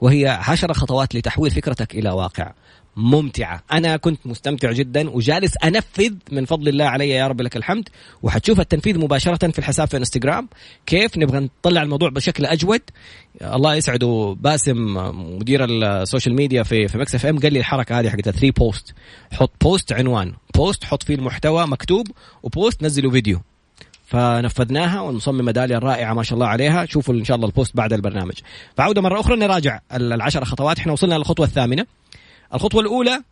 وهي 0.00 0.26
عشر 0.26 0.72
خطوات 0.72 1.14
لتحويل 1.14 1.50
فكرتك 1.50 1.94
إلى 1.94 2.10
واقع 2.10 2.52
ممتعة. 2.96 3.62
أنا 3.72 3.96
كنت 3.96 4.26
مستمتع 4.26 4.72
جدا 4.72 5.10
وجالس 5.10 5.52
أنفذ 5.64 6.14
من 6.32 6.44
فضل 6.44 6.68
الله 6.68 6.84
علي 6.84 7.08
يا 7.08 7.26
رب 7.26 7.40
لك 7.40 7.56
الحمد 7.56 7.88
وحتشوف 8.22 8.60
التنفيذ 8.60 8.98
مباشرة 8.98 9.50
في 9.50 9.58
الحساب 9.58 9.88
في 9.88 9.96
إنستغرام. 9.96 10.48
كيف؟ 10.86 11.18
نبغى 11.18 11.38
نطلع 11.38 11.82
الموضوع 11.82 12.08
بشكل 12.08 12.46
أجود. 12.46 12.80
الله 13.42 13.74
يسعده 13.74 14.36
باسم 14.40 14.94
مدير 15.38 15.64
ال 15.64 15.74
social 15.74 16.34
media 16.34 16.62
في 16.62 16.88
في 16.88 16.98
Mix 16.98 17.14
FM 17.14 17.38
قال 17.38 17.52
لي 17.52 17.58
الحركة 17.58 18.00
هذه 18.00 18.08
حقت 18.08 18.28
3 18.28 18.50
post 18.50 18.94
حط 19.32 19.52
post 19.60 19.92
عنوان 19.92 20.32
post 20.54 20.84
حط 20.84 21.02
فيه 21.02 21.14
المحتوى 21.14 21.66
مكتوب 21.66 22.06
و 22.42 22.50
post 22.50 22.82
نزلوا 22.82 23.12
فيديو. 23.12 23.40
فنفذناها 24.08 25.00
والمصممه 25.00 25.52
داليا 25.52 25.76
الرائعه 25.76 26.14
ما 26.14 26.22
شاء 26.22 26.34
الله 26.34 26.46
عليها. 26.46 26.86
شوفوا 26.86 27.14
إن 27.14 27.24
شاء 27.24 27.36
الله 27.36 27.46
ال 27.46 27.52
post 27.52 27.76
بعد 27.76 27.92
البرنامج. 27.92 28.34
فعودة 28.76 29.00
مرة 29.00 29.20
أخرى 29.20 29.36
نراجع 29.36 29.80
العشر 29.92 30.44
خطوات. 30.44 30.78
إحنا 30.78 30.92
وصلنا 30.92 31.14
للخطوة 31.14 31.46
الثامنة. 31.46 31.86
الخطوة 32.54 32.80
الأولى 32.80 33.22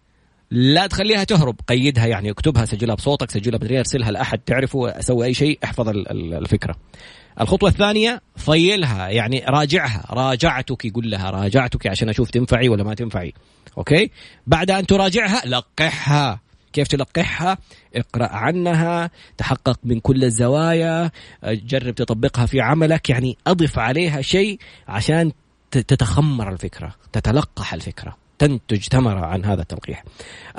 لا 0.51 0.87
تخليها 0.87 1.25
تهرب. 1.25 1.57
قيدها 1.69 2.07
يعني 2.07 2.31
اكتبها 2.31 2.65
سجلها 2.65 2.95
بصوتك 2.95 3.31
سجلها 3.31 3.59
مدري 3.59 3.79
ارسلها 3.79 4.11
لأحد 4.11 4.39
تعرفه 4.39 5.01
سوي 5.01 5.27
أي 5.27 5.35
شيء 5.35 5.59
احفظ 5.65 5.89
الفكرة. 5.89 6.75
الخطوة 7.41 7.69
الثانية 7.69 8.21
فيلها 8.37 9.09
يعني 9.09 9.45
راجعها. 9.49 10.05
راجعتك 10.11 10.85
يقول 10.85 11.11
لها 11.11 11.31
راجعتك 11.31 11.87
عشان 11.87 12.09
أشوف 12.09 12.31
تنفعي 12.31 12.69
ولا 12.69 12.85
ما 12.85 12.95
تنفعي. 12.95 13.33
okay؟ 13.79 14.11
بعد 14.47 14.71
أن 14.71 14.87
تراجعها 14.87 15.43
لقحها. 15.47 16.46
كيف 16.77 16.89
تلقحها 16.89 17.59
اقرأ 17.95 18.29
عنها 18.29 19.11
تحقق 19.37 19.79
من 19.85 20.01
كل 20.01 20.25
الزوايا 20.25 21.11
جرب 21.45 21.95
تطبقها 21.95 22.47
في 22.47 22.61
عملك 22.61 23.11
يعني 23.11 23.37
أضف 23.47 23.79
عليها 23.79 24.23
شيء 24.23 24.59
عشان 24.89 25.33
تتخمر 25.71 26.53
الفكرة 26.53 26.95
تتلقح 27.13 27.75
الفكرة 27.75 28.17
تنتج 28.39 28.83
ثمرة 28.83 29.27
عن 29.27 29.45
هذا 29.45 29.63
التلقيح. 29.63 30.05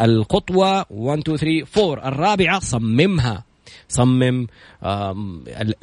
الخطوة 0.01 0.86
1 0.89 1.20
2 1.20 1.38
3 1.38 1.91
4 1.91 2.07
الرابعة 2.07 2.59
صممها. 2.59 3.43
صمم 3.88 4.47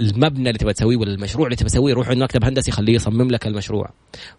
المبنى 0.01 0.49
اللي 0.49 0.59
تبغى 0.59 0.73
تسويه 0.73 0.97
ولا 0.97 1.15
المشروع 1.15 1.47
اللي 1.47 1.57
تبغى 1.57 1.71
تسويه 1.71 1.95
روح 1.95 2.09
عند 2.09 2.23
مكتب 2.23 2.45
هندسي 2.45 2.71
خليه 2.71 2.95
يصمم 2.95 3.31
لك 3.31 3.47
المشروع. 3.47 3.91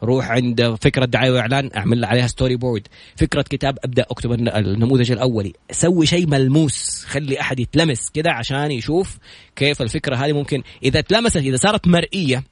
روح 0.04 0.32
عند 0.32 0.76
فكرة 0.82 1.06
دعاية 1.06 1.32
وإعلان 1.32 1.70
أعمل 1.78 2.06
عليها 2.06 2.28
storyboard 2.28 2.88
فكرة 3.16 3.42
كتاب 3.42 3.78
أبدأ 3.84 4.06
أكتب 4.12 4.32
النموذج 4.32 5.12
الأولي. 5.12 5.54
سوي 5.72 6.06
شيء 6.06 6.28
ملموس 6.28 7.06
خلي 7.06 7.42
أحد 7.42 7.60
يتلمس 7.60 8.10
كده 8.10 8.32
عشان 8.32 8.72
يشوف 8.72 9.18
كيف 9.56 9.82
الفكرة 9.82 10.16
هذه 10.16 10.34
ممكن 10.34 10.64
إذا 10.84 11.02
تلمست 11.02 11.38
إذا 11.38 11.58
صارت 11.58 11.88
مرئية 11.88 12.44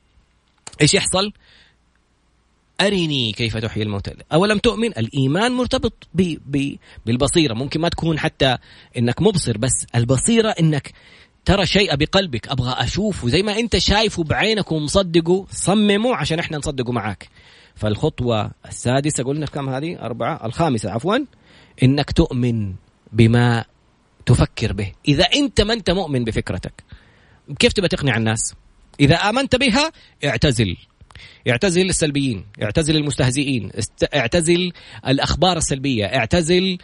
إيش 0.81 0.93
يحصل؟ 0.93 1.31
أرني 2.81 3.31
كيف 3.31 3.57
تحيي 3.57 3.83
الموتى. 3.83 4.13
أولم 4.33 4.57
تؤمن؟ 4.57 4.87
الإيمان 4.87 5.51
مرتبط 5.51 6.07
ب 6.13 6.21
ب 6.45 6.75
بالبصيرة. 7.05 7.53
ممكن 7.53 7.81
ما 7.81 7.89
تكون 7.89 8.19
حتى 8.19 8.57
إنك 8.97 9.21
مبصر 9.21 9.57
بس 9.57 9.85
البصيرة 9.95 10.49
إنك 10.49 10.91
ترى 11.45 11.65
شيء 11.65 11.95
بقلبك. 11.95 12.47
أبغى 12.47 12.75
أشوفه 12.77 13.27
زي 13.27 13.43
ما 13.43 13.59
أنت 13.59 13.77
شايفه 13.77 14.23
بعينك 14.23 14.71
ومصدقه 14.71 15.45
صممه 15.51 16.15
عشان 16.15 16.39
إحنا 16.39 16.57
نصدقه 16.57 16.91
معاك. 16.91 17.29
فالخطوة 17.75 18.51
السادسة 18.67 19.23
قلنا 19.23 19.45
كم 19.45 19.69
هذه؟ 19.69 19.99
أربعة. 19.99 20.45
الخامسة 20.45 20.91
عفوا. 20.91 21.17
إنك 21.83 22.11
تؤمن 22.11 22.73
بما 23.11 23.65
تفكر 24.25 24.73
به. 24.73 24.91
إذا 25.07 25.23
أنت 25.23 25.61
ما 25.61 25.73
أنت 25.73 25.89
مؤمن 25.89 26.23
بفكرتك 26.23 26.83
كيف 27.59 27.73
تبى 27.73 27.87
تقنع 27.87 28.17
الناس؟ 28.17 28.53
إذا 28.99 29.15
آمنت 29.15 29.55
بها 29.55 29.91
اعتزل. 30.25 30.77
اعتزل 31.49 31.89
السلبيين 31.89 32.45
اعتزل 32.63 32.95
المستهزئين 32.95 33.71
اعتزل 34.15 34.71
الأخبار 35.07 35.57
السلبية 35.57 36.05
اعتزل 36.05 36.77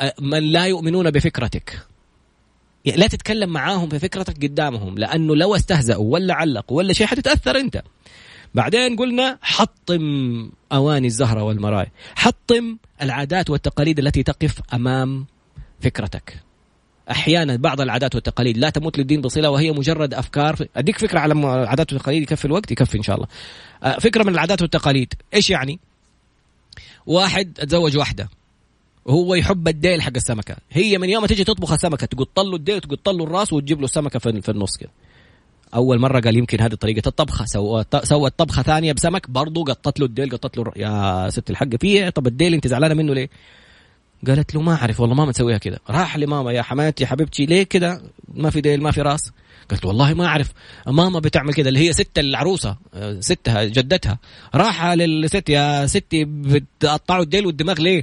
آه، 0.00 0.14
من 0.20 0.42
لا 0.42 0.66
يؤمنون 0.66 1.10
بفكرتك. 1.10 1.86
لا 2.96 3.06
تتكلم 3.06 3.50
معاهم 3.50 3.88
في 3.88 3.98
فكرتك 3.98 4.44
قدامهم 4.44 4.98
لأنه 4.98 5.36
لو 5.36 5.54
استهزأوا 5.54 6.12
ولا 6.12 6.34
علقوا 6.34 6.76
ولا 6.76 6.92
شيء 6.92 7.06
حتتأثر 7.06 7.56
أنت. 7.56 7.82
بعدين 8.54 8.96
قلنا 8.96 9.38
حطم 9.42 10.50
أواني 10.72 11.06
الزهرة 11.06 11.42
والمرايا 11.42 11.90
حطم 12.14 12.76
العادات 13.02 13.50
والتقاليد 13.50 13.98
التي 13.98 14.22
تقف 14.22 14.60
أمام 14.74 15.26
فكرتك. 15.80 16.45
أحيانا 17.10 17.56
بعض 17.56 17.80
العادات 17.80 18.14
والتقاليد 18.14 18.58
لا 18.58 18.70
تموت 18.70 18.98
للدين 18.98 19.20
بصلة 19.20 19.50
وهي 19.50 19.72
مجرد 19.72 20.14
أفكار. 20.14 20.66
أديك 20.76 20.98
فكرة 20.98 21.18
على 21.18 21.32
العادات 21.34 21.92
والتقاليد 21.92 22.22
يكفي 22.22 22.44
الوقت؟ 22.44 22.70
يكفي 22.70 22.98
إن 22.98 23.02
شاء 23.02 23.16
الله. 23.16 23.26
آه، 23.82 23.98
فكرة 23.98 24.22
من 24.22 24.28
العادات 24.28 24.62
والتقاليد. 24.62 25.14
إيش 25.34 25.50
يعني؟ 25.50 25.78
واحد 27.06 27.52
تزوج 27.52 27.96
واحدة. 27.96 28.28
وهو 29.04 29.34
يحب 29.34 29.68
الديل 29.68 30.02
حق 30.02 30.12
السمكة. 30.16 30.56
هي 30.70 30.98
من 30.98 31.08
يوم 31.08 31.22
ما 31.22 31.28
تجي 31.28 31.44
تطبخ 31.44 31.72
السمكة 31.72 32.06
تقط 32.06 32.40
له 32.40 32.56
الديل 32.56 32.80
تقط 32.80 33.08
له 33.08 33.24
الراس 33.24 33.52
وتجيب 33.52 33.78
له 33.78 33.84
السمكة 33.84 34.18
في 34.18 34.48
النص 34.48 34.76
كده. 34.76 34.90
أول 35.74 35.98
مرة 35.98 36.20
قال 36.20 36.36
يمكن 36.36 36.60
هذه 36.60 36.74
طريقه 36.74 37.08
الطبخه 37.08 37.44
سوت 37.44 38.04
سوت 38.04 38.32
طبخة 38.38 38.62
ثانية 38.62 38.92
بسمك 38.92 39.30
برضه 39.30 39.64
قطت 39.64 40.00
له 40.00 40.06
الديل 40.06 40.30
قطت 40.30 40.56
له 40.56 40.72
يا 40.76 41.30
ست 41.30 41.50
الحق. 41.50 41.76
فيه 41.80 42.08
طب 42.08 42.26
الديل 42.26 42.54
انت 42.54 42.66
زعلانة 42.66 42.94
منه 42.94 43.14
ليه؟ 43.14 43.28
قالت 44.26 44.54
له 44.54 44.62
ما 44.62 44.74
أعرف 44.74 45.00
والله 45.00 45.14
ماما 45.14 45.32
تسويها 45.32 45.58
كذا. 45.58 45.78
راح 45.90 46.16
لماما 46.16 46.52
يا 46.52 46.62
حماتي 46.62 47.06
حبيبتي 47.06 47.46
ليه 47.46 47.62
كذا؟ 47.62 48.02
ما 48.34 48.50
في 48.50 48.60
ديل 48.60 48.82
ما 48.82 48.90
في 48.90 49.02
رأس. 49.02 49.32
قالت 49.70 49.84
والله 49.84 50.14
ما 50.14 50.26
أعرف 50.26 50.52
ماما 50.86 51.18
بتعمل 51.20 51.54
كذا 51.54 51.68
اللي 51.68 51.88
هي 51.88 51.92
ست 51.92 52.18
العروسة 52.18 52.76
ستها 53.20 53.64
جدتها. 53.64 54.18
راح 54.54 54.84
للست 54.86 55.48
يا 55.48 55.86
ستي 55.86 56.24
بتقطعوا 56.24 57.22
الديل 57.22 57.46
والدماغ 57.46 57.80
ليه؟ 57.80 58.02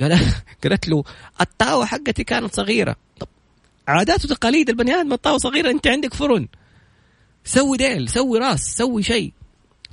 قال 0.00 0.18
قالت 0.64 0.88
له 0.88 1.04
الطاوة 1.40 1.84
حقتي 1.84 2.24
كانت 2.24 2.54
صغيرة. 2.54 2.96
طب 3.20 3.28
عادات 3.88 4.24
وتقاليد 4.24 4.68
البني 4.68 4.94
آدم 4.94 5.12
الطاوة 5.12 5.38
صغيرة 5.38 5.70
أنت 5.70 5.86
عندك 5.86 6.14
فرن. 6.14 6.48
سوي 7.44 7.76
ديل 7.76 8.08
سوي 8.08 8.38
رأس 8.38 8.76
سوي 8.76 9.02
شيء. 9.02 9.32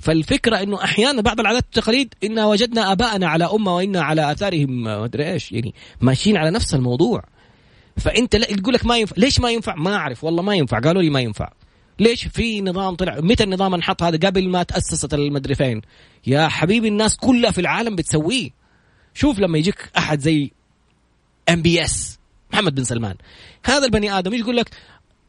فالفكرة 0.02 0.62
إنه 0.62 0.84
أحيانا 0.84 1.22
بعض 1.22 1.40
العادات 1.40 1.64
والتقاليد 1.64 2.14
إنا 2.24 2.46
وجدنا 2.46 2.92
آباءنا 2.92 3.28
على 3.28 3.44
أمة 3.44 3.76
وإنا 3.76 4.02
على 4.02 4.32
آثارهم 4.32 4.82
ما 4.82 5.04
أدري 5.04 5.32
إيش 5.32 5.52
يعني 5.52 5.74
ماشيين 6.00 6.36
على 6.36 6.50
نفس 6.50 6.74
الموضوع. 6.74 7.24
فأنت 7.96 8.36
لا 8.36 8.46
تقول 8.46 8.74
لك 8.74 8.86
ما 8.86 8.98
ينفع 8.98 9.14
ليش 9.18 9.40
ما 9.40 9.50
ينفع؟ 9.50 9.74
ما 9.74 9.94
أعرف 9.94 10.24
والله 10.24 10.42
ما 10.42 10.54
ينفع 10.54 10.80
قالوا 10.80 11.02
لي 11.02 11.10
ما 11.10 11.20
ينفع. 11.20 11.52
ليش؟ 11.98 12.26
في 12.26 12.60
نظام 12.60 12.94
طلع 12.94 13.20
متى 13.20 13.44
النظام 13.44 13.74
انحط 13.74 14.02
هذا؟ 14.02 14.28
قبل 14.28 14.48
ما 14.48 14.62
تأسست 14.62 15.14
المدري 15.14 15.54
فين. 15.54 15.82
يا 16.26 16.48
حبيبي 16.48 16.88
الناس 16.88 17.16
كلها 17.16 17.50
في 17.50 17.60
العالم 17.60 17.96
بتسويه. 17.96 18.50
شوف 19.14 19.38
لما 19.38 19.58
يجيك 19.58 19.90
أحد 19.98 20.20
زي 20.20 20.50
MBS 21.48 22.18
محمد 22.52 22.74
بن 22.74 22.84
سلمان. 22.84 23.14
هذا 23.64 23.84
البني 23.84 24.18
آدم 24.18 24.34
يقول 24.34 24.56
لك 24.56 24.70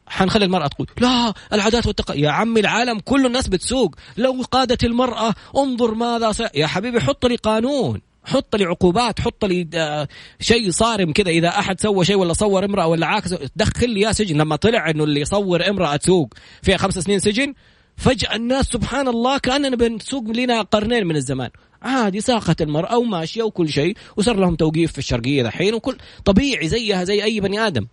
حنخلي 0.07 0.45
المرأة 0.45 0.67
تقول 0.67 0.87
لا 0.99 1.33
العادات 1.53 1.87
والتقاليد. 1.87 2.23
يا 2.23 2.29
عمي 2.29 2.59
العالم 2.59 2.99
كل 2.99 3.25
الناس 3.25 3.47
بتسوق. 3.47 3.95
لو 4.17 4.41
قادت 4.51 4.83
المرأة 4.83 5.33
انظر 5.57 5.93
ماذا 5.93 6.31
س... 6.31 6.43
يا 6.55 6.67
حبيبي 6.67 7.01
حط 7.01 7.25
لي 7.25 7.35
قانون 7.35 8.01
حط 8.25 8.55
لي 8.55 8.65
عقوبات 8.65 9.19
حط 9.19 9.45
لي 9.45 9.67
آه، 9.73 10.07
شيء 10.39 10.71
صارم 10.71 11.13
كذا 11.13 11.29
إذا 11.29 11.47
أحد 11.47 11.79
سوى 11.79 12.05
شيء 12.05 12.15
ولا 12.15 12.33
صور 12.33 12.65
امرأة 12.65 12.87
ولا 12.87 13.07
عاكس 13.07 13.35
دخل 13.55 13.89
لي 13.89 14.01
يا 14.01 14.11
سجن. 14.11 14.37
لما 14.37 14.55
طلع 14.55 14.89
إنه 14.89 15.03
اللي 15.03 15.21
يصور 15.21 15.69
امرأة 15.69 15.95
تسوق 15.95 16.33
فيها 16.61 16.77
خمس 16.77 16.99
سنين 16.99 17.19
سجن 17.19 17.53
فجأة 17.97 18.35
الناس 18.35 18.65
سبحان 18.65 19.07
الله 19.07 19.37
كأننا 19.37 19.75
بنسوق 19.75 20.23
لنا 20.23 20.61
قرنين 20.61 21.07
من 21.07 21.15
الزمان. 21.15 21.49
عادي 21.81 22.21
ساقت 22.21 22.61
المرأة 22.61 22.97
وماشية 22.97 23.43
وكل 23.43 23.69
شيء 23.69 23.97
وصار 24.17 24.35
لهم 24.35 24.55
توقيف 24.55 24.91
في 24.91 24.97
الشرقية 24.97 25.43
دحين 25.43 25.73
وكل 25.73 25.97
طبيعي 26.25 26.67
زيها 26.67 27.03
زي 27.03 27.23
أي 27.23 27.39
بني 27.39 27.59
آدم. 27.59 27.87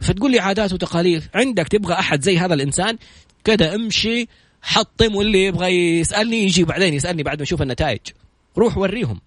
فتقول 0.00 0.30
لي 0.30 0.40
عادات 0.40 0.72
وتقاليد 0.72 1.22
عندك 1.34 1.68
تبغى 1.68 1.94
أحد 1.94 2.22
زي 2.22 2.38
هذا 2.38 2.54
الإنسان؟ 2.54 2.98
كذا 3.44 3.74
امشي 3.74 4.28
حطم 4.62 5.16
واللي 5.16 5.44
يبغى 5.44 5.98
يسألني 6.00 6.42
يجي 6.42 6.64
بعدين 6.64 6.94
يسألني 6.94 7.22
بعد 7.22 7.38
ما 7.38 7.42
يشوف 7.42 7.62
النتائج. 7.62 8.00
روح 8.58 8.78
وريهم. 8.78 9.20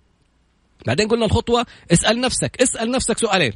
بعدين 0.86 1.07
قلنا 1.07 1.26
الخطوة 1.26 1.66
اسأل 1.91 2.22
نفسك 2.22 2.61
اسأل 2.61 2.91
نفسك 2.91 3.18
سؤالين. 3.18 3.53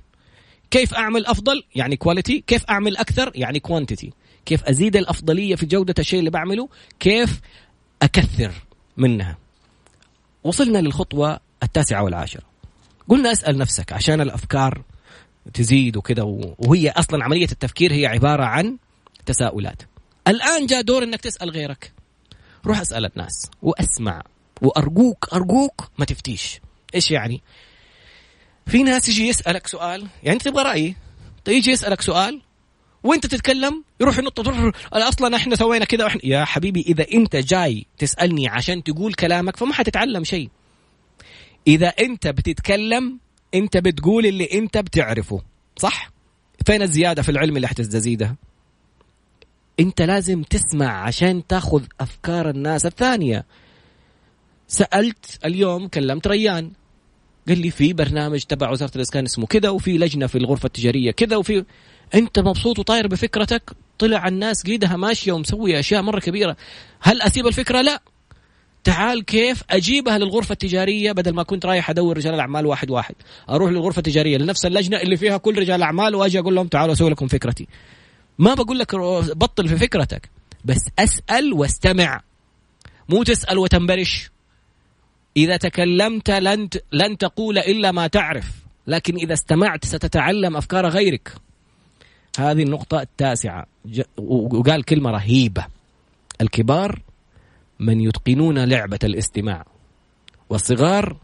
كيف 0.71 0.93
أعمل 0.93 1.25
أفضل؟ 1.25 1.63
يعني 1.75 1.95
quality 1.97 2.43
كيف 2.47 2.65
أعمل 2.69 2.97
أكثر؟ 2.97 3.31
يعني 3.35 3.59
quantity 3.59 4.13
كيف 4.45 4.63
أزيد 4.63 4.95
الأفضلية 4.95 5.55
في 5.55 5.65
جودة 5.65 5.95
الشيء 5.99 6.19
اللي 6.19 6.29
بعمله؟ 6.29 6.69
كيف 6.99 7.39
أكثر 8.01 8.51
منها؟ 8.97 9.37
وصلنا 10.43 10.77
للخطوة 10.77 11.39
التاسعة 11.63 12.03
والعاشرة. 12.03 12.43
قلنا 13.09 13.31
اسأل 13.31 13.57
نفسك 13.57 13.93
عشان 13.93 14.21
الأفكار 14.21 14.81
تزيد 15.53 15.97
وكذا 15.97 16.23
وهي 16.57 16.89
أصلا 16.89 17.23
عملية 17.23 17.47
التفكير 17.51 17.93
هي 17.93 18.05
عبارة 18.05 18.43
عن 18.43 18.77
تساؤلات. 19.25 19.81
الآن 20.27 20.65
جاء 20.65 20.81
دور 20.81 21.03
إنك 21.03 21.21
تسأل 21.21 21.49
غيرك. 21.49 21.93
روح 22.65 22.81
أسأل 22.81 23.05
الناس 23.05 23.49
وأسمع 23.61 24.21
وأرجوك 24.61 25.33
أرجوك 25.33 25.89
ما 25.97 26.05
تفتيش. 26.05 26.59
إيش 26.95 27.11
يعني؟ 27.11 27.41
في 28.67 28.83
ناس 28.83 29.09
يجي 29.09 29.27
يسألك 29.27 29.67
سؤال 29.67 30.07
يعني 30.23 30.33
أنت 30.33 30.41
تبغى 30.41 30.63
رايي 30.63 30.95
يجي 31.47 31.71
يسألك 31.71 32.01
سؤال 32.01 32.41
وأنت 33.03 33.25
تتكلم 33.25 33.83
يروح 34.01 34.17
ينط 34.17 34.39
أصلا 34.93 35.35
إحنا 35.35 35.55
سوينا 35.55 35.85
كذا 35.85 36.03
وإحنا 36.03 36.21
يا 36.23 36.45
حبيبي 36.45 36.81
إذا 36.81 37.05
أنت 37.13 37.35
جاي 37.35 37.85
تسألني 37.97 38.47
عشان 38.47 38.83
تقول 38.83 39.13
كلامك 39.13 39.57
فما 39.57 39.73
حتتعلم 39.73 40.23
شيء. 40.23 40.49
إذا 41.67 41.87
أنت 41.87 42.27
بتتكلم 42.27 43.19
انت 43.53 43.77
بتقول 43.77 44.25
اللي 44.25 44.49
انت 44.53 44.77
بتعرفه 44.77 45.41
صح؟ 45.77 46.11
فين 46.65 46.81
الزيادة 46.81 47.21
في 47.21 47.29
العلم 47.29 47.55
اللي 47.55 47.67
حتزيدها 47.67 48.35
انت 49.79 50.01
لازم 50.01 50.43
تسمع 50.43 51.03
عشان 51.03 51.47
تاخذ 51.47 51.83
افكار 51.99 52.49
الناس 52.49 52.85
الثانية. 52.85 53.45
سألت 54.67 55.39
اليوم 55.45 55.87
كلمت 55.87 56.27
ريان. 56.27 56.71
قال 57.47 57.59
لي 57.59 57.71
في 57.71 57.93
برنامج 57.93 58.43
تبع 58.43 58.71
وزارة 58.71 58.91
الإسكان 58.95 59.25
اسمه 59.25 59.45
كذا 59.45 59.69
وفي 59.69 59.97
لجنة 59.97 60.27
في 60.27 60.37
الغرفة 60.37 60.65
التجارية 60.65 61.11
كذا 61.11 61.37
وفي 61.37 61.65
انت 62.15 62.39
مبسوط 62.39 62.79
وطاير 62.79 63.07
بفكرتك؟ 63.07 63.71
طلع 63.99 64.27
الناس 64.27 64.63
قيدها 64.63 64.97
ماشية 64.97 65.31
ومسوية 65.31 65.79
أشياء 65.79 66.01
مرة 66.01 66.19
كبيرة. 66.19 66.57
هل 66.99 67.21
أسيب 67.21 67.47
الفكرة؟ 67.47 67.81
لا. 67.81 68.01
تعال 68.83 69.25
كيف 69.25 69.63
أجيبها 69.69 70.17
للغرفة 70.17 70.53
التجارية 70.53 71.11
بدل 71.11 71.33
ما 71.33 71.43
كنت 71.43 71.65
رايح 71.65 71.89
أدور 71.89 72.17
رجال 72.17 72.33
الأعمال 72.33 72.65
واحد 72.65 72.89
واحد. 72.89 73.15
أروح 73.49 73.71
للغرفة 73.71 73.99
التجارية 73.99 74.37
لنفس 74.37 74.65
اللجنة 74.65 74.97
اللي 74.97 75.17
فيها 75.17 75.37
كل 75.37 75.59
رجال 75.59 75.75
الاعمال 75.75 76.15
وأجي 76.15 76.39
أقول 76.39 76.55
لهم 76.55 76.67
تعالوا 76.67 76.93
أسوي 76.93 77.09
لكم 77.09 77.27
فكرتي. 77.27 77.67
ما 78.39 78.53
بقول 78.53 78.79
لك 78.79 78.95
بطل 79.35 79.67
في 79.67 79.77
فكرتك 79.77 80.29
بس 80.65 80.81
أسأل 80.99 81.53
واستمع. 81.53 82.21
مو 83.09 83.23
تسأل 83.23 83.57
وتنبرش. 83.57 84.31
إذا 85.37 85.57
تكلمت 85.57 86.29
لن 86.29 86.69
لن 86.91 87.17
تقول 87.17 87.57
إلا 87.57 87.91
ما 87.91 88.07
تعرف 88.07 88.45
لكن 88.87 89.15
إذا 89.15 89.33
استمعت 89.33 89.85
ستتعلم 89.85 90.57
أفكار 90.57 90.87
غيرك. 90.87 91.33
هذه 92.39 92.63
النقطة 92.63 93.01
التاسعة. 93.01 93.65
وقال 94.17 94.83
كلمة 94.83 95.11
رهيبة. 95.11 95.65
الكبار 96.41 97.01
من 97.79 98.01
يتقنون 98.01 98.59
لعبة 98.59 98.99
الاستماع 99.03 99.65
والصغار 100.49 101.17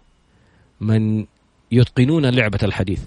من 0.81 1.25
يتقنون 1.71 2.25
لعبة 2.25 2.59
الحديث. 2.63 2.99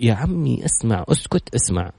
يا 0.00 0.14
عمي 0.14 0.64
اسمع 0.64 1.04
اسكت 1.08 1.54
اسمع. 1.54 1.92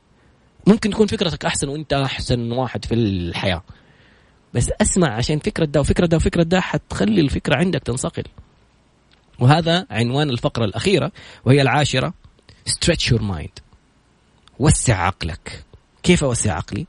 ممكن 0.68 0.90
تكون 0.90 1.08
فكرتك 1.08 1.46
أحسن 1.46 1.68
وأنت 1.68 1.94
أحسن 1.94 2.52
واحد 2.52 2.86
في 2.86 2.94
الحياة. 2.94 3.64
بس 4.54 4.72
اسمع 4.82 5.16
عشان 5.16 5.40
فكرة 5.40 5.66
ده 5.66 5.80
وفكرة 5.80 6.06
ده 6.06 6.18
وفكرة 6.18 6.44
ده 6.44 6.62
حتخلي 6.62 7.22
الفكرة 7.22 7.56
عندك 7.56 7.84
تنصقل. 7.84 8.24
وهذا 9.40 9.88
عنوان 9.90 10.30
الفقرة 10.30 10.66
الأخيرة 10.66 11.12
وهي 11.46 11.62
العاشرة. 11.62 12.14
Stretch 12.70 13.12
your 13.12 13.22
mind. 13.22 13.62
وسع 14.60 14.96
عقلك. 14.96 15.64
كيف 16.04 16.24
أوسع 16.24 16.54
عقلي؟ 16.54 16.88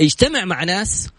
اجتمع 0.00 0.44
مع 0.44 0.64
ناس 0.64 1.10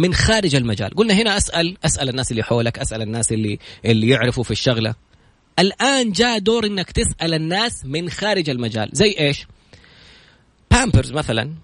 من 0.00 0.14
خارج 0.14 0.54
المجال. 0.54 0.90
قلنا 0.94 1.14
هنا 1.14 1.36
أسأل 1.36 1.76
أسأل 1.84 2.08
الناس 2.08 2.30
اللي 2.30 2.42
حولك 2.42 2.78
أسأل 2.78 3.02
الناس 3.02 3.32
اللي 3.32 3.58
اللي 3.84 4.08
يعرفوا 4.08 4.44
في 4.44 4.50
الشغلة. 4.50 4.94
الآن 5.58 6.12
جاء 6.12 6.38
دور 6.38 6.66
إنك 6.66 6.90
تسأل 6.90 7.34
الناس 7.34 7.84
من 7.84 8.10
خارج 8.10 8.50
المجال. 8.50 8.90
زي 8.92 9.14
إيش؟ 9.18 9.46
بامبرز 10.70 11.12
مثلا 11.12 11.54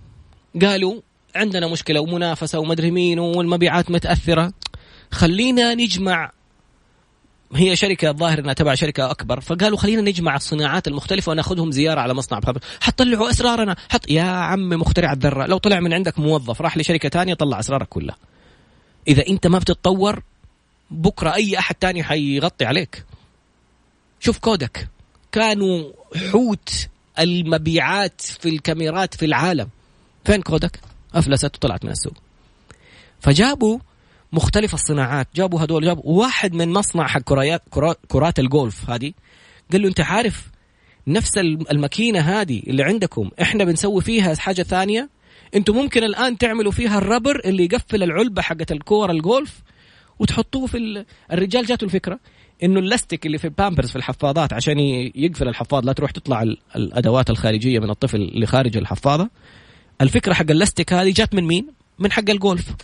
قالوا 0.62 1.00
عندنا 1.36 1.66
مشكلة 1.68 2.00
ومنافسة 2.00 2.58
ومدري 2.58 2.90
مين 2.90 3.18
والمبيعات 3.18 3.90
متأثرة. 3.90 4.52
خلينا 5.10 5.74
نجمع 5.74 6.32
هي 7.54 7.76
شركة 7.76 8.10
الظاهر 8.10 8.38
إنها 8.38 8.52
تبع 8.52 8.74
شركة 8.74 9.10
أكبر 9.10 9.40
فقالوا 9.40 9.78
خلينا 9.78 10.02
نجمع 10.02 10.36
الصناعات 10.36 10.88
المختلفة 10.88 11.30
وناخذهم 11.30 11.72
زيارة 11.72 12.00
على 12.00 12.14
مصنع 12.14 12.38
بامبرز 12.38 12.62
حتطلعوا 12.80 13.30
أسرارنا. 13.30 13.76
حط 13.88 14.10
يا 14.10 14.22
عم 14.22 14.68
مخترع 14.68 15.12
الذرة 15.12 15.46
لو 15.46 15.58
طلع 15.58 15.80
من 15.80 15.92
عندك 15.92 16.18
موظف 16.18 16.60
راح 16.60 16.76
لشركة 16.76 17.08
ثانية 17.08 17.34
طلع 17.34 17.60
أسرارك 17.60 17.88
كلها. 17.88 18.16
إذا 19.08 19.26
أنت 19.28 19.46
ما 19.46 19.58
بتتطور 19.58 20.22
بكرة 20.90 21.34
أي 21.34 21.58
أحد 21.58 21.74
تاني 21.74 22.02
حيغطي 22.02 22.64
عليك. 22.64 23.04
شوف 24.20 24.38
كودك. 24.38 24.88
كانوا 25.32 25.92
حوت 26.32 26.88
المبيعات 27.18 28.20
في 28.20 28.48
الكاميرات 28.48 29.14
في 29.14 29.24
العالم. 29.24 29.68
فين 30.24 30.42
كوداك؟ 30.42 30.80
أفلست 31.14 31.56
وطلعت 31.56 31.84
من 31.84 31.90
السوق. 31.90 32.14
فجابوا 33.20 33.78
مختلف 34.32 34.74
الصناعات. 34.74 35.28
جابوا 35.34 35.64
هدول 35.64 35.84
جابوا 35.84 36.02
واحد 36.04 36.54
من 36.54 36.72
مصنع 36.72 37.06
حق 37.06 37.20
كرات 37.20 37.62
كرات 38.08 38.38
الجولف 38.38 38.90
هذه. 38.90 39.12
قال 39.72 39.82
له 39.82 39.88
أنت 39.88 40.00
عارف 40.00 40.50
نفس 41.06 41.38
الماكينة 41.38 42.20
هذه 42.20 42.62
اللي 42.66 42.82
عندكم 42.82 43.30
إحنا 43.42 43.64
بنسوي 43.64 44.02
فيها 44.02 44.34
حاجة 44.34 44.62
ثانية؟ 44.62 45.10
أنتم 45.54 45.74
ممكن 45.76 46.04
الآن 46.04 46.38
تعملوا 46.38 46.72
فيها 46.72 46.98
ال 46.98 47.04
rubber 47.04 47.40
اللي 47.44 47.64
يقفل 47.64 48.02
العلبة 48.02 48.42
حقت 48.42 48.72
الكوره 48.72 49.12
الجولف 49.12 49.62
وتحطوه 50.18 50.66
في 50.66 51.04
الرجال 51.32 51.66
جاته 51.66 51.84
الفكرة 51.84 52.20
إنه 52.62 52.80
اللاستيك 52.80 53.26
اللي 53.26 53.38
في 53.38 53.44
البامبرز 53.44 53.90
في 53.90 53.96
الحفاضات 53.96 54.52
عشان 54.52 54.78
يقفل 55.14 55.48
الحفاض 55.48 55.86
لا 55.86 55.92
تروح 55.92 56.10
تطلع 56.10 56.42
الأدوات 56.76 57.30
الخارجة 57.30 57.78
من 57.78 57.90
الطفل 57.90 58.22
اللي 58.22 58.46
خارج 58.46 58.76
الحفاضة. 58.76 59.30
الفكرة 60.00 60.32
حق 60.32 60.50
اللاستيك 60.50 60.92
هذه 60.92 61.12
جات 61.16 61.34
من 61.34 61.44
مين؟ 61.44 61.66
من 61.98 62.12
حق 62.12 62.30
الجولف 62.30 62.74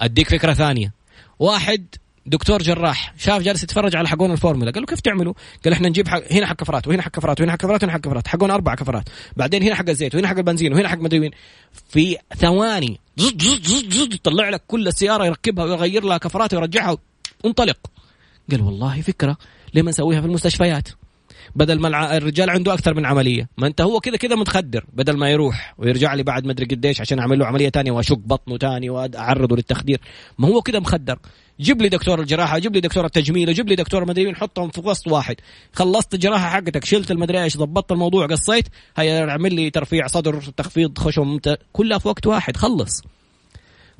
أديك 0.00 0.28
فكرة 0.28 0.52
ثانية. 0.52 0.92
واحد 1.38 1.86
دكتور 2.26 2.62
جراح 2.62 3.14
شاف 3.18 3.42
جالس 3.42 3.62
يتفرج 3.62 3.96
على 3.96 4.08
حقون 4.08 4.32
الفورمولا 4.32 4.70
قال 4.70 4.80
له 4.80 4.86
كيف 4.86 5.00
تعملوا؟ 5.00 5.34
قال 5.64 5.72
إحنا 5.72 5.88
نجيب 5.88 6.08
حق 6.08 6.32
هنا 6.32 6.46
حق 6.46 6.56
كفرات 6.56 6.88
وهنا 6.88 7.02
حق 7.02 7.10
كفرات 7.10 7.40
وهنا 7.40 7.52
حق 7.52 7.58
كفرات 7.58 7.82
وهنا 7.82 7.92
حق 7.92 8.00
كفرات 8.00 8.28
حقون 8.28 8.50
أربع 8.50 8.74
كفرات. 8.74 9.04
بعدين 9.36 9.62
هنا 9.62 9.74
حق 9.74 9.88
الزيت 9.88 10.14
وهنا 10.14 10.28
حق 10.28 10.36
البنزين 10.36 10.72
وهنا 10.72 10.88
حق 10.88 10.98
مدري 10.98 11.20
وين. 11.20 11.30
في 11.88 12.16
ثواني. 12.36 13.00
زد 13.16 13.42
زد 13.42 13.66
زد 13.66 13.92
زد 13.92 14.14
يطلع 14.14 14.48
لك 14.48 14.62
كل 14.66 14.88
السيارة 14.88 15.26
يركبها 15.26 15.64
ويغير 15.64 16.04
لها 16.04 16.18
كفرات 16.18 16.54
ويرجعها 16.54 16.96
وانطلق. 17.44 17.78
قال 18.50 18.62
والله 18.62 19.00
فكرة 19.00 19.36
ليه 19.74 19.82
ما 19.82 19.90
نسويها 19.90 20.20
في 20.20 20.26
المستشفيات؟ 20.26 20.88
بدل 21.54 21.80
ما 21.80 22.16
الرجال 22.16 22.50
عنده 22.50 22.74
أكثر 22.74 22.94
من 22.94 23.06
عملية. 23.06 23.48
ما 23.58 23.66
أنت 23.66 23.80
هو 23.80 24.00
كذا 24.00 24.16
كذا 24.16 24.36
متخدر 24.36 24.84
بدل 24.92 25.16
ما 25.16 25.30
يروح 25.30 25.74
ويرجع 25.78 26.14
لي 26.14 26.22
بعد 26.22 26.44
ما 26.44 26.52
أدري 26.52 26.66
قديش 26.66 27.00
عشان 27.00 27.18
أعمل 27.18 27.38
له 27.38 27.46
عملية 27.46 27.70
ثانية 27.70 27.92
وأشق 27.92 28.18
بطنه 28.18 28.58
ثاني 28.58 28.90
واعرضه 28.90 29.56
للتخدير. 29.56 30.00
ما 30.38 30.48
هو 30.48 30.62
كذا 30.62 30.78
مخدر. 30.78 31.18
جيب 31.60 31.82
لي 31.82 31.88
دكتور 31.88 32.20
الجراحة 32.20 32.58
جيب 32.58 32.74
لي 32.74 32.80
دكتور 32.80 33.04
التجميل 33.04 33.54
جيب 33.54 33.68
لي 33.68 33.74
دكتور 33.74 34.04
مدري 34.04 34.24
مين 34.24 34.36
حطهم 34.36 34.68
في 34.68 34.80
وسط 34.84 35.08
واحد. 35.08 35.36
خلصت 35.72 36.14
الجراحة 36.14 36.50
حقتك 36.50 36.84
شلت 36.84 37.10
المدري 37.10 37.42
إيش 37.42 37.56
ضبطت 37.56 37.92
الموضوع 37.92 38.26
قصيت 38.26 38.68
هيا 38.96 39.30
أعمل 39.30 39.54
لي 39.54 39.70
ترفيع 39.70 40.06
صدر 40.06 40.42
تخفيض 40.56 40.98
خشم 40.98 41.38
كلها 41.72 41.98
في 41.98 42.08
وقت 42.08 42.26
واحد 42.26 42.56
خلص. 42.56 43.02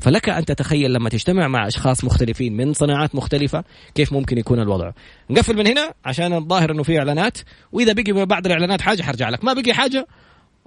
فلك 0.01 0.29
أن 0.29 0.45
تتخيل 0.45 0.93
لما 0.93 1.09
تجتمع 1.09 1.49
مع 1.49 1.67
أشخاص 1.67 2.05
مختلفين 2.05 2.57
من 2.57 2.73
صناعات 2.73 3.15
مختلفة 3.15 3.65
كيف 3.95 4.13
ممكن 4.13 4.39
يكون 4.39 4.61
الوضع. 4.61 4.91
نقفل 5.31 5.57
من 5.57 5.67
هنا 5.67 5.93
عشان 6.05 6.33
الظاهر 6.33 6.71
إنه 6.71 6.83
في 6.83 6.99
إعلانات 6.99 7.39
وإذا 7.73 7.93
بقي 7.93 8.27
بعد 8.27 8.47
الإعلانات 8.47 8.81
حاجة 8.81 9.03
حرجع 9.03 9.29
لك 9.29 9.45
ما 9.45 9.53
بقي 9.53 9.75
حاجة 9.75 10.07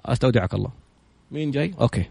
أستودعك 0.06 0.54
الله. 0.54 0.72
مين 1.32 1.52
جاي؟ 1.52 1.74
أوكي. 1.82 2.02